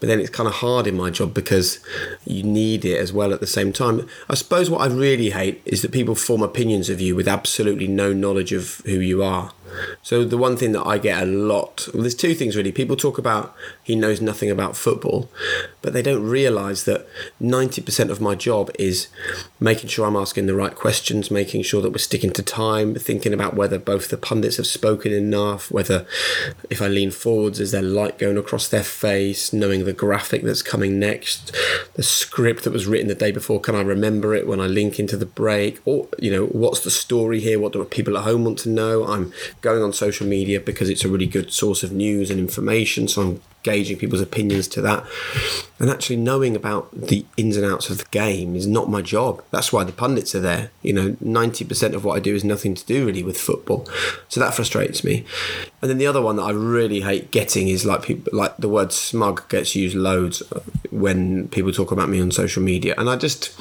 But 0.00 0.08
then 0.08 0.18
it's 0.18 0.30
kind 0.30 0.48
of 0.48 0.54
hard 0.56 0.86
in 0.86 0.96
my 0.96 1.10
job 1.10 1.32
because 1.32 1.78
you 2.24 2.42
need 2.42 2.84
it 2.84 2.98
as 2.98 3.12
well 3.12 3.32
at 3.32 3.40
the 3.40 3.46
same 3.46 3.72
time. 3.72 4.08
I 4.28 4.34
suppose 4.34 4.68
what 4.68 4.80
I 4.80 4.92
really 4.92 5.30
hate 5.30 5.62
is 5.64 5.82
that 5.82 5.92
people 5.92 6.16
form 6.16 6.42
opinions 6.42 6.90
of 6.90 7.00
you 7.00 7.14
with 7.14 7.28
absolutely 7.28 7.86
no 7.86 8.12
knowledge 8.12 8.52
of 8.52 8.82
who 8.84 8.98
you 8.98 9.22
are. 9.22 9.52
So 10.02 10.24
the 10.24 10.38
one 10.38 10.56
thing 10.56 10.72
that 10.72 10.86
I 10.86 10.98
get 10.98 11.22
a 11.22 11.26
lot, 11.26 11.88
well, 11.92 12.02
there's 12.02 12.14
two 12.14 12.34
things 12.34 12.56
really. 12.56 12.72
People 12.72 12.96
talk 12.96 13.18
about 13.18 13.54
he 13.82 13.96
knows 13.96 14.20
nothing 14.20 14.50
about 14.50 14.76
football, 14.76 15.30
but 15.82 15.92
they 15.92 16.02
don't 16.02 16.28
realise 16.28 16.84
that 16.84 17.06
90% 17.40 18.10
of 18.10 18.20
my 18.20 18.34
job 18.34 18.70
is 18.78 19.08
making 19.60 19.88
sure 19.88 20.06
I'm 20.06 20.16
asking 20.16 20.46
the 20.46 20.54
right 20.54 20.74
questions, 20.74 21.30
making 21.30 21.62
sure 21.62 21.82
that 21.82 21.90
we're 21.90 21.98
sticking 21.98 22.32
to 22.32 22.42
time, 22.42 22.94
thinking 22.94 23.32
about 23.32 23.54
whether 23.54 23.78
both 23.78 24.08
the 24.08 24.16
pundits 24.16 24.56
have 24.56 24.66
spoken 24.66 25.12
enough, 25.12 25.70
whether 25.70 26.06
if 26.70 26.82
I 26.82 26.88
lean 26.88 27.10
forwards, 27.10 27.60
is 27.60 27.72
there 27.72 27.82
light 27.82 28.18
going 28.18 28.38
across 28.38 28.68
their 28.68 28.82
face, 28.82 29.52
knowing 29.52 29.84
the 29.84 29.92
graphic 29.92 30.42
that's 30.42 30.62
coming 30.62 30.98
next, 30.98 31.54
the 31.94 32.02
script 32.02 32.64
that 32.64 32.72
was 32.72 32.86
written 32.86 33.08
the 33.08 33.14
day 33.14 33.32
before, 33.32 33.60
can 33.60 33.74
I 33.74 33.80
remember 33.80 34.34
it 34.34 34.46
when 34.46 34.60
I 34.60 34.66
link 34.66 34.98
into 34.98 35.16
the 35.16 35.26
break? 35.26 35.80
Or, 35.84 36.08
you 36.18 36.30
know, 36.30 36.46
what's 36.46 36.80
the 36.80 36.90
story 36.90 37.40
here? 37.40 37.58
What 37.58 37.72
do 37.72 37.84
people 37.84 38.16
at 38.16 38.24
home 38.24 38.44
want 38.44 38.58
to 38.60 38.68
know? 38.68 39.06
I'm 39.06 39.32
going 39.60 39.82
on 39.82 39.92
social 39.92 40.26
media 40.26 40.60
because 40.60 40.88
it's 40.88 41.04
a 41.04 41.08
really 41.08 41.26
good 41.26 41.52
source 41.52 41.82
of 41.82 41.92
news 41.92 42.30
and 42.30 42.38
information, 42.38 43.08
so 43.08 43.22
I'm 43.22 43.42
gauging 43.62 43.98
people's 43.98 44.20
opinions 44.20 44.68
to 44.68 44.82
that. 44.82 45.04
And 45.78 45.90
actually 45.90 46.16
knowing 46.16 46.56
about 46.56 46.90
the 46.92 47.24
ins 47.36 47.56
and 47.56 47.64
outs 47.64 47.88
of 47.88 47.98
the 47.98 48.04
game 48.10 48.56
is 48.56 48.66
not 48.66 48.90
my 48.90 49.00
job. 49.00 49.44
That's 49.52 49.72
why 49.72 49.84
the 49.84 49.92
pundits 49.92 50.34
are 50.34 50.40
there. 50.40 50.70
You 50.82 50.92
know, 50.92 51.10
90% 51.22 51.94
of 51.94 52.04
what 52.04 52.16
I 52.16 52.20
do 52.20 52.34
is 52.34 52.42
nothing 52.42 52.74
to 52.74 52.84
do 52.84 53.06
really 53.06 53.22
with 53.22 53.38
football. 53.38 53.88
So 54.28 54.40
that 54.40 54.54
frustrates 54.54 55.04
me. 55.04 55.24
And 55.80 55.88
then 55.88 55.98
the 55.98 56.06
other 56.06 56.20
one 56.20 56.36
that 56.36 56.42
I 56.42 56.50
really 56.50 57.02
hate 57.02 57.30
getting 57.30 57.68
is 57.68 57.84
like 57.84 58.02
people 58.02 58.36
like 58.36 58.56
the 58.56 58.68
word 58.68 58.92
smug 58.92 59.48
gets 59.48 59.76
used 59.76 59.96
loads 59.96 60.42
when 60.90 61.46
people 61.48 61.70
talk 61.70 61.92
about 61.92 62.08
me 62.08 62.20
on 62.20 62.32
social 62.32 62.62
media. 62.62 62.94
And 62.98 63.08
I 63.08 63.14
just 63.14 63.54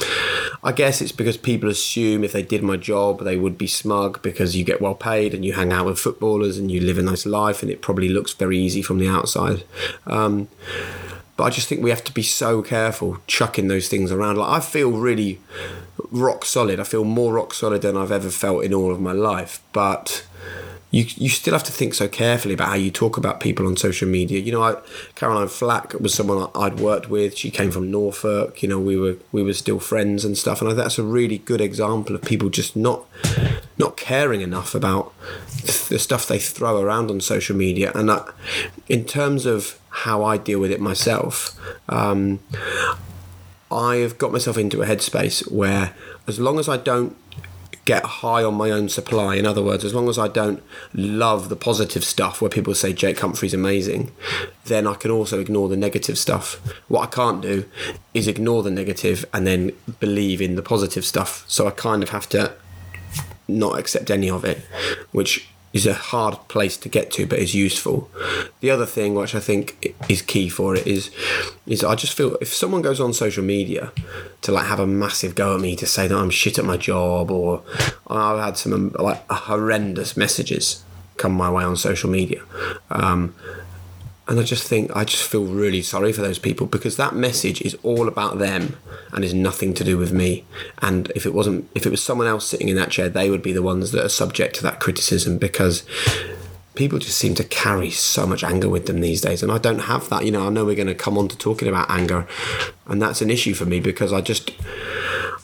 I 0.64 0.72
guess 0.72 1.02
it's 1.02 1.12
because 1.12 1.38
people 1.38 1.70
assume 1.70 2.24
if 2.24 2.32
they 2.34 2.42
did 2.42 2.64
my 2.64 2.78
job 2.78 3.24
they 3.24 3.38
would 3.38 3.58
be 3.58 3.68
smug 3.68 4.22
because 4.24 4.56
you 4.56 4.64
get 4.64 4.82
well 4.82 4.96
paid 4.96 5.36
and 5.36 5.46
you 5.46 5.54
hang 5.54 5.72
out 5.72 5.86
with 5.86 6.00
footballers 6.00 6.58
and 6.58 6.72
you 6.72 6.82
live 6.82 6.98
a 6.98 7.04
nice 7.04 7.28
life 7.28 7.62
and 7.62 7.72
it 7.72 7.82
probably 7.82 8.10
looks 8.10 8.34
very 8.34 8.58
easy 8.58 8.82
from 8.82 8.98
the 8.98 9.08
outside. 9.08 9.64
Um, 10.08 10.48
but 11.38 11.44
I 11.44 11.50
just 11.52 11.70
think 11.70 11.84
we 11.84 11.92
have 11.92 12.04
to 12.04 12.12
be 12.12 12.24
so 12.24 12.62
careful 12.64 13.20
chucking 13.28 13.68
those 13.68 13.88
things 13.88 14.12
around. 14.12 14.38
Like 14.38 14.50
I 14.50 14.60
feel 14.60 14.92
really 14.92 15.40
rock 16.12 16.44
solid. 16.44 16.80
I 16.80 16.84
feel 16.84 17.04
more 17.04 17.34
rock 17.34 17.54
solid 17.54 17.84
than 17.84 17.96
I've 17.96 18.12
ever 18.12 18.32
felt 18.32 18.64
in 18.64 18.74
all 18.74 18.92
of 18.92 19.00
my 19.00 19.12
life. 19.12 19.62
But 19.72 20.26
you 20.90 21.06
you 21.16 21.30
still 21.30 21.54
have 21.54 21.66
to 21.66 21.72
think 21.72 21.94
so 21.94 22.08
carefully 22.08 22.56
about 22.56 22.70
how 22.70 22.76
you 22.76 22.90
talk 22.90 23.18
about 23.18 23.40
people 23.40 23.68
on 23.68 23.78
social 23.78 24.08
media. 24.08 24.40
You 24.40 24.52
know, 24.52 24.64
I, 24.64 24.78
Caroline 25.14 25.48
Flack 25.48 25.94
was 26.00 26.14
someone 26.14 26.50
I'd 26.56 26.80
worked 26.80 27.10
with. 27.10 27.38
She 27.38 27.52
came 27.52 27.70
from 27.70 27.92
Norfolk. 27.92 28.64
You 28.64 28.70
know, 28.70 28.80
we 28.80 28.98
were 28.98 29.18
we 29.32 29.44
were 29.44 29.54
still 29.54 29.80
friends 29.80 30.26
and 30.26 30.36
stuff. 30.36 30.60
And 30.60 30.72
I 30.72 30.74
that's 30.74 30.98
a 30.98 31.04
really 31.04 31.38
good 31.38 31.62
example 31.62 32.16
of 32.16 32.24
people 32.24 32.50
just 32.50 32.76
not 32.76 33.06
not 33.78 33.96
caring 33.96 34.42
enough 34.42 34.74
about 34.74 35.14
the 35.90 36.00
stuff 36.00 36.26
they 36.26 36.40
throw 36.40 36.82
around 36.82 37.12
on 37.12 37.22
social 37.22 37.56
media. 37.56 37.92
And 37.94 38.10
that, 38.10 38.28
in 38.88 39.06
terms 39.06 39.46
of 39.46 39.78
how 40.04 40.24
I 40.24 40.38
deal 40.38 40.60
with 40.60 40.72
it 40.72 40.80
myself, 40.80 41.60
um, 41.90 42.40
I 43.72 43.96
have 43.98 44.18
got 44.18 44.32
myself 44.32 44.58
into 44.58 44.82
a 44.84 44.86
headspace 44.86 45.52
where, 45.52 45.96
as 46.28 46.40
long 46.40 46.60
as 46.60 46.70
I 46.70 46.78
don't 46.78 47.16
get 47.86 48.04
high 48.04 48.44
on 48.44 48.54
my 48.54 48.70
own 48.70 48.90
supply, 48.90 49.36
in 49.36 49.48
other 49.48 49.64
words, 49.64 49.84
as 49.84 49.96
long 49.96 50.08
as 50.08 50.20
I 50.20 50.28
don't 50.28 50.62
love 50.94 51.50
the 51.50 51.56
positive 51.56 52.04
stuff 52.04 52.42
where 52.42 52.50
people 52.50 52.76
say 52.76 52.94
Jake 52.94 53.20
Humphrey's 53.20 53.56
amazing, 53.56 54.12
then 54.66 54.86
I 54.86 54.94
can 54.94 55.10
also 55.10 55.40
ignore 55.40 55.68
the 55.68 55.78
negative 55.78 56.20
stuff. 56.20 56.62
What 56.90 57.02
I 57.02 57.08
can't 57.08 57.42
do 57.42 57.66
is 58.14 58.28
ignore 58.28 58.62
the 58.62 58.70
negative 58.70 59.26
and 59.34 59.48
then 59.48 59.72
believe 60.00 60.42
in 60.42 60.56
the 60.56 60.62
positive 60.62 61.06
stuff. 61.06 61.44
So 61.48 61.66
I 61.68 61.72
kind 61.72 62.04
of 62.04 62.10
have 62.10 62.30
to 62.30 62.54
not 63.48 63.80
accept 63.80 64.12
any 64.12 64.30
of 64.30 64.46
it, 64.46 64.60
which 65.12 65.48
is 65.78 65.86
a 65.86 65.94
hard 65.94 66.36
place 66.48 66.76
to 66.84 66.90
get 66.90 67.12
to, 67.12 67.28
but 67.28 67.38
is 67.38 67.54
useful. 67.54 68.10
The 68.62 68.72
other 68.72 68.88
thing, 68.88 69.14
which 69.14 69.36
I 69.36 69.40
think 69.40 69.94
is 70.10 70.22
key 70.34 70.50
for 70.50 70.76
it, 70.76 70.88
is 70.88 71.12
is 71.68 71.84
I 71.84 71.94
just 71.96 72.14
feel 72.18 72.36
if 72.42 72.52
someone 72.62 72.82
goes 72.82 73.00
on 73.00 73.14
social 73.14 73.44
media 73.44 73.92
to 74.42 74.52
like 74.52 74.66
have 74.66 74.80
a 74.80 74.88
massive 74.88 75.36
go 75.36 75.56
at 75.56 75.62
me 75.62 75.76
to 75.76 75.86
say 75.86 76.08
that 76.08 76.18
I'm 76.18 76.32
shit 76.32 76.58
at 76.58 76.66
my 76.66 76.78
job, 76.78 77.30
or 77.30 77.62
I've 78.08 78.40
had 78.40 78.58
some 78.58 78.92
like 79.08 79.22
horrendous 79.30 80.18
messages 80.18 80.84
come 81.18 81.34
my 81.34 81.50
way 81.50 81.64
on 81.64 81.76
social 81.76 82.10
media. 82.10 82.42
Um, 82.90 83.36
and 84.28 84.40
I 84.40 84.44
just 84.44 84.68
think 84.68 84.94
I 84.96 85.06
just 85.06 85.24
feel 85.24 85.46
really 85.46 85.82
sorry 85.82 86.12
for 86.12 86.22
those 86.22 86.40
people 86.40 86.68
because 86.68 86.98
that 86.98 87.16
message 87.16 87.62
is 87.62 87.78
all 87.84 88.08
about 88.08 88.40
them 88.40 88.76
and 89.14 89.24
is 89.24 89.34
nothing 89.34 89.74
to 89.76 89.84
do 89.84 89.98
with 89.98 90.12
me. 90.12 90.46
And 90.82 91.12
if 91.16 91.26
it 91.26 91.34
wasn't, 91.34 91.70
if 91.74 91.86
it 91.86 91.92
was 91.92 92.04
someone 92.04 92.28
else 92.28 92.46
sitting 92.46 92.68
in 92.68 92.76
that 92.76 92.92
chair, 92.92 93.08
they 93.08 93.30
would 93.30 93.42
be 93.42 93.54
the 93.54 93.62
ones 93.62 93.92
that 93.92 94.04
are 94.04 94.10
subject 94.10 94.56
to 94.58 94.64
that 94.64 94.82
criticism 94.82 95.38
because 95.38 95.86
people 96.76 97.00
just 97.00 97.18
seem 97.18 97.36
to 97.36 97.44
carry 97.44 97.90
so 97.90 98.28
much 98.28 98.44
anger 98.44 98.70
with 98.70 98.86
them 98.86 99.00
these 99.00 99.22
days. 99.22 99.42
And 99.42 99.52
I 99.52 99.58
don't 99.58 99.80
have 99.80 100.10
that. 100.10 100.26
You 100.26 100.32
know, 100.32 100.46
I 100.46 100.50
know 100.50 100.66
we're 100.66 100.76
going 100.76 100.88
to 100.88 100.96
come 100.96 101.18
on 101.18 101.30
to 101.30 101.38
talking 101.38 101.70
about 101.70 101.90
anger, 101.90 102.28
and 102.86 103.02
that's 103.02 103.22
an 103.22 103.30
issue 103.30 103.54
for 103.54 103.66
me 103.66 103.80
because 103.80 104.12
I 104.12 104.22
just. 104.22 104.52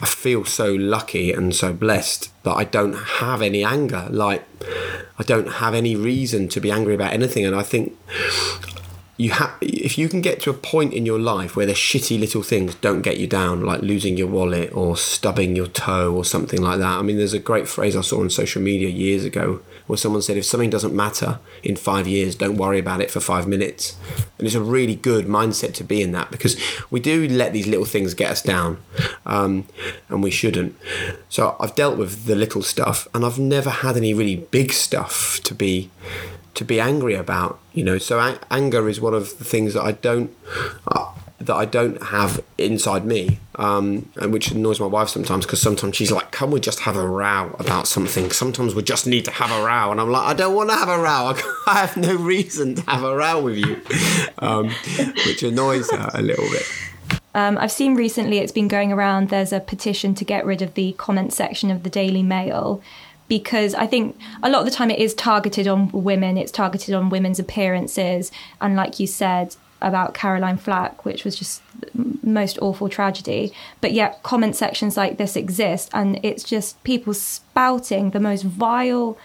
I 0.04 0.06
feel 0.06 0.44
so 0.44 0.74
lucky 0.74 1.32
and 1.32 1.56
so 1.56 1.72
blessed 1.72 2.30
that 2.44 2.52
I 2.52 2.66
don't 2.66 2.94
have 2.94 3.42
any 3.42 3.64
anger. 3.64 4.10
Like, 4.10 4.44
I 5.18 5.24
don't 5.24 5.48
have 5.48 5.74
any 5.74 5.96
reason 5.96 6.50
to 6.50 6.60
be 6.60 6.70
angry 6.70 6.94
about 6.94 7.14
anything. 7.14 7.46
And 7.46 7.56
I 7.56 7.64
think 7.64 7.98
you 9.16 9.30
have 9.30 9.56
if 9.62 9.98
you 9.98 10.10
can 10.10 10.22
get 10.22 10.42
to 10.42 10.50
a 10.50 10.54
point 10.54 10.92
in 10.92 11.06
your 11.06 11.20
life 11.20 11.56
where 11.56 11.68
the 11.68 11.74
shitty 11.74 12.20
little 12.20 12.42
things 12.42 12.74
don't 12.76 13.04
get 13.04 13.18
you 13.18 13.28
down 13.28 13.64
like 13.64 13.82
losing 13.82 14.18
your 14.18 14.28
wallet 14.28 14.76
or 14.76 14.98
stubbing 14.98 15.56
your 15.56 15.68
toe 15.68 16.14
or 16.16 16.26
something 16.26 16.62
like 16.62 16.80
that. 16.80 16.98
I 16.98 17.02
mean 17.04 17.18
there's 17.18 17.34
a 17.34 17.40
great 17.40 17.68
phrase 17.68 17.96
i 17.96 18.02
saw 18.02 18.22
on 18.22 18.32
social 18.32 18.62
media 18.62 18.90
years 18.90 19.24
ago 19.24 19.62
where 19.86 19.98
someone 19.98 20.22
said 20.22 20.38
if 20.38 20.46
something 20.46 20.72
doesn't 20.72 20.96
matter 20.96 21.40
in 21.62 21.76
five 21.76 22.08
years 22.08 22.36
don't 22.36 22.58
worry 22.58 22.80
about 22.80 23.02
it 23.02 23.12
for 23.12 23.20
five 23.20 23.48
minutes. 23.48 23.96
And 24.40 24.48
it's 24.48 24.56
a 24.56 24.62
really 24.62 24.96
good 24.96 25.26
mindset 25.26 25.76
to 25.76 25.84
be 25.84 26.02
in 26.02 26.12
that 26.14 26.32
because 26.32 26.60
we 26.90 27.00
do 27.00 27.28
let 27.28 27.54
these 27.54 27.68
little 27.68 27.86
things 27.86 28.16
get 28.16 28.32
us 28.32 28.42
down 28.42 28.80
um, 29.28 29.68
and 30.10 30.24
we 30.24 30.32
shouldn't. 30.32 30.76
So 31.30 31.56
i've 31.60 31.76
dealt 31.76 32.00
with 32.00 32.26
the 32.26 32.36
little 32.36 32.64
stuff 32.64 33.08
and 33.14 33.24
i've 33.24 33.38
never 33.38 33.70
had 33.70 33.96
any 33.96 34.14
really 34.14 34.38
big 34.38 34.72
stuff 34.72 35.40
to 35.44 35.54
be 35.54 35.92
to 36.56 36.66
be 36.66 36.80
angry 36.80 37.16
about 37.16 37.60
you 37.74 37.84
know? 37.84 37.98
So 37.98 38.38
anger 38.52 38.88
is 38.88 39.02
one 39.02 39.14
of 39.14 39.38
the 39.38 39.44
things 39.44 39.74
that 39.74 39.82
i 39.84 39.92
don't 39.92 40.36
uh, 40.88 41.12
that 41.40 41.56
i 41.56 41.66
don't 41.66 42.02
have 42.04 42.44
inside 42.58 43.06
me 43.06 43.40
um, 43.56 44.10
and 44.16 44.34
which 44.34 44.52
annoys 44.52 44.80
my 44.80 44.88
wife 44.88 45.10
sometimes 45.10 45.46
because 45.46 45.62
sometimes 45.62 45.96
she's 45.96 46.12
like 46.12 46.32
can 46.32 46.52
we 46.52 46.60
just 46.60 46.82
have 46.82 46.96
a 46.96 47.08
row 47.08 47.56
about 47.60 47.88
something? 47.88 48.32
Sometimes 48.32 48.74
we 48.74 48.82
just 48.82 49.06
need 49.06 49.26
to 49.26 49.32
have 49.32 49.52
a 49.52 49.64
row. 49.64 49.92
And 49.92 50.02
i'm 50.02 50.10
like 50.10 50.24
i 50.24 50.34
don't 50.34 50.56
want 50.56 50.70
to 50.70 50.76
have 50.76 50.90
a 50.90 50.98
row. 50.98 51.36
I 51.68 51.86
have 51.86 51.96
no 51.96 52.16
reason 52.16 52.76
to 52.76 52.82
have 52.90 53.04
a 53.04 53.16
row 53.16 53.42
with 53.42 53.58
you. 53.58 53.82
Um, 54.40 54.72
which 55.26 55.42
annoys 55.44 55.90
her 55.92 56.10
a 56.14 56.22
little 56.22 56.50
bit. 56.50 56.66
Um, 57.34 57.58
I've 57.58 57.72
seen 57.72 57.96
recently 57.96 58.40
it's 58.40 58.52
been 58.52 58.68
going 58.68 58.92
around. 58.92 59.30
There's 59.30 59.54
a 59.54 59.62
petition 59.62 60.16
to 60.16 60.26
get 60.26 60.46
rid 60.46 60.62
of 60.62 60.74
the 60.74 60.94
comment 60.94 61.32
section 61.32 61.72
of 61.72 61.84
the 61.84 61.90
Daily 61.90 62.24
Mail 62.24 62.82
because 63.40 63.74
I 63.74 63.88
think 63.88 64.16
a 64.44 64.50
lot 64.52 64.60
of 64.60 64.66
the 64.66 64.72
time 64.72 64.92
it 64.92 65.00
is 65.00 65.16
targeted 65.16 65.66
on 65.68 65.90
women. 65.92 66.38
It's 66.38 66.52
targeted 66.52 66.94
on 66.94 67.10
women's 67.10 67.40
appearances, 67.40 68.32
and 68.62 68.76
like 68.76 69.00
you 69.00 69.08
said 69.08 69.56
about 69.82 70.14
Caroline 70.14 70.58
Flack, 70.58 71.04
which 71.04 71.26
was 71.26 71.36
just 71.36 71.64
most 72.22 72.60
awful 72.62 72.90
tragedy. 72.90 73.52
But 73.82 73.92
yet 73.92 74.22
comment 74.22 74.56
sections 74.56 74.98
like 74.98 75.18
this 75.18 75.36
exist, 75.36 75.90
and 75.96 76.20
it's 76.22 76.44
just 76.44 76.84
people 76.84 77.16
spouting 77.16 78.12
the 78.12 78.20
most 78.20 78.44
vile 78.44 79.18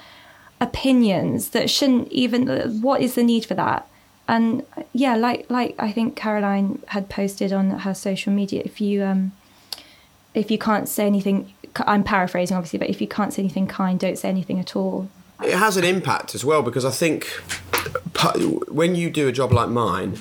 opinions 0.59 1.51
that 1.51 1.68
shouldn't 1.68 2.11
even. 2.11 2.81
What 2.81 3.03
is 3.03 3.14
the 3.14 3.23
need 3.23 3.44
for 3.44 3.55
that? 3.55 3.87
and 4.31 4.62
yeah 4.92 5.16
like 5.16 5.47
like 5.49 5.75
i 5.79 5.90
think 5.90 6.14
caroline 6.14 6.83
had 6.88 7.09
posted 7.09 7.51
on 7.51 7.71
her 7.71 7.94
social 7.94 8.31
media 8.31 8.61
if 8.62 8.79
you 8.79 9.03
um 9.03 9.33
if 10.35 10.51
you 10.51 10.59
can't 10.59 10.87
say 10.87 11.07
anything 11.07 11.51
I'm 11.87 12.04
paraphrasing 12.04 12.57
obviously, 12.57 12.78
but 12.78 12.90
if 12.90 13.00
you 13.00 13.09
can't 13.09 13.33
say 13.33 13.42
anything 13.42 13.66
kind, 13.66 13.98
don't 13.98 14.18
say 14.18 14.28
anything 14.28 14.59
at 14.59 14.76
all. 14.76 15.09
It 15.42 15.54
has 15.54 15.76
an 15.76 15.85
impact 15.85 16.35
as 16.35 16.44
well 16.44 16.62
because 16.62 16.85
I 16.85 16.90
think 16.90 17.26
when 18.68 18.94
you 18.94 19.11
do 19.11 19.28
a 19.28 19.33
job 19.33 19.52
like 19.52 19.68
mine, 19.68 20.18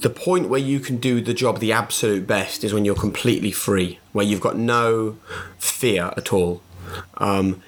the 0.00 0.10
point 0.10 0.48
where 0.48 0.60
you 0.60 0.80
can 0.80 0.96
do 0.96 1.20
the 1.20 1.34
job 1.34 1.60
the 1.60 1.72
absolute 1.72 2.26
best 2.26 2.64
is 2.64 2.72
when 2.72 2.84
you're 2.84 2.94
completely 2.94 3.52
free, 3.52 3.98
where 4.12 4.24
you've 4.24 4.40
got 4.40 4.56
no 4.56 5.16
fear 5.58 6.12
at 6.16 6.32
all. 6.32 6.62
Um, 7.18 7.62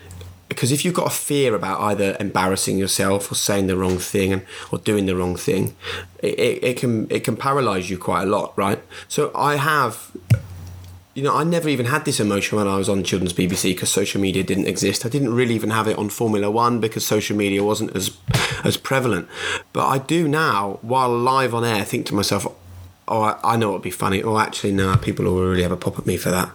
because 0.49 0.71
if 0.71 0.85
you've 0.85 0.95
got 0.95 1.07
a 1.07 1.11
fear 1.11 1.55
about 1.55 1.81
either 1.81 2.15
embarrassing 2.21 2.77
yourself 2.77 3.33
or 3.33 3.35
saying 3.35 3.69
the 3.69 3.77
wrong 3.77 3.97
thing 3.97 4.43
or 4.71 4.79
doing 4.79 5.07
the 5.07 5.17
wrong 5.17 5.35
thing, 5.35 5.75
it, 6.19 6.39
it, 6.39 6.65
it 6.65 6.77
can 6.77 7.07
it 7.11 7.25
can 7.25 7.37
paralyze 7.37 7.89
you 7.89 7.97
quite 7.97 8.25
a 8.25 8.27
lot, 8.27 8.53
right? 8.57 8.79
So 9.09 9.31
I 9.35 9.57
have 9.57 10.11
you 11.15 11.23
know, 11.23 11.37
I 11.37 11.45
never 11.45 11.69
even 11.69 11.87
had 11.87 12.05
this 12.05 12.21
emotion 12.21 12.57
when 12.57 12.67
I 12.67 12.77
was 12.77 12.89
on 12.89 13.05
children's 13.05 13.35
BBC 13.35 13.75
because 13.75 13.91
social 13.91 14.21
media 14.21 14.43
didn't 14.43 14.67
exist. 14.67 15.05
I 15.05 15.11
didn't 15.11 15.35
really 15.35 15.55
even 15.55 15.71
have 15.71 15.87
it 15.87 15.99
on 15.99 16.09
Formula 16.09 16.51
One 16.51 16.81
because 16.81 17.07
social 17.07 17.37
media 17.37 17.63
wasn't 17.63 17.95
as 17.95 18.17
as 18.65 18.77
prevalent. 18.77 19.29
But 19.73 19.87
I 19.87 19.99
do 19.99 20.27
now, 20.27 20.79
while 20.81 21.17
live 21.17 21.55
on 21.55 21.65
air, 21.65 21.85
think 21.85 22.07
to 22.07 22.15
myself, 22.15 22.47
"Oh, 23.09 23.39
I, 23.43 23.57
know 23.57 23.71
it'd 23.71 23.83
be 23.83 23.91
funny." 23.91 24.23
Oh, 24.23 24.39
actually, 24.39 24.73
no, 24.73 24.97
people 24.97 25.25
will 25.25 25.43
really 25.43 25.63
have 25.63 25.73
a 25.73 25.77
pop 25.77 25.99
at 25.99 26.07
me 26.07 26.17
for 26.17 26.31
that. 26.31 26.51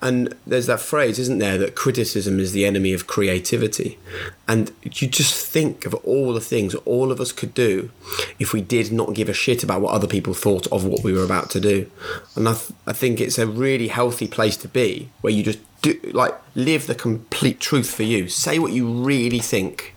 And 0.00 0.34
there's 0.46 0.66
that 0.66 0.80
phrase, 0.80 1.18
isn't 1.18 1.38
there, 1.38 1.58
that 1.58 1.74
criticism 1.74 2.38
is 2.38 2.52
the 2.52 2.64
enemy 2.64 2.92
of 2.92 3.08
creativity. 3.08 3.98
And 4.46 4.70
you 4.84 5.08
just 5.08 5.34
think 5.44 5.86
of 5.86 5.94
all 5.96 6.32
the 6.32 6.40
things 6.40 6.74
all 6.76 7.10
of 7.10 7.20
us 7.20 7.32
could 7.32 7.52
do 7.52 7.90
if 8.38 8.52
we 8.52 8.60
did 8.60 8.92
not 8.92 9.14
give 9.14 9.28
a 9.28 9.32
shit 9.32 9.64
about 9.64 9.80
what 9.80 9.92
other 9.92 10.06
people 10.06 10.34
thought 10.34 10.70
of 10.70 10.84
what 10.84 11.02
we 11.02 11.12
were 11.12 11.24
about 11.24 11.50
to 11.50 11.60
do. 11.60 11.90
And 12.36 12.48
I, 12.48 12.54
th- 12.54 12.70
I 12.86 12.92
think 12.92 13.20
it's 13.20 13.38
a 13.38 13.46
really 13.46 13.88
healthy 13.88 14.28
place 14.28 14.56
to 14.58 14.68
be 14.68 15.10
where 15.20 15.32
you 15.32 15.42
just 15.42 15.58
do, 15.82 15.98
like, 16.12 16.34
live 16.54 16.86
the 16.86 16.94
complete 16.94 17.58
truth 17.58 17.92
for 17.92 18.04
you. 18.04 18.28
Say 18.28 18.60
what 18.60 18.72
you 18.72 18.88
really 18.88 19.40
think 19.40 19.94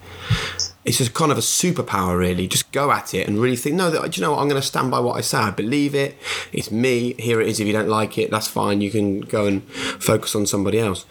it's 0.83 0.97
just 0.97 1.13
kind 1.13 1.31
of 1.31 1.37
a 1.37 1.41
superpower, 1.41 2.17
really. 2.17 2.47
Just 2.47 2.71
go 2.71 2.91
at 2.91 3.13
it 3.13 3.27
and 3.27 3.39
really 3.39 3.55
think, 3.55 3.75
no, 3.75 3.91
that, 3.91 4.17
you 4.17 4.21
know 4.21 4.31
what, 4.31 4.39
I'm 4.39 4.49
going 4.49 4.61
to 4.61 4.67
stand 4.67 4.89
by 4.89 4.99
what 4.99 5.15
I 5.15 5.21
say. 5.21 5.37
I 5.37 5.51
believe 5.51 5.93
it. 5.93 6.17
It's 6.51 6.71
me. 6.71 7.13
Here 7.19 7.39
it 7.39 7.47
is. 7.47 7.59
If 7.59 7.67
you 7.67 7.73
don't 7.73 7.89
like 7.89 8.17
it, 8.17 8.31
that's 8.31 8.47
fine. 8.47 8.81
You 8.81 8.89
can 8.89 9.21
go 9.21 9.45
and 9.45 9.63
focus 9.63 10.35
on 10.35 10.47
somebody 10.47 10.79
else. 10.79 11.05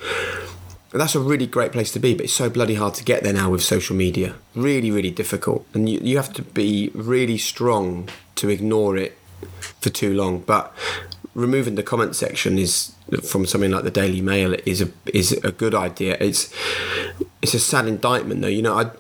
that's 0.93 1.15
a 1.15 1.21
really 1.21 1.47
great 1.47 1.71
place 1.71 1.93
to 1.93 2.01
be, 2.01 2.15
but 2.15 2.25
it's 2.25 2.33
so 2.33 2.51
bloody 2.51 2.75
hard 2.75 2.95
to 2.95 3.05
get 3.05 3.23
there 3.23 3.33
now 3.33 3.51
with 3.51 3.63
social 3.63 3.95
media. 3.95 4.35
Really, 4.57 4.91
really 4.91 5.13
difficult. 5.13 5.65
And 5.73 5.89
you, 5.89 6.01
you 6.03 6.17
have 6.17 6.33
to 6.33 6.43
be 6.43 6.91
really 6.93 7.39
strong 7.39 8.09
to 8.37 8.49
ignore 8.49 8.97
it 8.97 9.17
for 9.81 9.91
too 9.91 10.13
long. 10.15 10.41
But 10.41 10.75
removing 11.35 11.77
the 11.77 11.83
comment 11.83 12.17
section 12.17 12.59
is 12.59 12.93
from 13.23 13.47
something 13.47 13.71
like 13.71 13.85
the 13.85 13.91
Daily 13.91 14.21
Mail 14.21 14.55
is 14.67 14.83
a 14.83 14.91
is 15.07 15.33
a 15.45 15.53
good 15.53 15.75
idea. 15.75 16.17
It's 16.21 16.53
it's 17.43 17.55
a 17.55 17.59
sad 17.59 17.87
indictment 17.87 18.43
though. 18.43 18.49
You 18.49 18.63
know, 18.63 18.79
I 18.79 18.91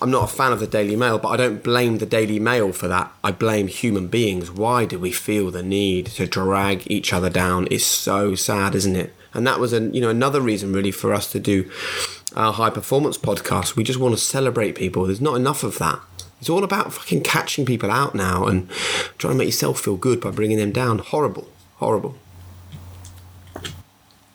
I'm 0.00 0.10
not 0.10 0.24
a 0.24 0.34
fan 0.34 0.52
of 0.52 0.60
the 0.60 0.66
Daily 0.66 0.96
Mail, 0.96 1.18
but 1.18 1.28
I 1.28 1.36
don't 1.36 1.62
blame 1.62 1.98
the 1.98 2.06
Daily 2.06 2.38
Mail 2.38 2.72
for 2.72 2.88
that. 2.88 3.12
I 3.22 3.32
blame 3.32 3.68
human 3.68 4.08
beings. 4.08 4.50
Why 4.50 4.84
do 4.84 4.98
we 4.98 5.12
feel 5.12 5.50
the 5.50 5.62
need 5.62 6.06
to 6.06 6.26
drag 6.26 6.90
each 6.90 7.12
other 7.12 7.30
down? 7.30 7.68
It's 7.70 7.84
so 7.84 8.34
sad, 8.34 8.74
isn't 8.74 8.96
it? 8.96 9.14
And 9.34 9.46
that 9.46 9.60
was 9.60 9.72
a 9.72 9.80
you 9.80 10.00
know 10.00 10.10
another 10.10 10.40
reason 10.40 10.72
really 10.72 10.90
for 10.90 11.12
us 11.12 11.30
to 11.32 11.40
do 11.40 11.70
our 12.36 12.52
high 12.52 12.70
performance 12.70 13.18
podcast. 13.18 13.76
We 13.76 13.84
just 13.84 13.98
want 13.98 14.14
to 14.14 14.20
celebrate 14.20 14.74
people. 14.74 15.06
There's 15.06 15.20
not 15.20 15.36
enough 15.36 15.62
of 15.62 15.78
that. 15.78 16.00
It's 16.40 16.50
all 16.50 16.64
about 16.64 16.92
fucking 16.92 17.22
catching 17.22 17.64
people 17.64 17.90
out 17.90 18.14
now 18.14 18.46
and 18.46 18.68
trying 19.18 19.34
to 19.34 19.38
make 19.38 19.46
yourself 19.46 19.80
feel 19.80 19.96
good 19.96 20.20
by 20.20 20.32
bringing 20.32 20.58
them 20.58 20.72
down. 20.72 20.98
Horrible, 20.98 21.48
horrible. 21.76 22.16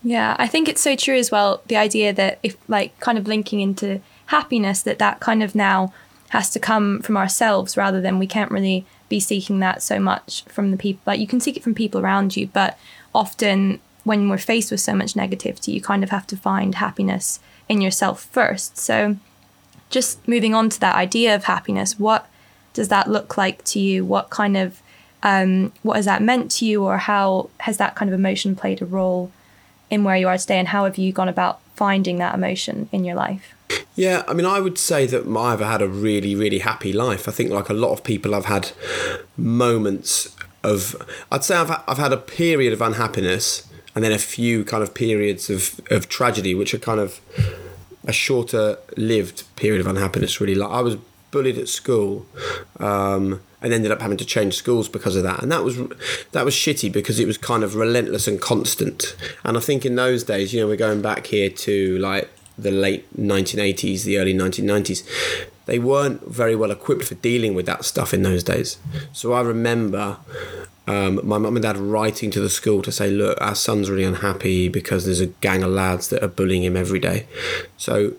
Yeah, 0.08 0.38
I 0.40 0.48
think 0.48 0.70
it's 0.70 0.80
so 0.80 0.96
true 0.96 1.18
as 1.18 1.32
well. 1.32 1.62
The 1.68 1.76
idea 1.76 2.14
that 2.14 2.40
if, 2.42 2.56
like, 2.70 2.98
kind 3.02 3.18
of 3.18 3.28
linking 3.28 3.60
into 3.60 4.00
happiness, 4.28 4.82
that 4.84 5.00
that 5.00 5.20
kind 5.20 5.44
of 5.44 5.54
now 5.54 5.94
has 6.30 6.50
to 6.52 6.62
come 6.62 7.02
from 7.02 7.18
ourselves 7.18 7.76
rather 7.76 8.00
than 8.00 8.18
we 8.18 8.26
can't 8.26 8.50
really 8.50 8.86
be 9.10 9.20
seeking 9.20 9.60
that 9.60 9.84
so 9.84 10.00
much 10.00 10.44
from 10.44 10.72
the 10.72 10.78
people. 10.78 11.02
Like, 11.06 11.20
you 11.20 11.28
can 11.28 11.42
seek 11.42 11.58
it 11.58 11.64
from 11.64 11.76
people 11.76 12.00
around 12.00 12.38
you, 12.38 12.48
but 12.48 12.80
often 13.14 13.82
when 14.06 14.30
we're 14.30 14.38
faced 14.38 14.72
with 14.72 14.80
so 14.80 14.96
much 14.96 15.14
negativity, 15.14 15.74
you 15.74 15.82
kind 15.82 16.06
of 16.06 16.10
have 16.10 16.26
to 16.28 16.38
find 16.38 16.76
happiness 16.76 17.42
in 17.68 17.82
yourself 17.82 18.24
first. 18.32 18.78
So, 18.78 19.18
just 19.90 20.26
moving 20.26 20.56
on 20.56 20.70
to 20.70 20.80
that 20.80 20.96
idea 20.96 21.36
of 21.36 21.44
happiness, 21.44 22.00
what 22.00 22.30
does 22.72 22.88
that 22.88 23.10
look 23.10 23.36
like 23.36 23.62
to 23.66 23.80
you? 23.82 24.06
What 24.06 24.30
kind 24.30 24.56
of 24.56 24.82
um, 25.22 25.74
what 25.84 25.98
has 25.98 26.06
that 26.06 26.22
meant 26.22 26.50
to 26.52 26.66
you, 26.66 26.86
or 26.86 26.98
how 26.98 27.50
has 27.60 27.76
that 27.76 27.96
kind 27.96 28.10
of 28.10 28.18
emotion 28.18 28.56
played 28.56 28.82
a 28.82 28.86
role 28.86 29.34
in 29.90 30.04
where 30.04 30.18
you 30.18 30.28
are 30.28 30.38
today, 30.38 30.60
and 30.60 30.68
how 30.68 30.86
have 30.86 30.98
you 30.98 31.12
gone 31.12 31.30
about 31.30 31.60
finding 31.76 32.18
that 32.18 32.36
emotion 32.36 32.90
in 32.92 33.06
your 33.06 33.16
life? 33.16 33.54
Yeah, 33.96 34.24
I 34.28 34.34
mean, 34.34 34.46
I 34.46 34.60
would 34.60 34.78
say 34.78 35.06
that 35.08 35.28
I've 35.28 35.60
had 35.60 35.82
a 35.82 35.88
really, 35.88 36.36
really 36.36 36.60
happy 36.60 36.94
life. 36.94 37.28
I 37.28 37.32
think, 37.32 37.50
like 37.50 37.70
a 37.70 37.74
lot 37.74 37.92
of 37.92 38.04
people, 38.04 38.36
I've 38.36 38.46
had 38.46 38.72
moments 39.36 40.36
of, 40.64 40.96
I'd 41.32 41.44
say 41.44 41.56
I've, 41.56 41.72
I've 41.88 41.98
had 41.98 42.14
a 42.14 42.18
period 42.18 42.74
of 42.74 42.82
unhappiness 42.82 43.68
and 43.96 44.04
then 44.04 44.12
a 44.12 44.20
few 44.20 44.64
kind 44.64 44.84
of 44.84 44.94
periods 44.94 45.50
of, 45.50 45.82
of 45.90 46.08
tragedy, 46.10 46.54
which 46.54 46.74
are 46.74 46.80
kind 46.80 47.00
of 47.00 47.20
a 48.06 48.14
shorter 48.14 48.78
lived 48.96 49.44
period 49.56 49.82
of 49.82 49.88
unhappiness, 49.88 50.40
really. 50.40 50.56
Like, 50.56 50.70
I 50.70 50.82
was 50.82 50.98
bullied 51.32 51.58
at 51.58 51.68
school. 51.68 52.26
Um, 52.80 53.42
and 53.62 53.74
ended 53.74 53.92
up 53.92 54.02
having 54.02 54.18
to 54.18 54.26
change 54.26 54.56
schools 54.56 54.88
because 54.88 55.16
of 55.16 55.24
that. 55.24 55.42
And 55.42 55.52
that 55.52 55.64
was 55.64 55.78
that 56.32 56.46
was 56.46 56.54
shitty 56.54 56.92
because 56.92 57.20
it 57.20 57.26
was 57.26 57.38
kind 57.38 57.64
of 57.64 57.76
relentless 57.76 58.28
and 58.28 58.40
constant. 58.40 59.16
And 59.44 59.58
I 59.58 59.60
think 59.60 59.86
in 59.86 59.96
those 59.96 60.24
days, 60.24 60.54
you 60.54 60.62
know, 60.62 60.68
we're 60.68 60.76
going 60.76 61.02
back 61.02 61.28
here 61.28 61.50
to 61.50 61.98
like 61.98 62.30
the 62.58 62.72
late 62.72 63.06
1980s, 63.18 64.04
the 64.04 64.18
early 64.18 64.34
1990s. 64.34 65.08
They 65.66 65.80
weren't 65.80 66.22
very 66.26 66.56
well 66.56 66.72
equipped 66.72 67.04
for 67.04 67.16
dealing 67.16 67.54
with 67.54 67.66
that 67.66 67.84
stuff 67.84 68.14
in 68.14 68.22
those 68.22 68.44
days. 68.44 68.78
So 69.12 69.34
I 69.34 69.42
remember 69.42 70.18
um, 70.88 71.20
my 71.24 71.38
mum 71.38 71.58
and 71.58 71.64
dad 71.64 71.78
writing 71.78 72.32
to 72.32 72.40
the 72.40 72.50
school 72.50 72.82
to 72.84 72.92
say, 72.92 73.10
"Look, 73.10 73.40
our 73.42 73.56
son's 73.56 73.90
really 73.90 74.06
unhappy 74.06 74.70
because 74.70 75.06
there's 75.06 75.20
a 75.20 75.28
gang 75.28 75.64
of 75.64 75.72
lads 75.72 76.08
that 76.10 76.24
are 76.24 76.30
bullying 76.30 76.64
him 76.64 76.78
every 76.78 77.00
day." 77.00 77.28
So 77.76 78.14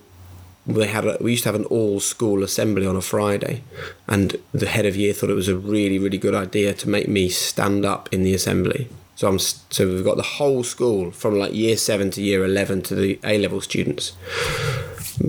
they 0.68 0.86
had 0.86 1.06
a, 1.06 1.16
we 1.20 1.30
used 1.32 1.44
to 1.44 1.48
have 1.48 1.60
an 1.60 1.64
all 1.66 1.98
school 1.98 2.42
assembly 2.42 2.86
on 2.86 2.94
a 2.94 3.00
Friday, 3.00 3.62
and 4.06 4.36
the 4.52 4.66
head 4.66 4.86
of 4.86 4.96
year 4.96 5.12
thought 5.12 5.30
it 5.30 5.34
was 5.34 5.48
a 5.48 5.56
really 5.56 5.98
really 5.98 6.18
good 6.18 6.34
idea 6.34 6.74
to 6.74 6.88
make 6.88 7.08
me 7.08 7.28
stand 7.28 7.84
up 7.84 8.08
in 8.12 8.22
the 8.22 8.34
assembly. 8.34 8.88
So 9.16 9.28
I'm 9.28 9.38
so 9.38 9.88
we've 9.88 10.04
got 10.04 10.16
the 10.16 10.22
whole 10.22 10.62
school 10.62 11.10
from 11.10 11.38
like 11.38 11.54
year 11.54 11.76
seven 11.76 12.10
to 12.12 12.22
year 12.22 12.44
eleven 12.44 12.82
to 12.82 12.94
the 12.94 13.18
A 13.24 13.38
level 13.38 13.60
students, 13.60 14.12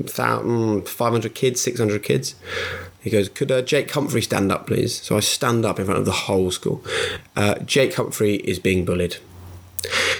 thousand 0.05 0.87
five 0.87 1.11
hundred 1.11 1.33
kids, 1.35 1.61
six 1.61 1.79
hundred 1.79 2.03
kids. 2.03 2.35
He 3.01 3.09
goes, 3.09 3.29
"Could 3.29 3.51
uh, 3.51 3.61
Jake 3.61 3.89
Humphrey 3.91 4.21
stand 4.21 4.51
up, 4.51 4.67
please?" 4.67 5.01
So 5.01 5.15
I 5.15 5.21
stand 5.21 5.65
up 5.65 5.79
in 5.79 5.85
front 5.85 5.99
of 5.99 6.05
the 6.05 6.11
whole 6.11 6.51
school. 6.51 6.83
Uh, 7.35 7.55
Jake 7.59 7.95
Humphrey 7.95 8.35
is 8.35 8.59
being 8.59 8.83
bullied. 8.85 9.17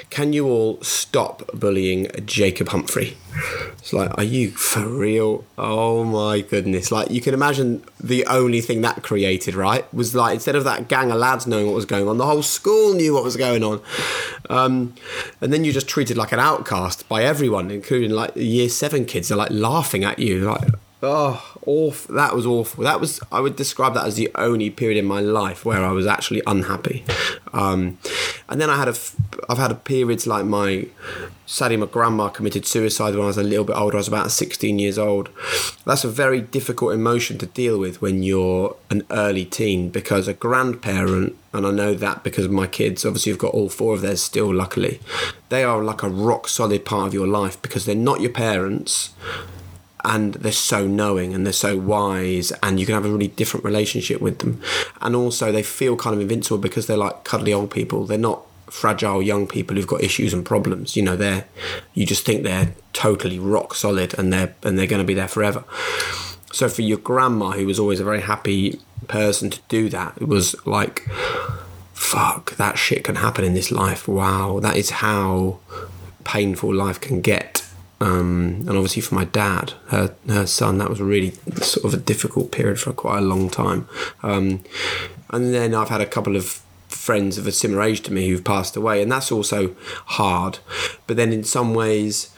Can 0.10 0.34
you 0.34 0.48
all 0.48 0.82
stop 0.82 1.50
bullying 1.54 2.08
Jacob 2.26 2.70
Humphrey? 2.70 3.16
It's 3.78 3.94
like, 3.94 4.18
are 4.18 4.24
you 4.24 4.52
for 4.52 4.88
real? 4.88 5.46
Oh 5.58 6.04
my 6.04 6.42
goodness. 6.42 6.92
Like, 6.92 7.12
you 7.12 7.22
can 7.22 7.34
imagine 7.34 7.84
the 8.00 8.26
only 8.26 8.62
thing 8.62 8.82
that 8.82 9.04
created, 9.04 9.56
right? 9.56 9.92
Was 9.94 10.16
like, 10.16 10.34
instead 10.34 10.56
of 10.56 10.64
that 10.64 10.88
gang 10.88 11.12
of 11.12 11.18
lads 11.18 11.48
knowing 11.48 11.68
what 11.68 11.76
was 11.76 11.86
going 11.86 12.08
on, 12.08 12.18
the 12.18 12.26
whole 12.26 12.44
school 12.44 12.94
knew 12.94 13.14
what 13.14 13.24
was 13.24 13.38
going 13.38 13.64
on. 13.64 13.82
Um, 14.50 14.96
and 15.42 15.54
then 15.54 15.64
you're 15.64 15.74
just 15.74 15.88
treated 15.88 16.18
like 16.18 16.32
an 16.32 16.40
outcast 16.40 17.08
by 17.08 17.24
everyone, 17.24 17.72
including 17.72 18.12
like 18.12 18.34
the 18.34 18.46
year 18.46 18.70
seven 18.70 19.06
kids. 19.06 19.30
They're 19.30 19.38
like 19.38 19.52
laughing 19.52 20.04
at 20.04 20.20
you. 20.20 20.42
Like, 20.42 20.70
Oh, 21.02 21.56
awful. 21.66 22.16
That 22.16 22.36
was 22.36 22.46
awful. 22.46 22.84
That 22.84 23.00
was, 23.00 23.22
I 23.32 23.40
would 23.40 23.56
describe 23.56 23.94
that 23.94 24.06
as 24.06 24.16
the 24.16 24.30
only 24.36 24.70
period 24.70 24.98
in 24.98 25.06
my 25.06 25.22
life 25.22 25.64
where 25.64 25.84
I 25.84 25.92
was 25.92 26.06
actually 26.06 26.42
unhappy. 26.46 27.06
Um, 27.54 27.98
and 28.50 28.60
then 28.60 28.70
I 28.70 28.78
had 28.78 28.88
a, 28.88 28.96
I've 29.48 29.60
had 29.60 29.72
a 29.72 29.76
periods 29.76 30.26
like 30.26 30.44
my, 30.44 30.88
sadly, 31.46 31.78
my 31.78 31.86
grandma 31.86 32.30
committed 32.30 32.66
suicide 32.66 33.14
when 33.14 33.24
I 33.24 33.28
was 33.28 33.38
a 33.38 33.44
little 33.44 33.64
bit 33.64 33.76
older. 33.76 33.98
I 33.98 34.00
was 34.00 34.08
about 34.08 34.32
16 34.32 34.80
years 34.80 34.98
old. 34.98 35.30
That's 35.86 36.04
a 36.04 36.10
very 36.10 36.42
difficult 36.42 36.94
emotion 36.94 37.38
to 37.38 37.46
deal 37.46 37.78
with 37.78 38.02
when 38.02 38.24
you're 38.24 38.76
an 38.90 39.06
early 39.12 39.46
teen 39.46 39.90
because 39.92 40.28
a 40.28 40.34
grandparent, 40.34 41.36
and 41.54 41.68
I 41.68 41.72
know 41.72 41.94
that 41.94 42.24
because 42.24 42.46
of 42.46 42.52
my 42.52 42.66
kids, 42.66 43.06
obviously, 43.06 43.30
you've 43.30 43.40
got 43.40 43.54
all 43.54 43.70
four 43.70 43.94
of 43.94 44.02
theirs 44.02 44.22
still, 44.22 44.54
luckily. 44.54 45.00
They 45.50 45.64
are 45.64 45.84
like 45.84 46.02
a 46.02 46.10
rock 46.10 46.48
solid 46.48 46.86
part 46.86 47.08
of 47.08 47.14
your 47.14 47.28
life 47.28 47.62
because 47.62 47.86
they're 47.86 47.96
not 47.96 48.20
your 48.20 48.32
parents 48.32 49.12
and 50.06 50.36
they're 50.36 50.52
so 50.52 50.88
knowing 50.88 51.34
and 51.34 51.46
they're 51.46 51.54
so 51.54 51.78
wise 51.78 52.52
and 52.64 52.80
you 52.80 52.86
can 52.86 52.96
have 52.96 53.06
a 53.06 53.10
really 53.10 53.28
different 53.28 53.66
relationship 53.66 54.22
with 54.22 54.40
them. 54.40 54.62
And 55.02 55.16
also 55.16 55.52
they 55.52 55.64
feel 55.64 55.96
kind 55.98 56.16
of 56.16 56.22
invincible 56.22 56.58
because 56.58 56.88
they're 56.88 56.98
like 56.98 57.24
cuddly 57.24 57.54
old 57.54 57.72
people. 57.72 58.06
They're 58.06 58.18
not 58.18 58.42
fragile 58.68 59.22
young 59.22 59.48
people 59.48 59.76
who've 59.76 59.88
got 59.88 60.04
issues 60.04 60.34
and 60.34 60.46
problems. 60.46 60.96
You 60.96 61.04
know 61.04 61.16
they're 61.16 61.46
you 61.94 62.06
just 62.06 62.26
think 62.26 62.44
they're 62.44 62.74
totally 62.94 63.40
rock 63.40 63.74
solid 63.74 64.18
and 64.18 64.32
they're 64.32 64.56
and 64.64 64.78
they're 64.78 64.88
going 64.88 65.02
to 65.02 65.08
be 65.08 65.14
there 65.14 65.28
forever. 65.28 65.64
So 66.52 66.70
for 66.70 66.82
your 66.82 66.98
grandma 66.98 67.52
who 67.52 67.66
was 67.66 67.80
always 67.80 68.00
a 68.00 68.04
very 68.06 68.22
happy 68.22 68.80
person 69.08 69.50
to 69.50 69.60
do 69.70 69.90
that 69.90 70.14
it 70.18 70.28
was 70.28 70.56
like 70.66 71.02
fuck 71.94 72.56
that 72.58 72.78
shit 72.78 73.04
can 73.04 73.16
happen 73.16 73.44
in 73.44 73.54
this 73.54 73.72
life. 73.72 74.08
Wow 74.08 74.60
that 74.62 74.78
is 74.78 74.90
how 74.92 75.60
painful 76.24 76.74
life 76.74 77.02
can 77.02 77.22
get. 77.22 77.69
Um, 78.02 78.64
and 78.68 78.70
obviously 78.70 79.02
for 79.02 79.16
my 79.16 79.26
dad, 79.26 79.74
her 79.88 80.16
her 80.28 80.46
son, 80.46 80.78
that 80.78 80.90
was 80.90 81.00
a 81.00 81.06
really 81.06 81.32
sort 81.62 81.86
of 81.86 81.94
a 81.94 82.02
difficult 82.02 82.52
period 82.52 82.80
for 82.80 82.94
quite 82.94 83.20
a 83.20 83.22
long 83.22 83.50
time. 83.50 83.88
Um, 84.24 84.64
and 85.32 85.54
then 85.54 85.76
I've 85.76 85.90
had 85.90 86.02
a 86.02 86.06
couple 86.06 86.36
of 86.36 86.62
friends 86.88 87.38
of 87.38 87.46
a 87.46 87.52
similar 87.52 87.84
age 87.84 88.02
to 88.02 88.14
me 88.14 88.28
who've 88.28 88.44
passed 88.44 88.76
away, 88.76 89.02
and 89.02 89.12
that's 89.12 89.32
also 89.32 89.76
hard. 90.06 90.60
But 91.08 91.18
then 91.18 91.32
in 91.34 91.44
some 91.44 91.74
ways, 91.74 92.34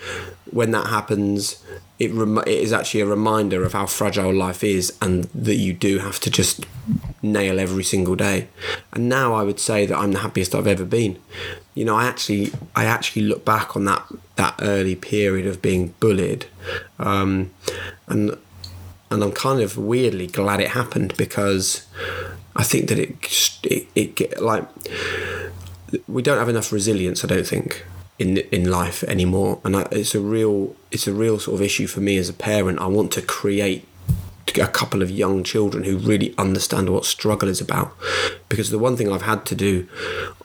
when 0.50 0.72
that 0.72 0.88
happens, 0.88 1.64
it, 2.00 2.12
rem- 2.12 2.40
it 2.40 2.48
is 2.48 2.74
actually 2.74 3.02
a 3.02 3.06
reminder 3.06 3.64
of 3.64 3.74
how 3.74 3.86
fragile 3.86 4.34
life 4.34 4.64
is 4.64 4.94
and 5.02 5.26
that 5.26 5.56
you 5.56 5.74
do 5.74 6.00
have 6.00 6.20
to 6.22 6.30
just 6.30 6.66
nail 7.22 7.60
every 7.60 7.84
single 7.84 8.16
day. 8.16 8.48
And 8.92 9.08
now 9.08 9.34
I 9.34 9.44
would 9.44 9.60
say 9.60 9.86
that 9.86 9.98
I'm 9.98 10.12
the 10.12 10.20
happiest 10.20 10.56
I've 10.56 10.68
ever 10.68 10.86
been. 10.86 11.20
You 11.74 11.86
know, 11.86 11.96
I 11.96 12.06
actually 12.06 12.52
I 12.76 12.86
actually 12.86 13.24
look 13.24 13.46
back 13.46 13.76
on 13.76 13.86
that 13.86 14.04
that 14.36 14.56
early 14.62 14.96
period 14.96 15.48
of 15.48 15.62
being 15.62 15.94
bullied, 16.00 16.46
um, 17.00 17.52
and 18.08 18.38
and 19.10 19.24
I'm 19.24 19.32
kind 19.32 19.62
of 19.62 19.78
weirdly 19.78 20.28
glad 20.28 20.60
it 20.60 20.70
happened 20.70 21.16
because 21.18 21.86
I 22.56 22.64
think 22.64 22.90
that 22.90 23.00
it 23.00 23.16
it, 23.96 24.22
it 24.22 24.42
like 24.42 24.68
we 26.08 26.22
don't 26.22 26.38
have 26.38 26.50
enough 26.50 26.72
resilience. 26.72 27.24
I 27.24 27.28
don't 27.28 27.48
think 27.48 27.86
in 28.20 28.38
in 28.38 28.70
life 28.70 29.04
anymore, 29.04 29.60
and 29.64 29.76
I, 29.78 29.88
it's 29.92 30.14
a 30.14 30.20
real 30.20 30.76
it's 30.92 31.08
a 31.08 31.14
real 31.14 31.40
sort 31.40 31.56
of 31.56 31.62
issue 31.62 31.88
for 31.88 32.02
me 32.02 32.18
as 32.18 32.30
a 32.30 32.34
parent. 32.34 32.80
I 32.80 32.88
want 32.88 33.12
to 33.14 33.22
create 33.22 33.88
a 34.60 34.68
couple 34.68 35.02
of 35.02 35.10
young 35.10 35.44
children 35.44 35.84
who 35.84 35.98
really 35.98 36.34
understand 36.38 36.90
what 36.90 37.06
struggle 37.06 37.48
is 37.48 37.62
about. 37.62 37.94
Because 38.50 38.70
the 38.70 38.80
one 38.80 38.98
thing 38.98 39.12
I've 39.12 39.22
had 39.22 39.46
to 39.46 39.56
do 39.56 39.88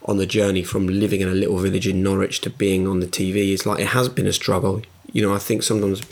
on 0.07 0.17
the 0.19 0.27
journey 0.27 0.63
from 0.63 0.87
living 0.87 1.21
in 1.21 1.29
a 1.29 1.33
little 1.33 1.59
village 1.59 1.87
in 1.87 2.03
Norwich 2.03 2.41
to 2.43 2.51
being 2.51 2.87
on 2.87 3.01
the 3.01 3.07
TV 3.07 3.53
is 3.53 3.67
like 3.67 3.81
it 3.81 3.89
has 3.89 4.09
been 4.09 4.27
a 4.27 4.33
struggle 4.33 4.83
you 5.17 5.23
know, 5.23 5.35
I 5.35 5.39
think 5.39 5.63
sometimes 5.63 6.03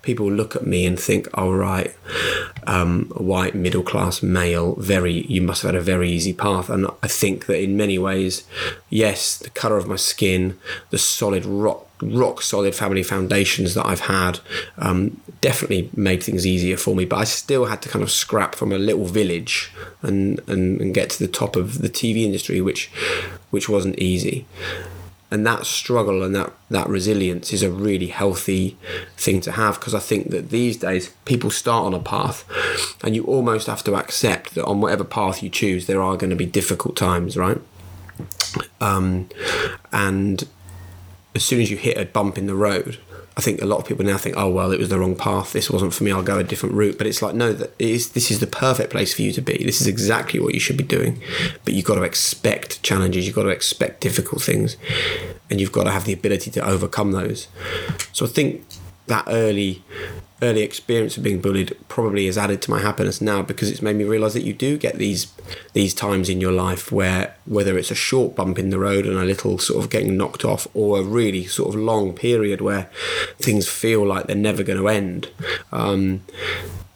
people 0.00 0.32
look 0.32 0.56
at 0.56 0.66
me 0.66 0.86
and 0.86 0.98
think, 0.98 1.28
"All 1.34 1.48
oh, 1.48 1.52
right, 1.52 1.94
um, 2.66 3.12
white 3.14 3.54
middle 3.54 3.82
class 3.82 4.22
male, 4.22 4.76
very, 4.76 5.26
you 5.26 5.42
must 5.42 5.62
have 5.62 5.74
had 5.74 5.80
a 5.80 5.84
very 5.84 6.10
easy 6.10 6.32
path." 6.32 6.70
And 6.70 6.86
I 7.02 7.06
think 7.06 7.46
that 7.46 7.60
in 7.60 7.76
many 7.76 7.98
ways, 7.98 8.44
yes, 8.88 9.36
the 9.36 9.50
color 9.50 9.76
of 9.76 9.86
my 9.86 9.96
skin, 9.96 10.58
the 10.88 10.96
solid 10.96 11.44
rock 11.44 11.85
rock 12.02 12.42
solid 12.42 12.74
family 12.74 13.02
foundations 13.02 13.74
that 13.74 13.86
I've 13.86 14.00
had 14.00 14.40
um, 14.78 15.20
definitely 15.40 15.90
made 15.94 16.22
things 16.22 16.46
easier 16.46 16.76
for 16.76 16.94
me. 16.94 17.04
But 17.04 17.16
I 17.16 17.24
still 17.24 17.66
had 17.66 17.82
to 17.82 17.88
kind 17.88 18.02
of 18.02 18.10
scrap 18.10 18.54
from 18.54 18.72
a 18.72 18.78
little 18.78 19.06
village 19.06 19.72
and, 20.02 20.40
and, 20.48 20.80
and 20.80 20.94
get 20.94 21.10
to 21.10 21.18
the 21.18 21.32
top 21.32 21.56
of 21.56 21.80
the 21.80 21.88
TV 21.88 22.24
industry, 22.24 22.60
which 22.60 22.90
which 23.50 23.68
wasn't 23.68 23.98
easy 23.98 24.46
and 25.30 25.46
that 25.46 25.66
struggle 25.66 26.22
and 26.22 26.34
that 26.34 26.52
that 26.70 26.88
resilience 26.88 27.52
is 27.52 27.62
a 27.62 27.70
really 27.70 28.06
healthy 28.08 28.76
thing 29.16 29.40
to 29.40 29.52
have 29.52 29.78
because 29.78 29.94
I 29.94 29.98
think 29.98 30.30
that 30.30 30.50
these 30.50 30.76
days 30.76 31.12
people 31.24 31.50
start 31.50 31.84
on 31.84 31.94
a 31.94 32.00
path 32.00 32.44
and 33.02 33.16
you 33.16 33.24
almost 33.24 33.66
have 33.66 33.82
to 33.84 33.96
accept 33.96 34.54
that 34.54 34.64
on 34.64 34.80
whatever 34.80 35.04
path 35.04 35.42
you 35.42 35.50
choose 35.50 35.86
there 35.86 36.02
are 36.02 36.16
going 36.16 36.30
to 36.30 36.36
be 36.36 36.46
difficult 36.46 36.96
times 36.96 37.36
right 37.36 37.60
um, 38.80 39.28
and 39.92 40.48
as 41.36 41.44
soon 41.44 41.60
as 41.60 41.70
you 41.70 41.76
hit 41.76 41.96
a 41.96 42.04
bump 42.04 42.36
in 42.36 42.46
the 42.46 42.54
road 42.54 42.98
I 43.38 43.42
think 43.42 43.60
a 43.60 43.66
lot 43.66 43.76
of 43.76 43.86
people 43.86 44.02
now 44.02 44.16
think, 44.16 44.34
oh 44.38 44.48
well, 44.48 44.72
it 44.72 44.78
was 44.78 44.88
the 44.88 44.98
wrong 44.98 45.14
path. 45.14 45.52
This 45.52 45.70
wasn't 45.70 45.92
for 45.92 46.04
me. 46.04 46.10
I'll 46.10 46.22
go 46.22 46.38
a 46.38 46.44
different 46.44 46.74
route. 46.74 46.96
But 46.96 47.06
it's 47.06 47.20
like, 47.20 47.34
no, 47.34 47.52
that 47.52 47.74
is 47.78 48.12
this 48.12 48.30
is 48.30 48.40
the 48.40 48.46
perfect 48.46 48.90
place 48.90 49.12
for 49.12 49.20
you 49.20 49.32
to 49.32 49.42
be. 49.42 49.62
This 49.62 49.82
is 49.82 49.86
exactly 49.86 50.40
what 50.40 50.54
you 50.54 50.60
should 50.60 50.78
be 50.78 50.84
doing. 50.84 51.22
But 51.64 51.74
you've 51.74 51.84
got 51.84 51.96
to 51.96 52.02
expect 52.02 52.82
challenges. 52.82 53.26
You've 53.26 53.36
got 53.36 53.42
to 53.42 53.50
expect 53.50 54.00
difficult 54.00 54.40
things, 54.40 54.78
and 55.50 55.60
you've 55.60 55.72
got 55.72 55.84
to 55.84 55.90
have 55.90 56.06
the 56.06 56.14
ability 56.14 56.50
to 56.52 56.66
overcome 56.66 57.12
those. 57.12 57.48
So 58.12 58.24
I 58.24 58.28
think 58.28 58.64
that 59.06 59.24
early 59.28 59.82
early 60.42 60.60
experience 60.60 61.16
of 61.16 61.22
being 61.22 61.40
bullied 61.40 61.74
probably 61.88 62.26
has 62.26 62.36
added 62.36 62.60
to 62.60 62.70
my 62.70 62.80
happiness 62.80 63.22
now 63.22 63.40
because 63.40 63.70
it's 63.70 63.80
made 63.80 63.96
me 63.96 64.04
realize 64.04 64.34
that 64.34 64.42
you 64.42 64.52
do 64.52 64.76
get 64.76 64.96
these 64.96 65.32
these 65.72 65.94
times 65.94 66.28
in 66.28 66.40
your 66.40 66.52
life 66.52 66.92
where 66.92 67.34
whether 67.46 67.78
it's 67.78 67.90
a 67.90 67.94
short 67.94 68.36
bump 68.36 68.58
in 68.58 68.68
the 68.68 68.78
road 68.78 69.06
and 69.06 69.16
a 69.16 69.24
little 69.24 69.58
sort 69.58 69.82
of 69.82 69.90
getting 69.90 70.16
knocked 70.16 70.44
off 70.44 70.66
or 70.74 70.98
a 70.98 71.02
really 71.02 71.46
sort 71.46 71.74
of 71.74 71.80
long 71.80 72.12
period 72.12 72.60
where 72.60 72.90
things 73.38 73.66
feel 73.66 74.04
like 74.04 74.26
they're 74.26 74.36
never 74.36 74.62
going 74.62 74.78
to 74.78 74.88
end 74.88 75.30
um, 75.72 76.22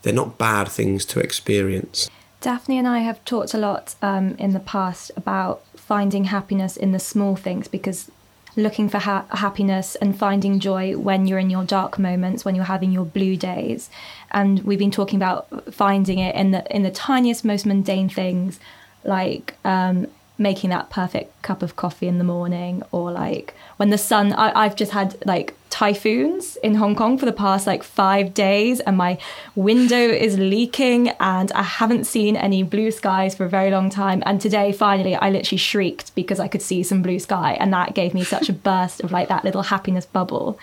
they're 0.02 0.12
not 0.12 0.38
bad 0.38 0.66
things 0.66 1.04
to 1.04 1.20
experience. 1.20 2.08
Daphne 2.40 2.78
and 2.78 2.88
i 2.88 3.00
have 3.00 3.22
talked 3.24 3.54
a 3.54 3.58
lot 3.58 3.94
um, 4.02 4.34
in 4.38 4.52
the 4.52 4.60
past 4.60 5.10
about 5.16 5.62
finding 5.76 6.24
happiness 6.24 6.76
in 6.76 6.92
the 6.92 6.98
small 6.98 7.36
things 7.36 7.68
because 7.68 8.10
looking 8.56 8.88
for 8.88 8.98
ha- 8.98 9.26
happiness 9.30 9.94
and 9.96 10.18
finding 10.18 10.60
joy 10.60 10.96
when 10.96 11.26
you're 11.26 11.38
in 11.38 11.50
your 11.50 11.64
dark 11.64 11.98
moments, 11.98 12.44
when 12.44 12.54
you're 12.54 12.64
having 12.64 12.92
your 12.92 13.04
blue 13.04 13.36
days. 13.36 13.90
And 14.30 14.62
we've 14.64 14.78
been 14.78 14.90
talking 14.90 15.16
about 15.16 15.74
finding 15.74 16.18
it 16.18 16.34
in 16.34 16.50
the 16.50 16.64
in 16.74 16.82
the 16.82 16.90
tiniest, 16.90 17.44
most 17.44 17.66
mundane 17.66 18.08
things, 18.08 18.60
like 19.04 19.54
um, 19.64 20.06
making 20.40 20.70
that 20.70 20.88
perfect 20.88 21.40
cup 21.42 21.62
of 21.62 21.76
coffee 21.76 22.08
in 22.08 22.16
the 22.16 22.24
morning 22.24 22.82
or 22.92 23.12
like 23.12 23.54
when 23.76 23.90
the 23.90 23.98
sun 23.98 24.32
I, 24.32 24.64
have 24.64 24.74
just 24.74 24.92
had 24.92 25.14
like 25.26 25.54
typhoons 25.68 26.56
in 26.64 26.76
hong 26.76 26.96
kong 26.96 27.18
for 27.18 27.26
the 27.26 27.32
past 27.32 27.66
like 27.66 27.82
five 27.82 28.32
days 28.32 28.80
and 28.80 28.96
my 28.96 29.18
window 29.54 29.98
is 29.98 30.38
leaking 30.38 31.10
and 31.20 31.52
i 31.52 31.62
haven't 31.62 32.04
seen 32.04 32.36
any 32.36 32.62
blue 32.62 32.90
skies 32.90 33.34
for 33.34 33.44
a 33.44 33.48
very 33.50 33.70
long 33.70 33.90
time. 33.90 34.22
And 34.24 34.40
today 34.40 34.72
finally 34.72 35.14
i 35.14 35.28
literally 35.28 35.58
shrieked 35.58 36.14
because 36.14 36.40
i 36.40 36.48
could 36.48 36.62
see 36.62 36.82
some 36.82 37.02
blue 37.02 37.18
sky 37.18 37.58
and 37.60 37.70
that 37.74 37.94
gave 37.94 38.14
me 38.14 38.24
such 38.24 38.48
a 38.48 38.52
burst 38.70 39.02
of 39.02 39.12
like 39.12 39.28
that 39.28 39.44
little 39.44 39.62
happiness 39.62 40.06
bubble. 40.06 40.58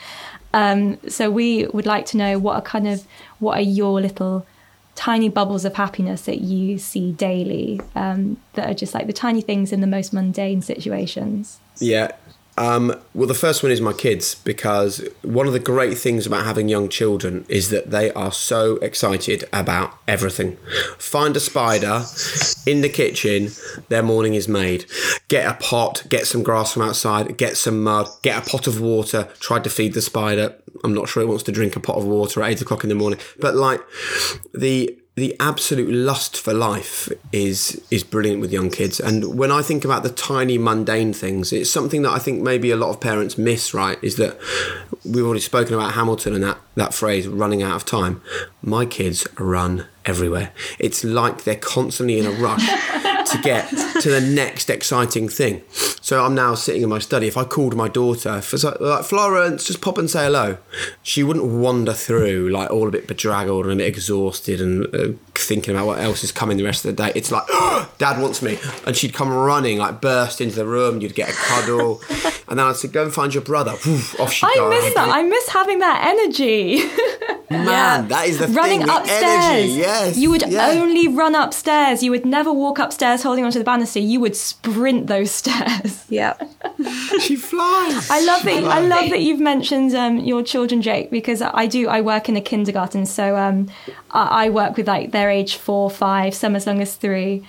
Um, 0.53 0.97
so 1.07 1.29
we 1.29 1.67
would 1.67 1.85
like 1.85 2.07
to 2.07 2.17
know 2.17 2.39
what 2.39 2.55
are 2.55 2.61
kind 2.61 2.87
of 2.87 3.05
what 3.37 3.59
are 3.59 3.69
your 3.79 4.01
little 4.01 4.43
tiny 4.97 5.29
bubbles 5.29 5.63
of 5.63 5.75
happiness 5.75 6.23
that 6.23 6.41
you 6.41 6.77
see 6.77 7.11
daily 7.13 7.79
um, 7.95 8.35
that 8.53 8.69
are 8.69 8.73
just 8.73 8.93
like 8.93 9.07
the 9.07 9.13
tiny 9.13 9.41
things 9.41 9.71
in 9.71 9.79
the 9.79 9.87
most 9.87 10.11
mundane 10.11 10.61
situations? 10.61 11.59
Yeah. 11.79 12.11
Um, 12.57 12.99
well, 13.13 13.27
the 13.27 13.35
first 13.35 13.61
one 13.61 13.71
is 13.71 13.81
my 13.81 13.93
kids 13.93 14.35
because 14.35 15.07
one 15.21 15.45
of 15.45 15.53
the 15.53 15.59
great 15.59 15.97
things 15.97 16.25
about 16.25 16.45
having 16.45 16.67
young 16.67 16.89
children 16.89 17.45
is 17.47 17.69
that 17.69 17.91
they 17.91 18.11
are 18.13 18.31
so 18.31 18.77
excited 18.77 19.47
about 19.53 19.93
everything. 20.07 20.57
Find 20.97 21.37
a 21.37 21.39
spider 21.39 22.03
in 22.65 22.81
the 22.81 22.89
kitchen, 22.89 23.49
their 23.89 24.03
morning 24.03 24.33
is 24.33 24.47
made. 24.47 24.85
Get 25.27 25.45
a 25.47 25.53
pot, 25.53 26.03
get 26.09 26.25
some 26.25 26.41
grass 26.41 26.73
from 26.73 26.81
outside, 26.81 27.37
get 27.37 27.57
some 27.57 27.83
mud, 27.83 28.07
get 28.23 28.45
a 28.45 28.49
pot 28.49 28.65
of 28.65 28.81
water, 28.81 29.29
try 29.39 29.59
to 29.59 29.69
feed 29.69 29.93
the 29.93 30.01
spider, 30.01 30.55
I'm 30.83 30.93
not 30.93 31.09
sure 31.09 31.23
it 31.23 31.27
wants 31.27 31.43
to 31.43 31.51
drink 31.51 31.75
a 31.75 31.79
pot 31.79 31.97
of 31.97 32.05
water 32.05 32.41
at 32.43 32.51
eight 32.51 32.61
o'clock 32.61 32.83
in 32.83 32.89
the 32.89 32.95
morning. 32.95 33.19
But 33.39 33.55
like 33.55 33.81
the 34.53 34.97
the 35.17 35.35
absolute 35.39 35.91
lust 35.91 36.39
for 36.39 36.53
life 36.53 37.09
is 37.31 37.81
is 37.89 38.03
brilliant 38.03 38.39
with 38.39 38.53
young 38.53 38.69
kids. 38.69 38.99
And 38.99 39.35
when 39.35 39.51
I 39.51 39.63
think 39.63 39.83
about 39.83 40.03
the 40.03 40.09
tiny 40.09 40.59
mundane 40.59 41.11
things, 41.11 41.51
it's 41.51 41.71
something 41.71 42.03
that 42.03 42.11
I 42.11 42.19
think 42.19 42.43
maybe 42.43 42.69
a 42.69 42.75
lot 42.75 42.91
of 42.91 43.01
parents 43.01 43.35
miss. 43.35 43.73
Right, 43.73 43.97
is 44.03 44.17
that 44.17 44.37
we've 45.03 45.25
already 45.25 45.41
spoken 45.41 45.73
about 45.73 45.93
Hamilton 45.93 46.35
and 46.35 46.43
that 46.43 46.59
that 46.75 46.93
phrase 46.93 47.27
running 47.27 47.63
out 47.63 47.75
of 47.75 47.83
time. 47.83 48.21
My 48.61 48.85
kids 48.85 49.27
run 49.39 49.87
everywhere. 50.05 50.51
It's 50.77 51.03
like 51.03 51.45
they're 51.45 51.55
constantly 51.55 52.19
in 52.19 52.27
a 52.27 52.31
rush 52.31 52.67
to 53.31 53.37
get 53.39 53.69
to 53.69 54.09
the 54.09 54.21
next 54.21 54.69
exciting 54.69 55.29
thing. 55.29 55.63
So 56.01 56.23
I'm 56.23 56.35
now 56.35 56.55
sitting 56.55 56.83
in 56.83 56.89
my 56.89 56.99
study. 56.99 57.27
If 57.27 57.37
I 57.37 57.43
called 57.43 57.75
my 57.75 57.87
daughter, 57.87 58.41
for, 58.41 58.57
like 58.79 59.03
Florence, 59.03 59.65
just 59.65 59.81
pop 59.81 59.97
and 59.97 60.09
say 60.09 60.25
hello, 60.25 60.57
she 61.03 61.23
wouldn't 61.23 61.45
wander 61.45 61.93
through 61.93 62.49
like 62.49 62.69
all 62.71 62.87
a 62.87 62.91
bit 62.91 63.07
bedraggled 63.07 63.65
and 63.65 63.73
a 63.73 63.77
bit 63.77 63.87
exhausted 63.87 64.61
and 64.61 64.85
uh, 64.95 65.17
thinking 65.35 65.75
about 65.75 65.87
what 65.87 65.99
else 65.99 66.23
is 66.23 66.31
coming 66.31 66.57
the 66.57 66.63
rest 66.63 66.85
of 66.85 66.95
the 66.95 67.03
day. 67.03 67.11
It's 67.15 67.31
like, 67.31 67.43
oh, 67.49 67.91
Dad 67.97 68.21
wants 68.21 68.41
me, 68.41 68.57
and 68.85 68.95
she'd 68.95 69.13
come 69.13 69.29
running, 69.29 69.77
like 69.77 70.01
burst 70.01 70.41
into 70.41 70.55
the 70.55 70.65
room. 70.65 71.01
You'd 71.01 71.15
get 71.15 71.29
a 71.29 71.33
cuddle, 71.33 72.01
and 72.47 72.59
then 72.59 72.65
I'd 72.65 72.75
say, 72.75 72.87
"Go 72.87 73.03
and 73.03 73.13
find 73.13 73.33
your 73.33 73.43
brother." 73.43 73.71
off 73.71 74.31
she 74.31 74.45
I 74.45 74.69
miss 74.69 74.93
that. 74.93 75.09
I 75.09 75.23
miss 75.23 75.49
having 75.49 75.79
that 75.79 76.05
energy. 76.05 76.77
Man, 77.49 77.65
yeah. 77.65 78.01
that 78.01 78.27
is 78.27 78.39
the 78.39 78.47
running 78.47 78.81
thing, 78.81 78.89
upstairs. 78.89 79.23
Energy, 79.23 79.71
yes, 79.73 80.17
you 80.17 80.29
would 80.31 80.43
yeah. 80.49 80.67
only 80.71 81.07
run 81.07 81.33
upstairs. 81.33 82.03
You 82.03 82.11
would 82.11 82.25
never 82.25 82.51
walk 82.51 82.77
upstairs 82.77 83.16
holding 83.23 83.45
onto 83.45 83.59
the 83.59 83.65
banister. 83.65 83.99
You 83.99 84.19
would 84.19 84.35
sprint 84.35 85.07
those 85.07 85.31
stairs. 85.31 86.05
Yep. 86.09 86.41
she 87.19 87.35
flies. 87.35 88.09
I 88.09 88.23
love 88.23 88.43
that. 88.43 88.63
I 88.63 88.79
love 88.79 89.09
that 89.09 89.21
you've 89.21 89.41
mentioned 89.41 89.93
um, 89.93 90.19
your 90.19 90.41
children, 90.41 90.81
Jake, 90.81 91.11
because 91.11 91.41
I 91.41 91.67
do. 91.67 91.89
I 91.89 91.99
work 91.99 92.29
in 92.29 92.37
a 92.37 92.41
kindergarten, 92.41 93.05
so 93.05 93.35
um, 93.35 93.69
I, 94.11 94.45
I 94.45 94.49
work 94.49 94.77
with 94.77 94.87
like 94.87 95.11
their 95.11 95.29
age 95.29 95.57
four, 95.57 95.89
five, 95.89 96.33
some 96.33 96.55
as 96.55 96.65
long 96.65 96.81
as 96.81 96.95
three, 96.95 97.45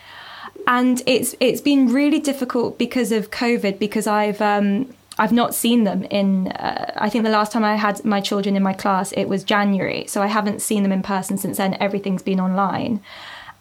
and 0.66 1.03
it's 1.07 1.37
it's 1.39 1.61
been 1.61 1.93
really 1.93 2.19
difficult 2.19 2.79
because 2.79 3.12
of 3.12 3.31
COVID. 3.31 3.79
Because 3.79 4.09
I've 4.09 4.41
um, 4.43 4.93
I've 5.19 5.33
not 5.33 5.55
seen 5.55 5.85
them 5.85 6.05
in. 6.05 6.49
Uh, 6.49 6.93
I 6.97 7.09
think 7.11 7.25
the 7.25 7.31
last 7.31 7.53
time 7.53 7.64
I 7.64 7.77
had 7.77 8.05
my 8.05 8.21
children 8.21 8.57
in 8.57 8.62
my 8.62 8.73
class, 8.73 9.12
it 9.12 9.27
was 9.27 9.43
January. 9.43 10.05
So 10.07 10.23
I 10.23 10.27
haven't 10.27 10.62
seen 10.62 10.85
them 10.85 10.93
in 10.93 11.03
person 11.03 11.39
since 11.39 11.59
then. 11.59 11.77
Everything's 11.81 12.23
been 12.23 12.41
online, 12.41 13.01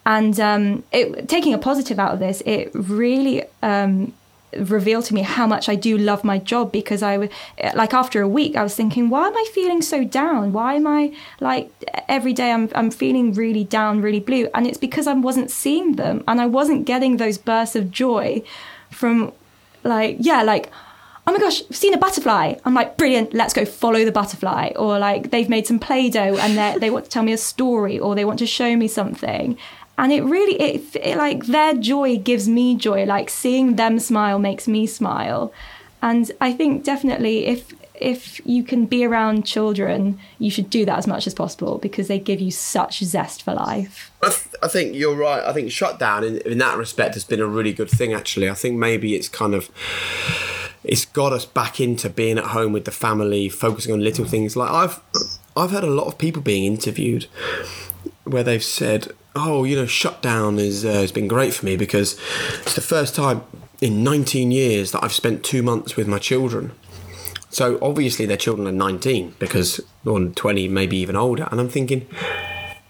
and 0.08 0.40
um, 0.40 0.84
it, 0.90 1.28
taking 1.28 1.52
a 1.52 1.58
positive 1.58 1.98
out 1.98 2.14
of 2.14 2.18
this, 2.18 2.42
it 2.46 2.70
really 2.72 3.44
um, 3.62 4.14
reveal 4.56 5.02
to 5.02 5.12
me 5.12 5.20
how 5.20 5.46
much 5.46 5.68
I 5.68 5.74
do 5.74 5.98
love 5.98 6.24
my 6.24 6.38
job 6.38 6.72
because 6.72 7.02
I 7.02 7.28
like 7.74 7.92
after 7.92 8.22
a 8.22 8.26
week 8.26 8.56
I 8.56 8.62
was 8.62 8.74
thinking 8.74 9.10
why 9.10 9.26
am 9.26 9.36
I 9.36 9.44
feeling 9.52 9.82
so 9.82 10.04
down 10.04 10.54
why 10.54 10.74
am 10.74 10.86
I 10.86 11.14
like 11.40 11.70
every 12.08 12.32
day 12.32 12.50
I'm 12.50 12.70
I'm 12.74 12.90
feeling 12.90 13.34
really 13.34 13.64
down 13.64 14.00
really 14.00 14.20
blue 14.20 14.48
and 14.54 14.66
it's 14.66 14.78
because 14.78 15.06
I 15.06 15.12
wasn't 15.12 15.50
seeing 15.50 15.96
them 15.96 16.24
and 16.26 16.40
I 16.40 16.46
wasn't 16.46 16.86
getting 16.86 17.18
those 17.18 17.36
bursts 17.36 17.76
of 17.76 17.90
joy 17.90 18.42
from 18.90 19.32
like 19.84 20.16
yeah 20.18 20.42
like 20.42 20.70
oh 21.28 21.32
my 21.32 21.38
gosh, 21.38 21.62
I've 21.68 21.76
seen 21.76 21.92
a 21.92 21.98
butterfly. 21.98 22.54
I'm 22.64 22.72
like, 22.72 22.96
brilliant, 22.96 23.34
let's 23.34 23.52
go 23.52 23.66
follow 23.66 24.02
the 24.02 24.10
butterfly. 24.10 24.70
Or 24.76 24.98
like 24.98 25.30
they've 25.30 25.48
made 25.48 25.66
some 25.66 25.78
Play 25.78 26.08
Doh 26.08 26.38
and 26.38 26.80
they 26.80 26.88
want 26.88 27.04
to 27.04 27.10
tell 27.10 27.22
me 27.22 27.34
a 27.34 27.36
story 27.36 27.98
or 27.98 28.14
they 28.14 28.24
want 28.24 28.38
to 28.38 28.46
show 28.46 28.74
me 28.74 28.88
something 28.88 29.58
and 29.98 30.12
it 30.12 30.22
really 30.22 30.54
it, 30.60 30.96
it, 30.96 31.16
like 31.16 31.46
their 31.46 31.74
joy 31.74 32.16
gives 32.16 32.48
me 32.48 32.76
joy. 32.76 33.04
Like 33.04 33.28
seeing 33.28 33.76
them 33.76 33.98
smile 33.98 34.38
makes 34.38 34.66
me 34.66 34.86
smile. 34.86 35.52
And 36.00 36.30
i 36.40 36.52
think 36.52 36.84
definitely 36.84 37.46
if 37.46 37.74
if 38.00 38.40
you 38.46 38.62
can 38.62 38.86
be 38.86 39.04
around 39.04 39.44
children 39.44 40.16
you 40.38 40.48
should 40.48 40.70
do 40.70 40.84
that 40.84 40.96
as 40.96 41.08
much 41.08 41.26
as 41.26 41.34
possible 41.34 41.78
because 41.78 42.06
they 42.06 42.20
give 42.20 42.40
you 42.40 42.52
such 42.52 43.02
zest 43.02 43.42
for 43.42 43.52
life. 43.54 44.12
I, 44.22 44.28
th- 44.28 44.54
I 44.62 44.68
think 44.68 44.94
you're 44.94 45.16
right. 45.16 45.42
I 45.42 45.52
think 45.52 45.72
shutdown 45.72 46.22
in, 46.22 46.38
in 46.38 46.58
that 46.58 46.78
respect 46.78 47.14
has 47.14 47.24
been 47.24 47.40
a 47.40 47.46
really 47.46 47.72
good 47.72 47.90
thing 47.90 48.12
actually. 48.12 48.48
I 48.48 48.54
think 48.54 48.78
maybe 48.78 49.16
it's 49.16 49.28
kind 49.28 49.52
of 49.52 49.68
it's 50.84 51.04
got 51.06 51.32
us 51.32 51.44
back 51.44 51.80
into 51.80 52.08
being 52.08 52.38
at 52.38 52.44
home 52.44 52.72
with 52.72 52.84
the 52.84 52.92
family 52.92 53.48
focusing 53.48 53.92
on 53.92 54.00
little 54.00 54.24
things. 54.24 54.56
Like 54.56 54.70
i've 54.70 55.00
i've 55.56 55.72
had 55.72 55.82
a 55.82 55.90
lot 55.90 56.06
of 56.06 56.16
people 56.16 56.40
being 56.40 56.64
interviewed 56.72 57.26
where 58.22 58.44
they've 58.44 58.62
said 58.62 59.08
oh, 59.38 59.64
you 59.64 59.76
know, 59.76 59.86
shutdown 59.86 60.58
is, 60.58 60.84
uh, 60.84 60.92
has 60.92 61.12
been 61.12 61.28
great 61.28 61.54
for 61.54 61.64
me 61.64 61.76
because 61.76 62.18
it's 62.60 62.74
the 62.74 62.80
first 62.80 63.14
time 63.14 63.42
in 63.80 64.02
19 64.02 64.50
years 64.50 64.92
that 64.92 65.02
I've 65.02 65.12
spent 65.12 65.44
two 65.44 65.62
months 65.62 65.96
with 65.96 66.08
my 66.08 66.18
children. 66.18 66.72
So 67.50 67.78
obviously 67.80 68.26
their 68.26 68.36
children 68.36 68.66
are 68.66 68.72
19 68.72 69.36
because 69.38 69.80
on 70.06 70.34
20, 70.34 70.68
maybe 70.68 70.96
even 70.98 71.16
older. 71.16 71.48
And 71.50 71.60
I'm 71.60 71.68
thinking, 71.68 72.06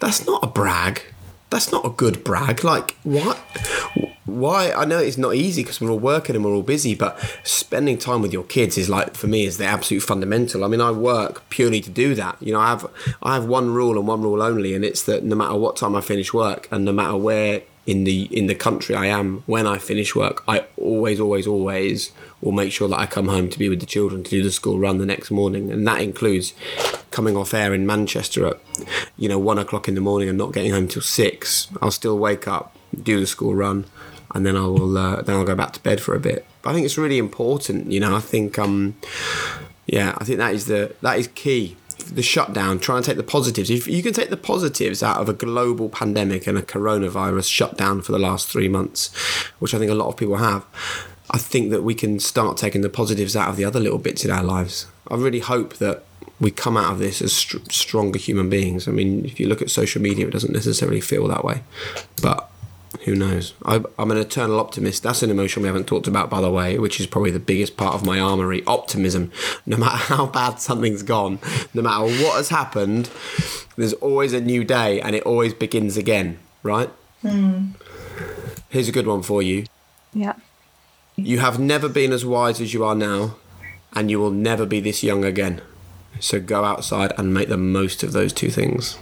that's 0.01 0.27
not 0.27 0.43
a 0.43 0.47
brag. 0.47 1.03
That's 1.51 1.73
not 1.73 1.85
a 1.85 1.91
good 1.91 2.25
brag. 2.25 2.65
Like, 2.65 2.97
what? 3.03 3.39
Why 4.29 4.73
I 4.73 4.85
know 4.85 4.99
it's 4.99 5.19
not 5.19 5.35
easy 5.35 5.63
because 5.63 5.81
we're 5.81 5.91
all 5.91 5.99
working 5.99 6.37
and 6.37 6.45
we're 6.45 6.55
all 6.55 6.63
busy, 6.63 6.95
but 6.95 7.19
spending 7.45 7.97
time 7.97 8.21
with 8.21 8.33
your 8.33 8.45
kids 8.45 8.77
is 8.77 8.89
like 8.89 9.17
for 9.17 9.27
me 9.27 9.45
is 9.45 9.57
the 9.59 9.65
absolute 9.65 10.03
fundamental. 10.03 10.65
I 10.65 10.69
mean, 10.69 10.81
I 10.81 10.91
work 10.91 11.49
purely 11.49 11.81
to 11.81 11.91
do 11.91 12.15
that. 12.15 12.37
You 12.41 12.53
know, 12.53 12.61
I 12.61 12.69
have 12.69 12.87
I 13.23 13.35
have 13.35 13.47
one 13.47 13.71
rule 13.71 13.99
and 13.99 14.07
one 14.07 14.23
rule 14.23 14.43
only, 14.43 14.75
and 14.75 14.85
it's 14.85 15.03
that 15.05 15.25
no 15.25 15.35
matter 15.35 15.57
what 15.57 15.77
time 15.77 15.97
I 15.97 16.01
finish 16.01 16.33
work 16.33 16.69
and 16.71 16.85
no 16.85 16.93
matter 16.93 17.17
where 17.17 17.63
in 17.87 18.05
the 18.05 18.25
in 18.25 18.49
the 18.49 18.55
country 18.55 18.95
I 18.95 19.07
am 19.07 19.43
when 19.47 19.67
I 19.67 19.79
finish 19.79 20.15
work, 20.15 20.45
I 20.47 20.67
always, 20.77 21.19
always, 21.19 21.47
always 21.47 22.13
will 22.43 22.53
make 22.53 22.71
sure 22.71 22.87
that 22.87 22.99
I 22.99 23.07
come 23.07 23.29
home 23.29 23.49
to 23.49 23.59
be 23.59 23.71
with 23.71 23.81
the 23.81 23.87
children 23.87 24.23
to 24.23 24.31
do 24.31 24.43
the 24.43 24.53
school 24.53 24.79
run 24.79 24.99
the 24.99 25.07
next 25.07 25.31
morning, 25.31 25.73
and 25.73 25.87
that 25.89 26.03
includes 26.03 26.53
coming 27.11 27.35
off 27.35 27.55
air 27.55 27.73
in 27.73 27.87
Manchester 27.87 28.47
at 28.47 28.61
you 29.17 29.27
know 29.27 29.39
one 29.39 29.59
o'clock 29.59 29.89
in 29.89 29.95
the 29.95 30.03
morning 30.03 30.29
and 30.29 30.37
not 30.37 30.53
getting 30.53 30.73
home 30.73 30.87
till 30.87 31.01
six. 31.01 31.69
I'll 31.81 31.91
still 31.91 32.19
wake 32.19 32.47
up, 32.47 32.77
do 33.03 33.21
the 33.21 33.27
school 33.27 33.55
run, 33.55 33.87
and 34.35 34.45
then 34.45 34.57
I 34.57 34.67
will 34.67 34.97
uh, 34.97 35.23
then 35.23 35.37
I'll 35.37 35.45
go 35.45 35.55
back 35.55 35.73
to 35.73 35.81
bed 35.81 36.01
for 36.01 36.15
a 36.15 36.21
bit. 36.21 36.47
But 36.63 36.71
I 36.71 36.73
think 36.75 36.85
it's 36.85 36.99
really 36.99 37.19
important. 37.19 37.91
You 37.91 38.01
know, 38.01 38.17
I 38.17 38.21
think 38.21 38.59
um, 38.59 38.97
yeah, 39.87 40.15
I 40.19 40.25
think 40.25 40.39
that 40.39 40.55
is 40.55 40.67
the 40.67 40.95
that 41.03 41.19
is 41.19 41.29
key. 41.29 41.77
The 42.11 42.23
shutdown. 42.23 42.79
Try 42.79 42.97
and 42.97 43.05
take 43.05 43.17
the 43.17 43.23
positives. 43.23 43.71
If 43.71 43.87
you 43.87 44.03
can 44.03 44.15
take 44.15 44.31
the 44.31 44.37
positives 44.37 45.03
out 45.03 45.21
of 45.21 45.29
a 45.29 45.33
global 45.35 45.89
pandemic 45.89 46.47
and 46.47 46.57
a 46.57 46.63
coronavirus 46.63 47.51
shutdown 47.51 48.01
for 48.03 48.13
the 48.13 48.19
last 48.19 48.49
three 48.49 48.69
months, 48.69 49.15
which 49.59 49.75
I 49.75 49.79
think 49.79 49.91
a 49.91 49.95
lot 49.95 50.09
of 50.09 50.17
people 50.17 50.37
have, 50.37 50.65
I 51.31 51.39
think 51.39 51.71
that 51.71 51.83
we 51.83 51.95
can 51.95 52.19
start 52.21 52.57
taking 52.57 52.81
the 52.81 52.89
positives 52.89 53.37
out 53.37 53.49
of 53.49 53.57
the 53.57 53.65
other 53.65 53.81
little 53.81 53.99
bits 53.99 54.25
in 54.25 54.31
our 54.31 54.45
lives. 54.45 54.87
I 55.09 55.17
really 55.17 55.41
hope 55.41 55.75
that 55.79 56.05
we 56.41 56.51
come 56.51 56.77
out 56.77 56.93
of 56.93 56.99
this 56.99 57.21
as 57.21 57.33
st- 57.33 57.73
stronger 57.73 58.19
human 58.19 58.49
beings. 58.49 58.89
I 58.89 58.93
mean, 58.93 59.25
if 59.25 59.39
you 59.41 59.49
look 59.49 59.61
at 59.61 59.71
social 59.71 60.01
media, 60.01 60.29
it 60.29 60.31
doesn't 60.31 60.53
necessarily 60.53 61.01
feel 61.01 61.27
that 61.29 61.45
way, 61.45 61.63
but 62.23 62.51
who 63.05 63.15
knows? 63.15 63.55
I, 63.65 63.83
am 63.99 64.11
an 64.11 64.17
eternal 64.17 64.59
optimist. 64.59 65.03
That's 65.03 65.23
an 65.23 65.31
emotion 65.31 65.63
we 65.63 65.69
haven't 65.69 65.87
talked 65.87 66.07
about, 66.07 66.31
by 66.31 66.41
the 66.41 66.51
way, 66.51 66.79
which 66.79 67.01
is 67.01 67.07
probably 67.07 67.31
the 67.31 67.39
biggest 67.39 67.77
part 67.77 67.95
of 67.95 68.05
my 68.05 68.19
armory 68.19 68.63
optimism. 68.67 69.31
No 69.67 69.77
matter 69.77 69.97
how 69.97 70.27
bad 70.27 70.61
something's 70.61 71.03
gone, 71.03 71.39
no 71.75 71.83
matter 71.83 72.05
what 72.23 72.37
has 72.37 72.49
happened, 72.49 73.11
there's 73.77 73.93
always 73.95 74.33
a 74.33 74.41
new 74.41 74.65
day 74.65 75.01
and 75.01 75.15
it 75.15 75.23
always 75.25 75.55
begins 75.55 75.97
again, 75.97 76.39
right? 76.63 76.91
Mm. 77.23 77.75
Here's 78.69 78.89
a 78.89 78.93
good 78.93 79.07
one 79.07 79.23
for 79.23 79.43
you. 79.43 79.67
Yeah. 80.13 80.35
You 81.17 81.39
have 81.39 81.59
never 81.59 81.89
been 81.89 82.13
as 82.13 82.25
wise 82.25 82.61
as 82.61 82.75
you 82.75 82.85
are 82.85 82.95
now, 82.95 83.37
and 83.93 84.11
you 84.11 84.19
will 84.19 84.31
never 84.31 84.67
be 84.67 84.81
this 84.81 85.03
young 85.03 85.25
again. 85.25 85.61
So 86.21 86.41
go 86.41 86.65
outside 86.65 87.13
and 87.17 87.35
make 87.35 87.49
the 87.49 87.57
most 87.57 88.03
of 88.03 88.13
those 88.13 88.33
two 88.33 88.51
things. 88.51 88.99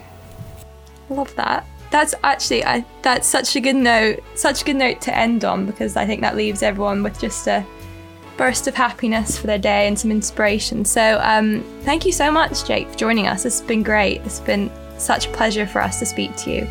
Love 1.09 1.35
that 1.37 1.67
that's 1.97 2.15
actually 2.23 2.63
that's 3.03 3.27
such 3.27 3.57
a 3.57 3.61
good 3.61 3.77
note, 3.77 4.23
such 4.35 4.63
a 4.63 4.65
good 4.65 4.77
note 4.77 5.01
to 5.03 5.17
end 5.17 5.45
on 5.45 5.65
because 5.65 5.97
I 5.97 6.05
think 6.05 6.21
that 6.21 6.37
leaves 6.37 6.63
everyone 6.63 7.03
with 7.03 7.19
just 7.19 7.47
a 7.47 7.65
burst 8.37 8.67
of 8.67 8.75
happiness 8.75 9.39
for 9.39 9.47
their 9.47 9.59
day 9.59 9.89
and 9.89 9.99
some 9.99 10.11
inspiration. 10.11 10.85
So 10.85 11.19
um, 11.23 11.63
thank 11.83 12.05
you 12.05 12.13
so 12.13 12.31
much, 12.31 12.67
Jake, 12.67 12.91
for 12.91 12.99
joining 12.99 13.27
us. 13.29 13.47
It's 13.47 13.63
been 13.63 13.83
great. 13.83 14.21
It's 14.23 14.41
been 14.41 14.71
such 14.99 15.27
a 15.27 15.31
pleasure 15.31 15.67
for 15.67 15.81
us 15.81 15.99
to 16.01 16.07
speak 16.07 16.37
to 16.37 16.51
you, 16.51 16.63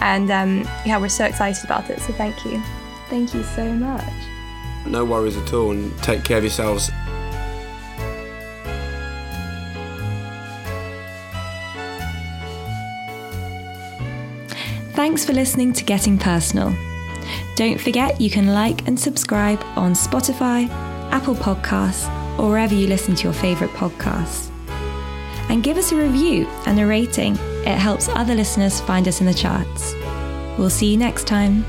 and 0.00 0.30
um, 0.30 0.58
yeah, 0.86 0.98
we're 0.98 1.08
so 1.08 1.24
excited 1.24 1.64
about 1.64 1.90
it. 1.90 1.98
So 2.00 2.12
thank 2.12 2.44
you. 2.44 2.62
Thank 3.08 3.34
you 3.34 3.42
so 3.42 3.72
much. 3.72 4.12
No 4.86 5.04
worries 5.04 5.36
at 5.36 5.52
all, 5.52 5.72
and 5.72 5.96
take 5.98 6.22
care 6.24 6.38
of 6.38 6.44
yourselves. 6.44 6.88
Thanks 14.98 15.24
for 15.24 15.32
listening 15.32 15.72
to 15.74 15.84
Getting 15.84 16.18
Personal. 16.18 16.74
Don't 17.54 17.80
forget 17.80 18.20
you 18.20 18.28
can 18.28 18.48
like 18.48 18.88
and 18.88 18.98
subscribe 18.98 19.62
on 19.76 19.92
Spotify, 19.92 20.68
Apple 21.12 21.36
Podcasts, 21.36 22.08
or 22.36 22.48
wherever 22.48 22.74
you 22.74 22.88
listen 22.88 23.14
to 23.14 23.22
your 23.22 23.32
favourite 23.32 23.72
podcasts. 23.74 24.50
And 25.48 25.62
give 25.62 25.76
us 25.76 25.92
a 25.92 25.96
review 25.96 26.48
and 26.66 26.80
a 26.80 26.84
rating, 26.84 27.34
it 27.64 27.78
helps 27.78 28.08
other 28.08 28.34
listeners 28.34 28.80
find 28.80 29.06
us 29.06 29.20
in 29.20 29.26
the 29.28 29.34
charts. 29.34 29.94
We'll 30.58 30.68
see 30.68 30.90
you 30.90 30.96
next 30.96 31.28
time. 31.28 31.64